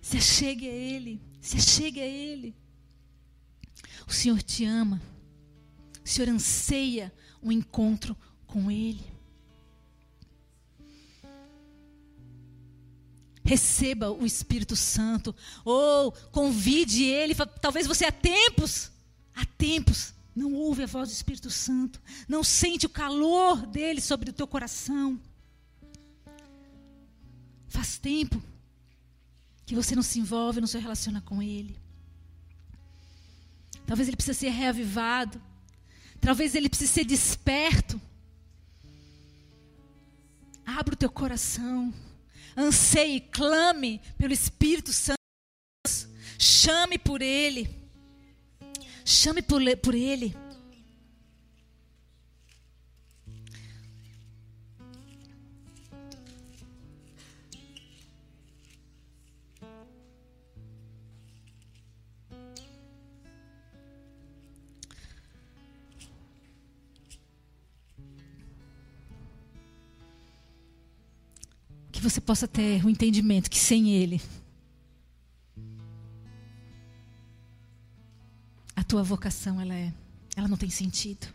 Se 0.00 0.16
achegue 0.16 0.68
a 0.68 0.72
Ele. 0.72 1.20
Se 1.40 1.56
achegue 1.56 2.00
a 2.00 2.06
Ele. 2.06 2.54
O 4.06 4.12
Senhor 4.12 4.42
te 4.42 4.64
ama. 4.64 5.00
O 6.04 6.08
Senhor 6.08 6.28
anseia 6.28 7.12
um 7.42 7.52
encontro 7.52 8.16
com 8.46 8.70
Ele. 8.70 9.04
Receba 13.44 14.10
o 14.10 14.26
Espírito 14.26 14.76
Santo. 14.76 15.34
Ou 15.64 16.12
convide 16.30 17.04
Ele. 17.04 17.34
Talvez 17.60 17.86
você 17.86 18.04
há 18.04 18.12
tempos, 18.12 18.90
há 19.34 19.44
tempos, 19.46 20.12
não 20.34 20.54
ouve 20.54 20.82
a 20.82 20.86
voz 20.86 21.10
do 21.10 21.12
Espírito 21.12 21.50
Santo. 21.50 22.00
Não 22.28 22.42
sente 22.42 22.86
o 22.86 22.90
calor 22.90 23.66
dele 23.66 24.00
sobre 24.00 24.30
o 24.30 24.32
teu 24.32 24.46
coração. 24.46 25.20
Faz 27.68 27.98
tempo 27.98 28.42
que 29.66 29.74
você 29.74 29.94
não 29.94 30.02
se 30.02 30.18
envolve, 30.18 30.60
não 30.60 30.66
se 30.66 30.78
relaciona 30.78 31.20
com 31.20 31.42
Ele. 31.42 31.76
Talvez 33.86 34.08
ele 34.08 34.16
precise 34.16 34.38
ser 34.38 34.50
reavivado. 34.50 35.40
Talvez 36.20 36.54
ele 36.54 36.68
precise 36.68 36.92
ser 36.92 37.04
desperto. 37.04 38.00
Abra 40.64 40.94
o 40.94 40.96
teu 40.96 41.10
coração. 41.10 41.92
Anseie, 42.56 43.20
clame 43.20 44.00
pelo 44.16 44.32
Espírito 44.32 44.92
Santo. 44.92 45.18
Chame 46.38 46.96
por 46.96 47.20
Ele. 47.20 47.81
Chame 49.04 49.42
por, 49.42 49.60
Ele. 49.94 50.34
que 71.92 72.00
você 72.00 72.20
possa 72.20 72.48
ter 72.48 72.82
o 72.82 72.88
um 72.88 72.90
entendimento 72.90 73.48
que 73.48 73.58
sem 73.58 73.90
Ele, 73.90 74.20
tua 78.92 79.02
vocação 79.02 79.58
ela 79.58 79.74
é, 79.74 79.90
ela 80.36 80.46
não 80.46 80.56
tem 80.58 80.68
sentido. 80.68 81.26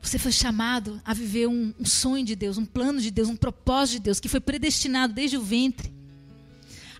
Você 0.00 0.20
foi 0.20 0.30
chamado 0.30 1.02
a 1.04 1.12
viver 1.12 1.48
um, 1.48 1.74
um 1.80 1.84
sonho 1.84 2.24
de 2.24 2.36
Deus, 2.36 2.58
um 2.58 2.64
plano 2.64 3.00
de 3.00 3.10
Deus, 3.10 3.28
um 3.28 3.34
propósito 3.34 3.96
de 3.96 4.04
Deus 4.04 4.20
que 4.20 4.28
foi 4.28 4.38
predestinado 4.38 5.12
desde 5.12 5.36
o 5.36 5.42
ventre. 5.42 5.92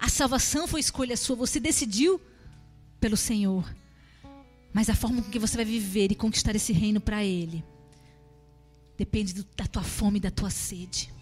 A 0.01 0.09
salvação 0.09 0.67
foi 0.67 0.81
escolha 0.81 1.17
sua, 1.17 1.37
você 1.37 1.61
decidiu 1.61 2.21
pelo 2.99 3.17
Senhor. 3.17 3.65
Mas 4.73 4.91
a 4.91 4.95
forma 4.97 5.23
com 5.23 5.31
que 5.31 5.39
você 5.39 5.55
vai 5.55 5.65
viver 5.65 6.11
e 6.11 6.17
conquistar 6.17 6.57
esse 6.57 6.73
reino 6.73 7.01
para 7.01 7.23
Ele 7.23 7.65
Depende 8.99 9.35
do, 9.35 9.47
da 9.57 9.69
tua 9.69 9.85
fome 9.85 10.19
e 10.19 10.21
da 10.21 10.33
tua 10.33 10.51
sede. 10.51 11.13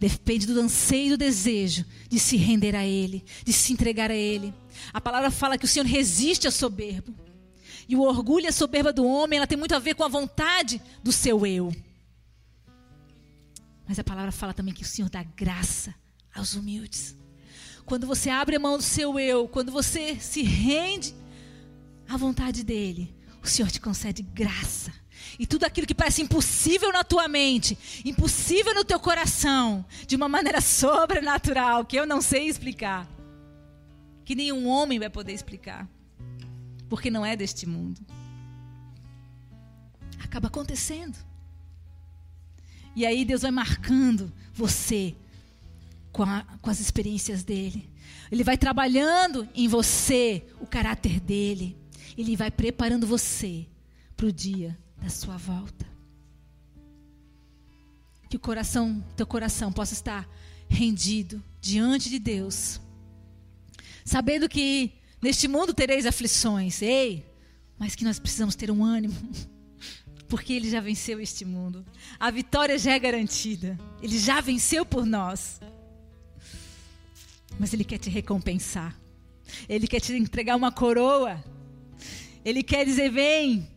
Depende 0.00 0.46
do 0.46 0.58
anseio 0.58 1.08
e 1.08 1.10
do 1.10 1.16
desejo 1.18 1.84
de 2.08 2.18
se 2.18 2.38
render 2.38 2.74
a 2.74 2.86
Ele, 2.86 3.22
de 3.44 3.52
se 3.52 3.70
entregar 3.70 4.10
a 4.10 4.16
Ele. 4.16 4.54
A 4.94 5.00
palavra 5.00 5.30
fala 5.30 5.58
que 5.58 5.66
o 5.66 5.68
Senhor 5.68 5.84
resiste 5.84 6.46
ao 6.46 6.52
soberbo. 6.52 7.14
E 7.86 7.94
o 7.94 8.00
orgulho 8.00 8.46
e 8.46 8.48
a 8.48 8.52
soberba 8.52 8.94
do 8.94 9.04
homem, 9.04 9.36
ela 9.36 9.46
tem 9.46 9.58
muito 9.58 9.74
a 9.74 9.78
ver 9.78 9.94
com 9.94 10.02
a 10.02 10.08
vontade 10.08 10.80
do 11.02 11.12
seu 11.12 11.44
eu. 11.44 11.70
Mas 13.86 13.98
a 13.98 14.04
palavra 14.04 14.32
fala 14.32 14.54
também 14.54 14.72
que 14.72 14.84
o 14.84 14.86
Senhor 14.86 15.10
dá 15.10 15.22
graça 15.22 15.94
aos 16.34 16.54
humildes. 16.54 17.14
Quando 17.84 18.06
você 18.06 18.30
abre 18.30 18.56
a 18.56 18.60
mão 18.60 18.78
do 18.78 18.82
seu 18.82 19.18
eu, 19.18 19.48
quando 19.48 19.70
você 19.70 20.16
se 20.18 20.42
rende 20.42 21.14
à 22.08 22.16
vontade 22.16 22.64
dele, 22.64 23.14
o 23.42 23.46
Senhor 23.46 23.70
te 23.70 23.80
concede 23.80 24.22
graça 24.22 24.92
e 25.38 25.46
tudo 25.46 25.64
aquilo 25.64 25.86
que 25.86 25.94
parece 25.94 26.22
impossível 26.22 26.92
na 26.92 27.04
tua 27.04 27.28
mente, 27.28 27.76
impossível 28.04 28.74
no 28.74 28.84
teu 28.84 28.98
coração, 28.98 29.84
de 30.06 30.16
uma 30.16 30.28
maneira 30.28 30.60
sobrenatural, 30.62 31.84
que 31.84 31.96
eu 31.96 32.06
não 32.06 32.20
sei 32.20 32.48
explicar, 32.48 33.08
que 34.24 34.34
nenhum 34.34 34.66
homem 34.66 34.98
vai 34.98 35.10
poder 35.10 35.32
explicar, 35.32 35.88
porque 36.88 37.10
não 37.10 37.24
é 37.24 37.36
deste 37.36 37.66
mundo. 37.66 38.00
Acaba 40.22 40.48
acontecendo. 40.48 41.16
E 42.94 43.06
aí 43.06 43.24
Deus 43.24 43.42
vai 43.42 43.50
marcando 43.50 44.32
você 44.52 45.14
com, 46.12 46.22
a, 46.22 46.44
com 46.60 46.70
as 46.70 46.80
experiências 46.80 47.42
dele. 47.42 47.88
Ele 48.30 48.44
vai 48.44 48.58
trabalhando 48.58 49.48
em 49.54 49.68
você 49.68 50.44
o 50.60 50.66
caráter 50.66 51.20
dele. 51.20 51.76
Ele 52.16 52.36
vai 52.36 52.50
preparando 52.50 53.06
você 53.06 53.66
para 54.16 54.26
o 54.26 54.32
dia 54.32 54.78
da 55.00 55.08
sua 55.08 55.36
volta. 55.36 55.86
Que 58.28 58.36
o 58.36 58.40
coração, 58.40 59.02
teu 59.16 59.26
coração 59.26 59.72
possa 59.72 59.94
estar 59.94 60.28
rendido 60.68 61.42
diante 61.60 62.08
de 62.08 62.18
Deus. 62.18 62.80
Sabendo 64.04 64.48
que 64.48 64.92
neste 65.20 65.48
mundo 65.48 65.74
tereis 65.74 66.06
aflições, 66.06 66.80
ei, 66.80 67.26
mas 67.78 67.94
que 67.94 68.04
nós 68.04 68.18
precisamos 68.18 68.54
ter 68.54 68.70
um 68.70 68.84
ânimo, 68.84 69.14
porque 70.28 70.52
ele 70.52 70.70
já 70.70 70.80
venceu 70.80 71.20
este 71.20 71.44
mundo. 71.44 71.84
A 72.18 72.30
vitória 72.30 72.78
já 72.78 72.92
é 72.92 72.98
garantida. 72.98 73.78
Ele 74.00 74.18
já 74.18 74.40
venceu 74.40 74.86
por 74.86 75.04
nós. 75.04 75.60
Mas 77.58 77.72
ele 77.72 77.84
quer 77.84 77.98
te 77.98 78.08
recompensar. 78.08 78.96
Ele 79.68 79.88
quer 79.88 80.00
te 80.00 80.12
entregar 80.12 80.56
uma 80.56 80.70
coroa. 80.70 81.42
Ele 82.44 82.62
quer 82.62 82.84
dizer: 82.84 83.10
vem, 83.10 83.68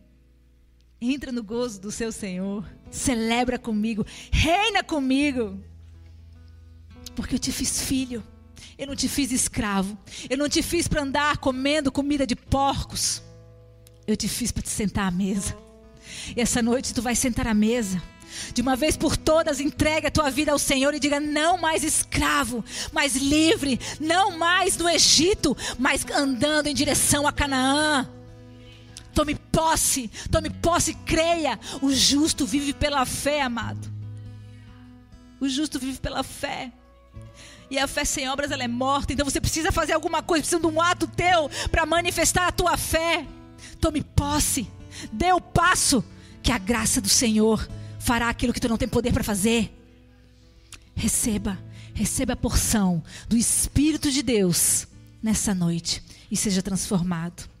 Entra 1.12 1.30
no 1.30 1.42
gozo 1.42 1.80
do 1.80 1.90
seu 1.90 2.10
Senhor. 2.10 2.64
Celebra 2.90 3.58
comigo. 3.58 4.06
Reina 4.32 4.82
comigo. 4.82 5.60
Porque 7.14 7.34
eu 7.34 7.38
te 7.38 7.52
fiz 7.52 7.82
filho. 7.82 8.24
Eu 8.78 8.86
não 8.86 8.96
te 8.96 9.06
fiz 9.06 9.30
escravo. 9.30 9.98
Eu 10.30 10.38
não 10.38 10.48
te 10.48 10.62
fiz 10.62 10.88
para 10.88 11.02
andar 11.02 11.36
comendo 11.36 11.92
comida 11.92 12.26
de 12.26 12.34
porcos. 12.34 13.22
Eu 14.06 14.16
te 14.16 14.28
fiz 14.28 14.50
para 14.50 14.62
te 14.62 14.70
sentar 14.70 15.08
à 15.08 15.10
mesa. 15.10 15.54
E 16.34 16.40
essa 16.40 16.62
noite 16.62 16.94
tu 16.94 17.02
vai 17.02 17.14
sentar 17.14 17.46
à 17.46 17.52
mesa. 17.52 18.02
De 18.54 18.62
uma 18.62 18.74
vez 18.74 18.96
por 18.96 19.14
todas, 19.14 19.60
entregue 19.60 20.06
a 20.06 20.10
tua 20.10 20.30
vida 20.30 20.52
ao 20.52 20.58
Senhor 20.58 20.94
e 20.94 20.98
diga: 20.98 21.20
não 21.20 21.58
mais 21.58 21.84
escravo, 21.84 22.64
mas 22.92 23.14
livre. 23.14 23.78
Não 24.00 24.38
mais 24.38 24.78
no 24.78 24.88
Egito, 24.88 25.54
mas 25.78 26.04
andando 26.10 26.66
em 26.66 26.74
direção 26.74 27.26
a 27.26 27.32
Canaã. 27.32 28.08
Tome 29.14 29.34
posse, 29.34 30.10
tome 30.30 30.50
posse, 30.50 30.94
creia. 30.94 31.58
O 31.80 31.92
justo 31.92 32.44
vive 32.44 32.72
pela 32.72 33.06
fé, 33.06 33.42
amado. 33.42 33.92
O 35.40 35.48
justo 35.48 35.78
vive 35.78 35.98
pela 35.98 36.22
fé. 36.22 36.72
E 37.70 37.78
a 37.78 37.86
fé 37.86 38.04
sem 38.04 38.28
obras 38.28 38.50
ela 38.50 38.64
é 38.64 38.68
morta. 38.68 39.12
Então 39.12 39.24
você 39.24 39.40
precisa 39.40 39.70
fazer 39.70 39.92
alguma 39.92 40.22
coisa, 40.22 40.42
precisa 40.42 40.60
de 40.60 40.66
um 40.66 40.80
ato 40.80 41.06
teu 41.06 41.48
para 41.70 41.86
manifestar 41.86 42.48
a 42.48 42.52
tua 42.52 42.76
fé. 42.76 43.26
Tome 43.80 44.02
posse. 44.02 44.68
Dê 45.12 45.32
o 45.32 45.40
passo 45.40 46.04
que 46.42 46.52
a 46.52 46.58
graça 46.58 47.00
do 47.00 47.08
Senhor 47.08 47.66
fará 47.98 48.28
aquilo 48.28 48.52
que 48.52 48.60
tu 48.60 48.68
não 48.68 48.76
tem 48.76 48.88
poder 48.88 49.12
para 49.12 49.24
fazer. 49.24 49.72
Receba, 50.94 51.58
receba 51.94 52.34
a 52.34 52.36
porção 52.36 53.02
do 53.28 53.36
Espírito 53.36 54.10
de 54.10 54.22
Deus 54.22 54.86
nessa 55.22 55.54
noite 55.54 56.02
e 56.30 56.36
seja 56.36 56.62
transformado. 56.62 57.53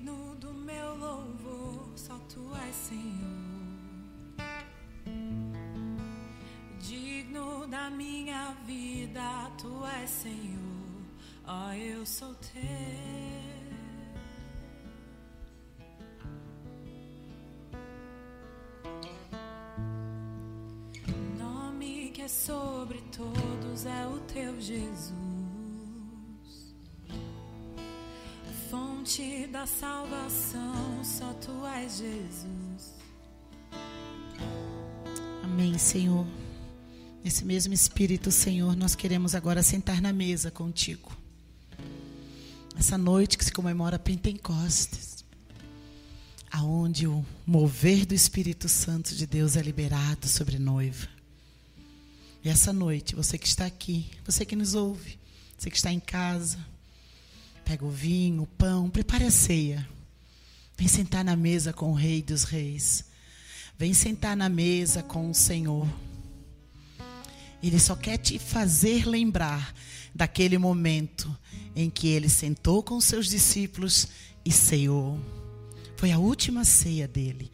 Digno 0.00 0.34
do 0.36 0.54
meu 0.54 0.96
louvor, 0.96 1.92
só 1.94 2.18
tu 2.32 2.50
és 2.66 2.74
Senhor. 2.74 4.38
Digno 6.80 7.66
da 7.66 7.90
minha 7.90 8.56
vida, 8.66 9.50
tu 9.60 9.84
és 10.00 10.08
Senhor. 10.08 11.04
Ó, 11.44 11.72
eu 11.74 12.06
sou 12.06 12.34
teu. 12.36 13.20
sobre 22.28 23.00
todos 23.10 23.86
é 23.86 24.06
o 24.06 24.20
teu 24.32 24.60
Jesus, 24.60 25.29
fonte 29.10 29.46
da 29.48 29.66
salvação, 29.66 31.02
só 31.02 31.32
tu 31.34 31.66
és 31.66 31.98
Jesus. 31.98 32.94
Amém, 35.42 35.76
Senhor. 35.76 36.24
Nesse 37.24 37.44
mesmo 37.44 37.74
Espírito, 37.74 38.30
Senhor, 38.30 38.76
nós 38.76 38.94
queremos 38.94 39.34
agora 39.34 39.64
sentar 39.64 40.00
na 40.00 40.12
mesa 40.12 40.48
contigo. 40.48 41.10
Essa 42.78 42.96
noite 42.96 43.36
que 43.36 43.44
se 43.44 43.52
comemora 43.52 43.98
Pentecostes, 43.98 45.24
aonde 46.48 47.08
o 47.08 47.26
mover 47.44 48.06
do 48.06 48.14
Espírito 48.14 48.68
Santo 48.68 49.16
de 49.16 49.26
Deus 49.26 49.56
é 49.56 49.60
liberado 49.60 50.28
sobre 50.28 50.56
noiva. 50.56 51.08
E 52.44 52.48
essa 52.48 52.72
noite, 52.72 53.16
você 53.16 53.36
que 53.36 53.48
está 53.48 53.66
aqui, 53.66 54.08
você 54.24 54.44
que 54.44 54.54
nos 54.54 54.76
ouve, 54.76 55.18
você 55.58 55.68
que 55.68 55.76
está 55.76 55.92
em 55.92 56.00
casa, 56.00 56.58
pega 57.70 57.84
o 57.84 57.90
vinho, 57.90 58.42
o 58.42 58.46
pão, 58.48 58.90
prepare 58.90 59.22
a 59.22 59.30
ceia. 59.30 59.88
Vem 60.76 60.88
sentar 60.88 61.24
na 61.24 61.36
mesa 61.36 61.72
com 61.72 61.92
o 61.92 61.94
Rei 61.94 62.20
dos 62.20 62.42
Reis. 62.42 63.04
Vem 63.78 63.94
sentar 63.94 64.36
na 64.36 64.48
mesa 64.48 65.04
com 65.04 65.30
o 65.30 65.34
Senhor. 65.34 65.86
Ele 67.62 67.78
só 67.78 67.94
quer 67.94 68.18
te 68.18 68.40
fazer 68.40 69.06
lembrar 69.06 69.72
daquele 70.12 70.58
momento 70.58 71.32
em 71.76 71.88
que 71.88 72.08
ele 72.08 72.28
sentou 72.28 72.82
com 72.82 73.00
seus 73.00 73.28
discípulos 73.28 74.08
e 74.44 74.50
ceou. 74.50 75.20
Foi 75.96 76.10
a 76.10 76.18
última 76.18 76.64
ceia 76.64 77.06
dele. 77.06 77.52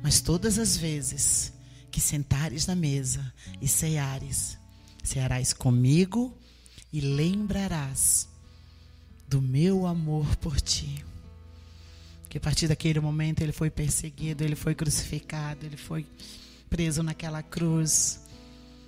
Mas 0.00 0.20
todas 0.20 0.60
as 0.60 0.76
vezes 0.76 1.52
que 1.90 2.00
sentares 2.00 2.68
na 2.68 2.76
mesa 2.76 3.34
e 3.60 3.66
ceares, 3.66 4.56
cearás 5.02 5.52
comigo 5.52 6.38
e 6.92 7.00
lembrarás 7.00 8.32
do 9.34 9.42
meu 9.42 9.84
amor 9.84 10.36
por 10.36 10.60
ti. 10.60 11.04
Que 12.28 12.38
a 12.38 12.40
partir 12.40 12.68
daquele 12.68 13.00
momento 13.00 13.40
ele 13.40 13.50
foi 13.50 13.68
perseguido, 13.68 14.44
ele 14.44 14.54
foi 14.54 14.76
crucificado, 14.76 15.66
ele 15.66 15.76
foi 15.76 16.06
preso 16.70 17.02
naquela 17.02 17.42
cruz, 17.42 18.20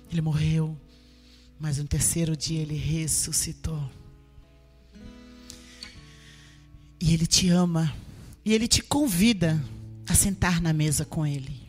ele 0.09 0.21
morreu, 0.21 0.77
mas 1.59 1.79
no 1.79 1.83
terceiro 1.83 2.37
dia 2.37 2.61
ele 2.61 2.75
ressuscitou. 2.75 3.91
E 7.01 7.13
ele 7.13 7.27
te 7.27 7.49
ama, 7.49 7.93
e 8.45 8.53
ele 8.53 8.69
te 8.69 8.81
convida 8.81 9.61
a 10.07 10.15
sentar 10.15 10.61
na 10.61 10.71
mesa 10.71 11.03
com 11.03 11.27
ele. 11.27 11.59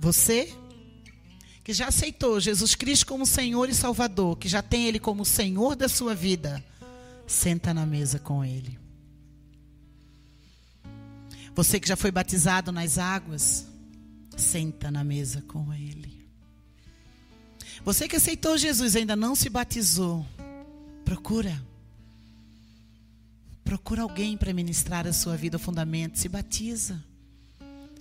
Você 0.00 0.50
que 1.62 1.74
já 1.74 1.88
aceitou 1.88 2.40
Jesus 2.40 2.74
Cristo 2.74 3.04
como 3.04 3.26
Senhor 3.26 3.68
e 3.68 3.74
Salvador, 3.74 4.38
que 4.38 4.48
já 4.48 4.62
tem 4.62 4.86
Ele 4.88 4.98
como 4.98 5.24
Senhor 5.24 5.76
da 5.76 5.88
sua 5.88 6.12
vida, 6.12 6.64
senta 7.26 7.72
na 7.72 7.86
mesa 7.86 8.18
com 8.18 8.44
Ele. 8.44 8.78
Você 11.54 11.78
que 11.78 11.88
já 11.88 11.96
foi 11.96 12.10
batizado 12.10 12.72
nas 12.72 12.98
águas, 12.98 13.66
senta 14.36 14.90
na 14.90 15.04
mesa 15.04 15.42
com 15.42 15.72
Ele. 15.72 16.26
Você 17.84 18.08
que 18.08 18.16
aceitou 18.16 18.56
Jesus 18.56 18.94
e 18.94 18.98
ainda 18.98 19.16
não 19.16 19.34
se 19.34 19.48
batizou, 19.48 20.24
procura. 21.04 21.62
Procura 23.64 24.02
alguém 24.02 24.36
para 24.36 24.52
ministrar 24.52 25.06
a 25.06 25.12
sua 25.12 25.36
vida 25.36 25.56
o 25.56 25.60
fundamento, 25.60 26.18
se 26.18 26.28
batiza. 26.28 27.02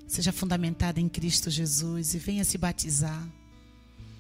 Seja 0.08 0.32
fundamentada 0.32 1.00
em 1.00 1.08
Cristo 1.08 1.50
Jesus 1.50 2.14
e 2.14 2.20
venha 2.20 2.44
se 2.44 2.58
batizar. 2.58 3.28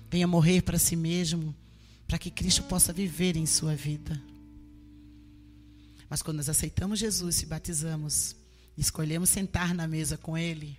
Venha 0.09 0.27
morrer 0.27 0.61
para 0.61 0.79
si 0.79 0.95
mesmo, 0.95 1.55
para 2.07 2.17
que 2.17 2.31
Cristo 2.31 2.63
possa 2.63 2.91
viver 2.91 3.37
em 3.37 3.45
sua 3.45 3.75
vida. 3.75 4.21
Mas 6.11 6.21
quando 6.21 6.37
nós 6.37 6.49
aceitamos 6.49 6.99
Jesus, 6.99 7.35
se 7.37 7.45
batizamos, 7.45 8.35
escolhemos 8.77 9.29
sentar 9.29 9.73
na 9.73 9.87
mesa 9.87 10.17
com 10.17 10.37
Ele, 10.37 10.77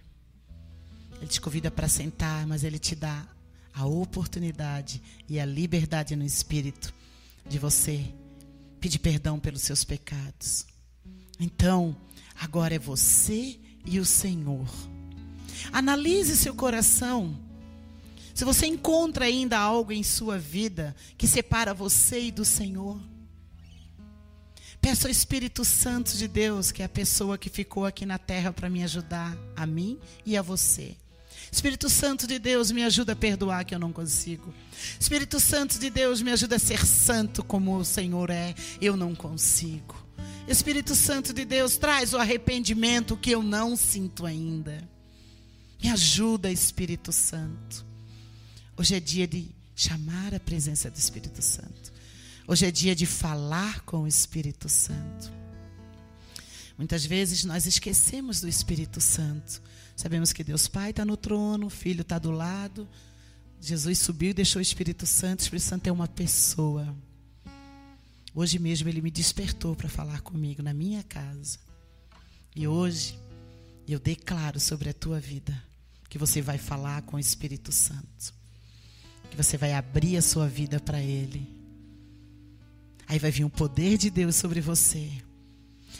Ele 1.16 1.26
te 1.26 1.40
convida 1.40 1.70
para 1.70 1.88
sentar, 1.88 2.46
mas 2.46 2.62
Ele 2.64 2.78
te 2.78 2.94
dá 2.94 3.26
a 3.72 3.86
oportunidade 3.86 5.00
e 5.26 5.40
a 5.40 5.46
liberdade 5.46 6.14
no 6.14 6.22
Espírito 6.22 6.92
de 7.48 7.58
você 7.58 8.12
pedir 8.78 8.98
perdão 8.98 9.40
pelos 9.40 9.62
seus 9.62 9.84
pecados. 9.84 10.66
Então, 11.40 11.96
agora 12.38 12.74
é 12.74 12.78
você 12.78 13.58
e 13.86 13.98
o 13.98 14.04
Senhor. 14.04 14.68
Analise 15.72 16.36
seu 16.36 16.54
coração. 16.54 17.40
Se 18.34 18.44
você 18.44 18.66
encontra 18.66 19.24
ainda 19.24 19.58
algo 19.58 19.92
em 19.92 20.02
sua 20.02 20.38
vida 20.38 20.94
que 21.16 21.26
separa 21.26 21.72
você 21.72 22.24
e 22.24 22.30
do 22.30 22.44
Senhor, 22.44 23.00
peça 24.82 25.06
ao 25.06 25.12
Espírito 25.12 25.64
Santo 25.64 26.16
de 26.16 26.26
Deus, 26.26 26.72
que 26.72 26.82
é 26.82 26.84
a 26.84 26.88
pessoa 26.88 27.38
que 27.38 27.48
ficou 27.48 27.86
aqui 27.86 28.04
na 28.04 28.18
terra 28.18 28.52
para 28.52 28.68
me 28.68 28.82
ajudar, 28.82 29.38
a 29.54 29.64
mim 29.64 29.96
e 30.26 30.36
a 30.36 30.42
você. 30.42 30.96
Espírito 31.52 31.88
Santo 31.88 32.26
de 32.26 32.36
Deus, 32.40 32.72
me 32.72 32.82
ajuda 32.82 33.12
a 33.12 33.16
perdoar 33.16 33.64
que 33.64 33.74
eu 33.76 33.78
não 33.78 33.92
consigo. 33.92 34.52
Espírito 34.98 35.38
Santo 35.38 35.78
de 35.78 35.88
Deus, 35.88 36.20
me 36.20 36.32
ajuda 36.32 36.56
a 36.56 36.58
ser 36.58 36.84
santo 36.84 37.44
como 37.44 37.76
o 37.76 37.84
Senhor 37.84 38.28
é, 38.28 38.56
eu 38.80 38.96
não 38.96 39.14
consigo. 39.14 39.94
Espírito 40.48 40.96
Santo 40.96 41.32
de 41.32 41.44
Deus, 41.44 41.76
traz 41.76 42.12
o 42.12 42.18
arrependimento 42.18 43.16
que 43.16 43.30
eu 43.30 43.42
não 43.42 43.76
sinto 43.76 44.26
ainda. 44.26 44.82
Me 45.80 45.90
ajuda, 45.90 46.50
Espírito 46.50 47.12
Santo. 47.12 47.84
Hoje 48.76 48.96
é 48.96 49.00
dia 49.00 49.28
de 49.28 49.48
chamar 49.76 50.34
a 50.34 50.40
presença 50.40 50.90
do 50.90 50.96
Espírito 50.96 51.40
Santo. 51.40 51.91
Hoje 52.46 52.66
é 52.66 52.70
dia 52.70 52.94
de 52.94 53.06
falar 53.06 53.82
com 53.82 54.02
o 54.02 54.06
Espírito 54.06 54.68
Santo. 54.68 55.32
Muitas 56.76 57.04
vezes 57.04 57.44
nós 57.44 57.66
esquecemos 57.66 58.40
do 58.40 58.48
Espírito 58.48 59.00
Santo. 59.00 59.62
Sabemos 59.94 60.32
que 60.32 60.42
Deus 60.42 60.66
Pai 60.66 60.90
está 60.90 61.04
no 61.04 61.16
trono, 61.16 61.66
o 61.66 61.70
Filho 61.70 62.02
está 62.02 62.18
do 62.18 62.32
lado. 62.32 62.88
Jesus 63.60 63.98
subiu 63.98 64.30
e 64.30 64.34
deixou 64.34 64.58
o 64.58 64.62
Espírito 64.62 65.06
Santo. 65.06 65.40
O 65.40 65.42
Espírito 65.44 65.64
Santo 65.64 65.86
é 65.86 65.92
uma 65.92 66.08
pessoa. 66.08 66.92
Hoje 68.34 68.58
mesmo 68.58 68.88
ele 68.88 69.00
me 69.00 69.10
despertou 69.10 69.76
para 69.76 69.88
falar 69.88 70.20
comigo 70.22 70.62
na 70.62 70.74
minha 70.74 71.04
casa. 71.04 71.58
E 72.56 72.66
hoje 72.66 73.16
eu 73.86 74.00
declaro 74.00 74.58
sobre 74.58 74.88
a 74.88 74.94
tua 74.94 75.20
vida 75.20 75.62
que 76.08 76.18
você 76.18 76.42
vai 76.42 76.58
falar 76.58 77.02
com 77.02 77.16
o 77.16 77.20
Espírito 77.20 77.70
Santo. 77.70 78.34
Que 79.30 79.36
você 79.36 79.56
vai 79.56 79.72
abrir 79.74 80.16
a 80.16 80.22
sua 80.22 80.48
vida 80.48 80.80
para 80.80 81.00
Ele. 81.00 81.61
Aí 83.12 83.18
vai 83.18 83.30
vir 83.30 83.44
o 83.44 83.50
poder 83.50 83.98
de 83.98 84.08
Deus 84.08 84.36
sobre 84.36 84.58
você. 84.62 85.06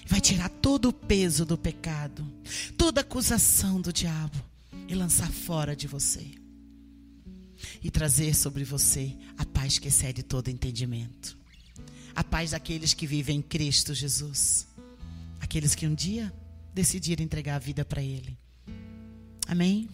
Vai 0.06 0.18
tirar 0.18 0.48
todo 0.48 0.88
o 0.88 0.92
peso 0.94 1.44
do 1.44 1.58
pecado, 1.58 2.26
toda 2.74 3.02
acusação 3.02 3.82
do 3.82 3.92
diabo 3.92 4.42
e 4.88 4.94
lançar 4.94 5.30
fora 5.30 5.76
de 5.76 5.86
você. 5.86 6.26
E 7.82 7.90
trazer 7.90 8.34
sobre 8.34 8.64
você 8.64 9.14
a 9.36 9.44
paz 9.44 9.78
que 9.78 9.88
excede 9.88 10.22
todo 10.22 10.48
entendimento. 10.48 11.36
A 12.14 12.24
paz 12.24 12.52
daqueles 12.52 12.94
que 12.94 13.06
vivem 13.06 13.40
em 13.40 13.42
Cristo 13.42 13.92
Jesus. 13.92 14.66
Aqueles 15.38 15.74
que 15.74 15.86
um 15.86 15.94
dia 15.94 16.32
decidiram 16.72 17.22
entregar 17.22 17.56
a 17.56 17.58
vida 17.58 17.84
para 17.84 18.02
Ele. 18.02 18.38
Amém? 19.46 19.86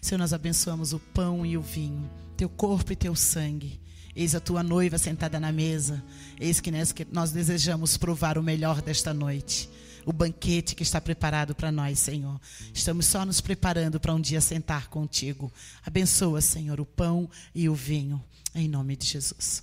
Senhor, 0.00 0.18
nós 0.18 0.32
abençoamos 0.32 0.92
o 0.92 0.98
pão 0.98 1.46
e 1.46 1.56
o 1.56 1.62
vinho, 1.62 2.10
teu 2.36 2.48
corpo 2.48 2.92
e 2.92 2.96
teu 2.96 3.14
sangue. 3.14 3.80
Eis 4.14 4.34
a 4.34 4.40
tua 4.40 4.62
noiva 4.62 4.98
sentada 4.98 5.40
na 5.40 5.50
mesa. 5.50 6.02
Eis 6.38 6.60
que 6.60 6.70
nós 7.10 7.32
desejamos 7.32 7.96
provar 7.96 8.36
o 8.36 8.42
melhor 8.42 8.82
desta 8.82 9.14
noite. 9.14 9.68
O 10.04 10.12
banquete 10.12 10.74
que 10.74 10.82
está 10.82 11.00
preparado 11.00 11.54
para 11.54 11.70
nós, 11.70 11.98
Senhor. 11.98 12.40
Estamos 12.74 13.06
só 13.06 13.24
nos 13.24 13.40
preparando 13.40 14.00
para 14.00 14.14
um 14.14 14.20
dia 14.20 14.40
sentar 14.40 14.88
contigo. 14.88 15.52
Abençoa, 15.84 16.40
Senhor, 16.40 16.80
o 16.80 16.86
pão 16.86 17.30
e 17.54 17.68
o 17.68 17.74
vinho. 17.74 18.22
Em 18.54 18.68
nome 18.68 18.96
de 18.96 19.06
Jesus. 19.06 19.62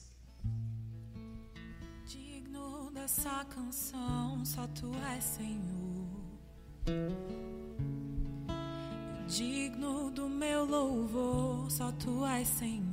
Digno 2.07 2.89
dessa 2.93 3.45
canção, 3.45 4.43
só 4.45 4.65
tu 4.67 4.91
és, 5.13 5.23
Senhor 5.23 5.89
Digno 9.27 10.09
do 10.09 10.27
meu 10.27 10.65
louvor, 10.65 11.69
só 11.69 11.91
tu 11.91 12.25
és 12.25 12.47
Senhor. 12.47 12.88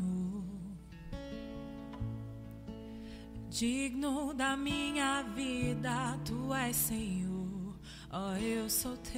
Digno 3.59 4.34
da 4.34 4.54
minha 4.54 5.22
vida, 5.34 6.18
tu 6.26 6.52
és 6.52 6.76
Senhor. 6.76 7.74
Ó, 8.12 8.32
oh, 8.32 8.36
eu 8.36 8.68
sou 8.68 8.94
teu. 8.98 9.16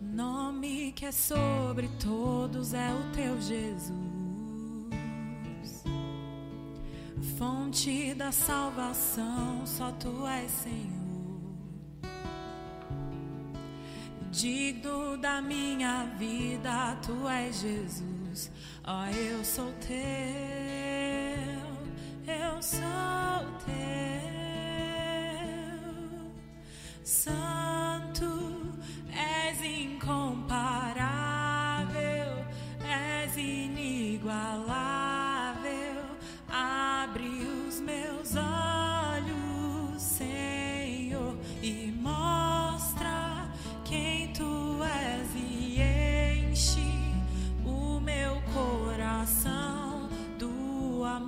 Nome 0.00 0.92
que 0.92 1.04
é 1.04 1.12
sobre 1.12 1.86
todos 2.02 2.72
é 2.72 2.88
o 2.94 3.12
teu 3.12 3.38
Jesus. 3.38 4.08
fonte 7.36 8.14
da 8.14 8.32
salvação, 8.32 9.66
só 9.66 9.92
tu 9.92 10.26
és 10.26 10.50
Senhor. 10.50 10.97
Digno 14.30 15.16
da 15.16 15.40
minha 15.40 16.04
vida, 16.18 16.96
tu 17.04 17.26
és 17.28 17.60
Jesus. 17.60 18.50
Ó, 18.84 18.92
oh, 18.92 19.06
eu 19.06 19.44
sou 19.44 19.72
teu, 19.80 19.96
eu 22.26 22.62
sou 22.62 22.80
teu. 23.64 23.78
Santo, 27.02 28.78
és 29.10 29.62
incomparável, 29.62 30.47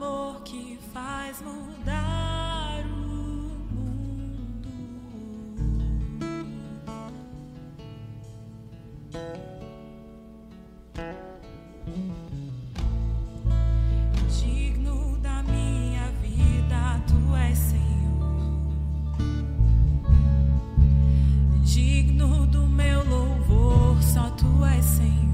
amor 0.01 0.40
que 0.44 0.78
faz 0.94 1.42
mudar 1.42 2.82
o 2.86 2.96
mundo. 3.74 4.70
digno 21.62 22.46
do 22.46 22.66
meu 22.66 23.05
louvor, 23.05 24.03
só 24.03 24.30
tu 24.30 24.64
és 24.64 24.84
Senhor. 24.84 25.30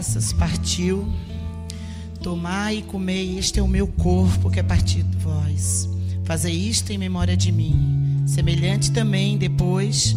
Graças, 0.00 0.32
partiu. 0.32 1.06
Tomai 2.22 2.78
e 2.78 2.82
comei, 2.82 3.38
este 3.38 3.60
é 3.60 3.62
o 3.62 3.68
meu 3.68 3.86
corpo 3.86 4.50
que 4.50 4.58
é 4.58 4.62
partido 4.62 5.10
de 5.10 5.22
vós. 5.22 5.90
Fazei 6.24 6.54
isto 6.54 6.90
em 6.90 6.96
memória 6.96 7.36
de 7.36 7.52
mim. 7.52 8.24
Semelhante 8.26 8.92
também, 8.92 9.36
depois, 9.36 10.16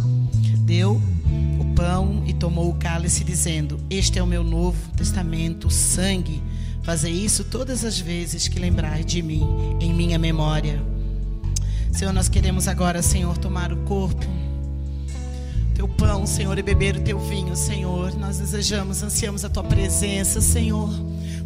deu 0.59 1.01
o 1.59 1.75
pão 1.75 2.23
e 2.25 2.31
tomou 2.31 2.69
o 2.69 2.75
cálice, 2.75 3.25
dizendo: 3.25 3.77
Este 3.89 4.19
é 4.19 4.23
o 4.23 4.27
meu 4.27 4.41
novo 4.41 4.79
testamento, 4.95 5.67
o 5.67 5.71
sangue. 5.71 6.41
Fazei 6.83 7.11
isso 7.11 7.43
todas 7.43 7.83
as 7.83 7.99
vezes 7.99 8.47
que 8.47 8.59
lembrar 8.59 9.03
de 9.03 9.21
mim, 9.21 9.45
em 9.81 9.93
minha 9.93 10.17
memória. 10.17 10.81
Senhor, 11.91 12.13
nós 12.13 12.29
queremos 12.29 12.69
agora, 12.69 13.01
Senhor, 13.01 13.37
tomar 13.37 13.73
o 13.73 13.77
corpo 13.83 14.25
teu 15.73 15.87
pão, 15.87 16.25
Senhor, 16.25 16.57
e 16.57 16.61
beber 16.61 16.95
o 16.95 17.01
teu 17.01 17.19
vinho, 17.19 17.55
Senhor. 17.55 18.13
Nós 18.15 18.37
desejamos, 18.37 19.01
ansiamos 19.03 19.43
a 19.43 19.49
tua 19.49 19.63
presença, 19.63 20.39
Senhor. 20.39 20.89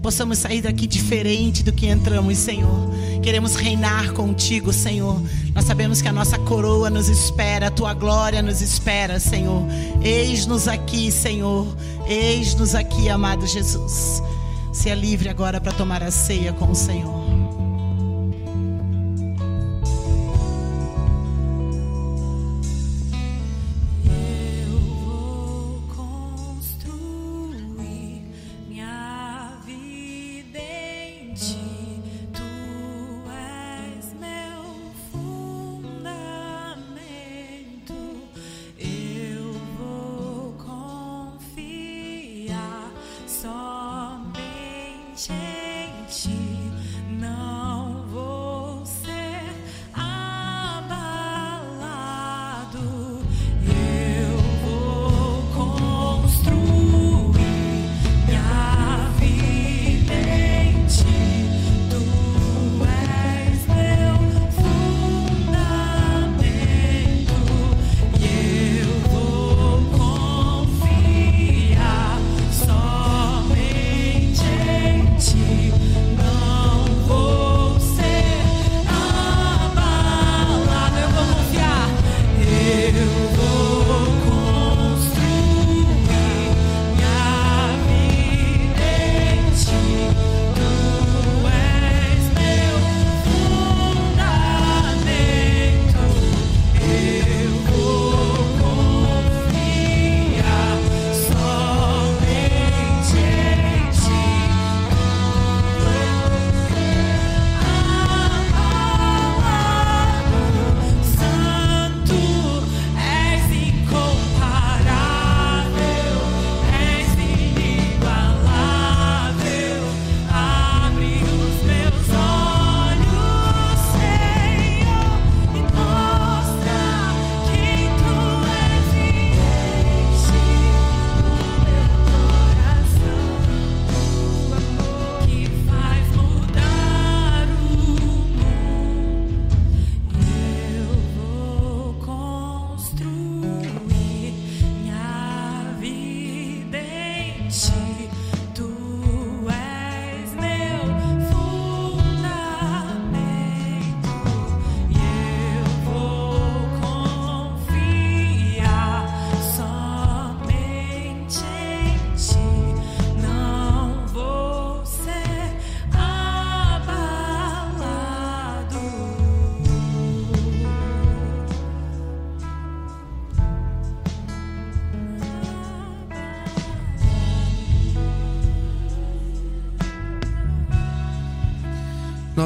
Possamos 0.02 0.38
sair 0.38 0.62
daqui 0.62 0.86
diferente 0.88 1.64
do 1.64 1.72
que 1.72 1.88
entramos, 1.88 2.38
Senhor. 2.38 2.90
Queremos 3.22 3.56
reinar 3.56 4.14
contigo, 4.14 4.72
Senhor. 4.72 5.22
Nós 5.54 5.66
sabemos 5.66 6.02
que 6.02 6.08
a 6.08 6.14
nossa 6.14 6.38
coroa 6.38 6.90
nos 6.90 7.10
espera, 7.10 7.68
a 7.68 7.72
tua 7.72 7.94
glória 7.94 8.42
nos 8.42 8.62
espera, 8.62 9.20
Senhor. 9.20 9.64
Eis-nos 10.02 10.68
aqui, 10.68 11.12
Senhor. 11.12 11.68
Eis-nos 12.08 12.76
aqui, 12.76 13.10
amado 13.10 13.46
Jesus. 13.48 14.22
Se 14.72 14.90
é 14.90 14.96
livre 14.96 15.30
agora 15.30 15.60
para 15.60 15.72
tomar 15.72 16.04
a 16.04 16.12
ceia 16.12 16.54
com 16.54 16.72
o 16.72 16.76
Senhor. 16.76 17.27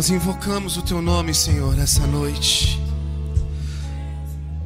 Nós 0.02 0.10
invocamos 0.10 0.78
o 0.78 0.82
Teu 0.82 1.00
nome, 1.00 1.32
Senhor, 1.32 1.76
nessa 1.76 2.08
noite. 2.08 2.82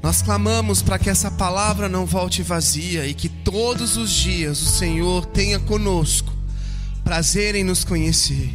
Nós 0.01 0.21
clamamos 0.21 0.81
para 0.81 0.97
que 0.97 1.09
essa 1.09 1.29
palavra 1.29 1.89
não 1.89 2.05
volte 2.05 2.41
vazia 2.41 3.05
e 3.05 3.13
que 3.13 3.27
todos 3.27 3.97
os 3.97 4.11
dias 4.11 4.61
o 4.61 4.65
Senhor 4.65 5.25
tenha 5.25 5.59
conosco 5.59 6.31
prazer 7.03 7.53
em 7.53 7.65
nos 7.65 7.83
conhecer. 7.83 8.49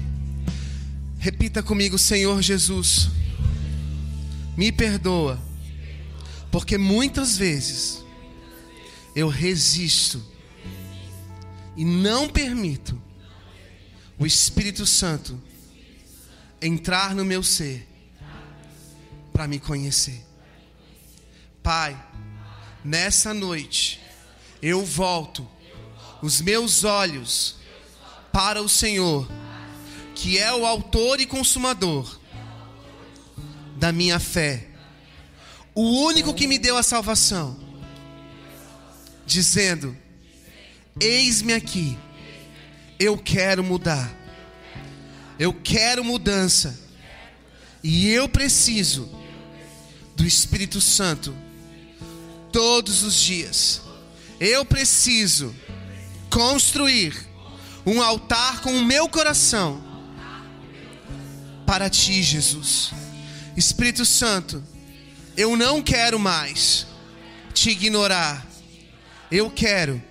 Repita 1.18 1.62
comigo, 1.62 1.98
Senhor 1.98 2.40
Jesus, 2.40 3.10
me 4.56 4.72
perdoa, 4.72 5.38
porque 6.50 6.78
muitas 6.78 7.36
vezes 7.36 8.02
eu 9.14 9.28
resisto 9.28 10.18
e 11.76 11.84
não 11.84 12.26
permito 12.26 12.98
o 14.18 14.24
Espírito 14.24 14.86
Santo 14.86 15.38
entrar 16.60 17.14
no 17.14 17.24
meu 17.24 17.42
ser 17.42 17.86
para 19.32 19.46
me 19.46 19.58
conhecer. 19.58 20.24
Pai, 21.62 21.96
nessa 22.84 23.32
noite 23.32 24.00
eu 24.62 24.84
volto 24.84 25.48
os 26.22 26.40
meus 26.40 26.84
olhos 26.84 27.56
para 28.32 28.62
o 28.62 28.68
Senhor, 28.68 29.28
que 30.14 30.38
é 30.38 30.52
o 30.52 30.66
autor 30.66 31.20
e 31.20 31.26
consumador 31.26 32.18
da 33.76 33.90
minha 33.90 34.20
fé, 34.20 34.68
o 35.74 35.82
único 36.04 36.34
que 36.34 36.46
me 36.46 36.58
deu 36.58 36.76
a 36.76 36.82
salvação, 36.82 37.58
dizendo: 39.24 39.96
Eis-me 41.00 41.54
aqui, 41.54 41.96
eu 42.98 43.16
quero 43.16 43.64
mudar, 43.64 44.12
eu 45.40 45.54
quero 45.54 46.04
mudança, 46.04 46.78
e 47.82 48.10
eu 48.10 48.28
preciso 48.28 49.10
do 50.14 50.26
Espírito 50.26 50.82
Santo 50.82 51.34
todos 52.52 53.02
os 53.02 53.14
dias. 53.14 53.80
Eu 54.38 54.66
preciso 54.66 55.54
construir 56.28 57.16
um 57.86 58.02
altar 58.02 58.60
com 58.60 58.70
o 58.76 58.84
meu 58.84 59.08
coração 59.08 59.82
para 61.66 61.88
ti, 61.88 62.22
Jesus. 62.22 62.90
Espírito 63.56 64.04
Santo, 64.04 64.62
eu 65.38 65.56
não 65.56 65.80
quero 65.80 66.18
mais 66.18 66.86
te 67.54 67.70
ignorar. 67.70 68.46
Eu 69.32 69.50
quero 69.50 70.02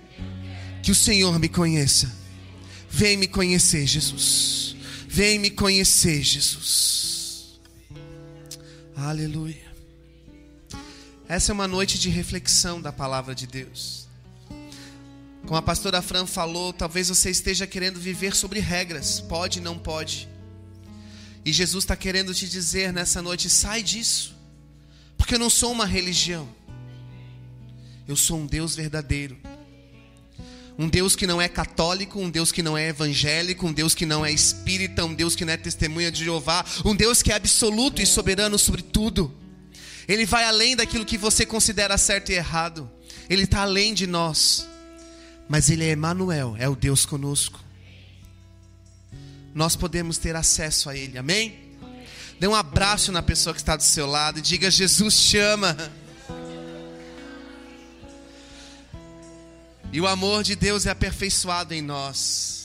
que 0.82 0.90
o 0.90 0.94
Senhor 0.94 1.38
me 1.38 1.48
conheça. 1.48 2.12
Vem 2.90 3.16
me 3.16 3.28
conhecer, 3.28 3.86
Jesus. 3.86 4.70
Vem 5.12 5.40
me 5.40 5.50
conhecer, 5.50 6.22
Jesus. 6.22 7.58
Aleluia. 8.94 9.74
Essa 11.28 11.50
é 11.50 11.52
uma 11.52 11.66
noite 11.66 11.98
de 11.98 12.08
reflexão 12.08 12.80
da 12.80 12.92
palavra 12.92 13.34
de 13.34 13.44
Deus. 13.44 14.06
Como 15.42 15.56
a 15.56 15.62
pastora 15.62 16.00
Fran 16.00 16.26
falou, 16.26 16.72
talvez 16.72 17.08
você 17.08 17.28
esteja 17.28 17.66
querendo 17.66 17.98
viver 17.98 18.36
sobre 18.36 18.60
regras, 18.60 19.18
pode, 19.18 19.60
não 19.60 19.76
pode. 19.76 20.28
E 21.44 21.52
Jesus 21.52 21.82
está 21.82 21.96
querendo 21.96 22.32
te 22.32 22.48
dizer 22.48 22.92
nessa 22.92 23.20
noite: 23.20 23.50
sai 23.50 23.82
disso, 23.82 24.36
porque 25.18 25.34
eu 25.34 25.40
não 25.40 25.50
sou 25.50 25.72
uma 25.72 25.86
religião, 25.86 26.48
eu 28.06 28.14
sou 28.14 28.38
um 28.38 28.46
Deus 28.46 28.76
verdadeiro. 28.76 29.36
Um 30.80 30.88
Deus 30.88 31.14
que 31.14 31.26
não 31.26 31.42
é 31.42 31.46
católico, 31.46 32.18
um 32.18 32.30
Deus 32.30 32.50
que 32.50 32.62
não 32.62 32.76
é 32.76 32.88
evangélico, 32.88 33.66
um 33.66 33.72
Deus 33.72 33.94
que 33.94 34.06
não 34.06 34.24
é 34.24 34.32
espírita, 34.32 35.04
um 35.04 35.12
Deus 35.12 35.36
que 35.36 35.44
não 35.44 35.52
é 35.52 35.58
testemunha 35.58 36.10
de 36.10 36.24
Jeová, 36.24 36.64
um 36.86 36.96
Deus 36.96 37.20
que 37.20 37.30
é 37.30 37.34
absoluto 37.34 38.00
e 38.00 38.06
soberano 38.06 38.58
sobre 38.58 38.80
tudo. 38.80 39.30
Ele 40.08 40.24
vai 40.24 40.42
além 40.44 40.74
daquilo 40.74 41.04
que 41.04 41.18
você 41.18 41.44
considera 41.44 41.98
certo 41.98 42.32
e 42.32 42.34
errado. 42.34 42.90
Ele 43.28 43.42
está 43.42 43.60
além 43.60 43.92
de 43.92 44.06
nós. 44.06 44.66
Mas 45.46 45.68
Ele 45.68 45.84
é 45.84 45.92
Emmanuel, 45.92 46.56
é 46.58 46.66
o 46.66 46.74
Deus 46.74 47.04
conosco. 47.04 47.60
Nós 49.54 49.76
podemos 49.76 50.16
ter 50.16 50.34
acesso 50.34 50.88
a 50.88 50.96
Ele, 50.96 51.18
amém? 51.18 51.58
Dê 52.40 52.48
um 52.48 52.54
abraço 52.54 53.12
na 53.12 53.20
pessoa 53.20 53.52
que 53.52 53.60
está 53.60 53.76
do 53.76 53.82
seu 53.82 54.06
lado 54.06 54.38
e 54.38 54.42
diga: 54.42 54.70
Jesus 54.70 55.12
chama. 55.12 55.76
E 59.92 60.00
o 60.00 60.06
amor 60.06 60.44
de 60.44 60.54
Deus 60.54 60.86
é 60.86 60.90
aperfeiçoado 60.90 61.74
em 61.74 61.82
nós. 61.82 62.59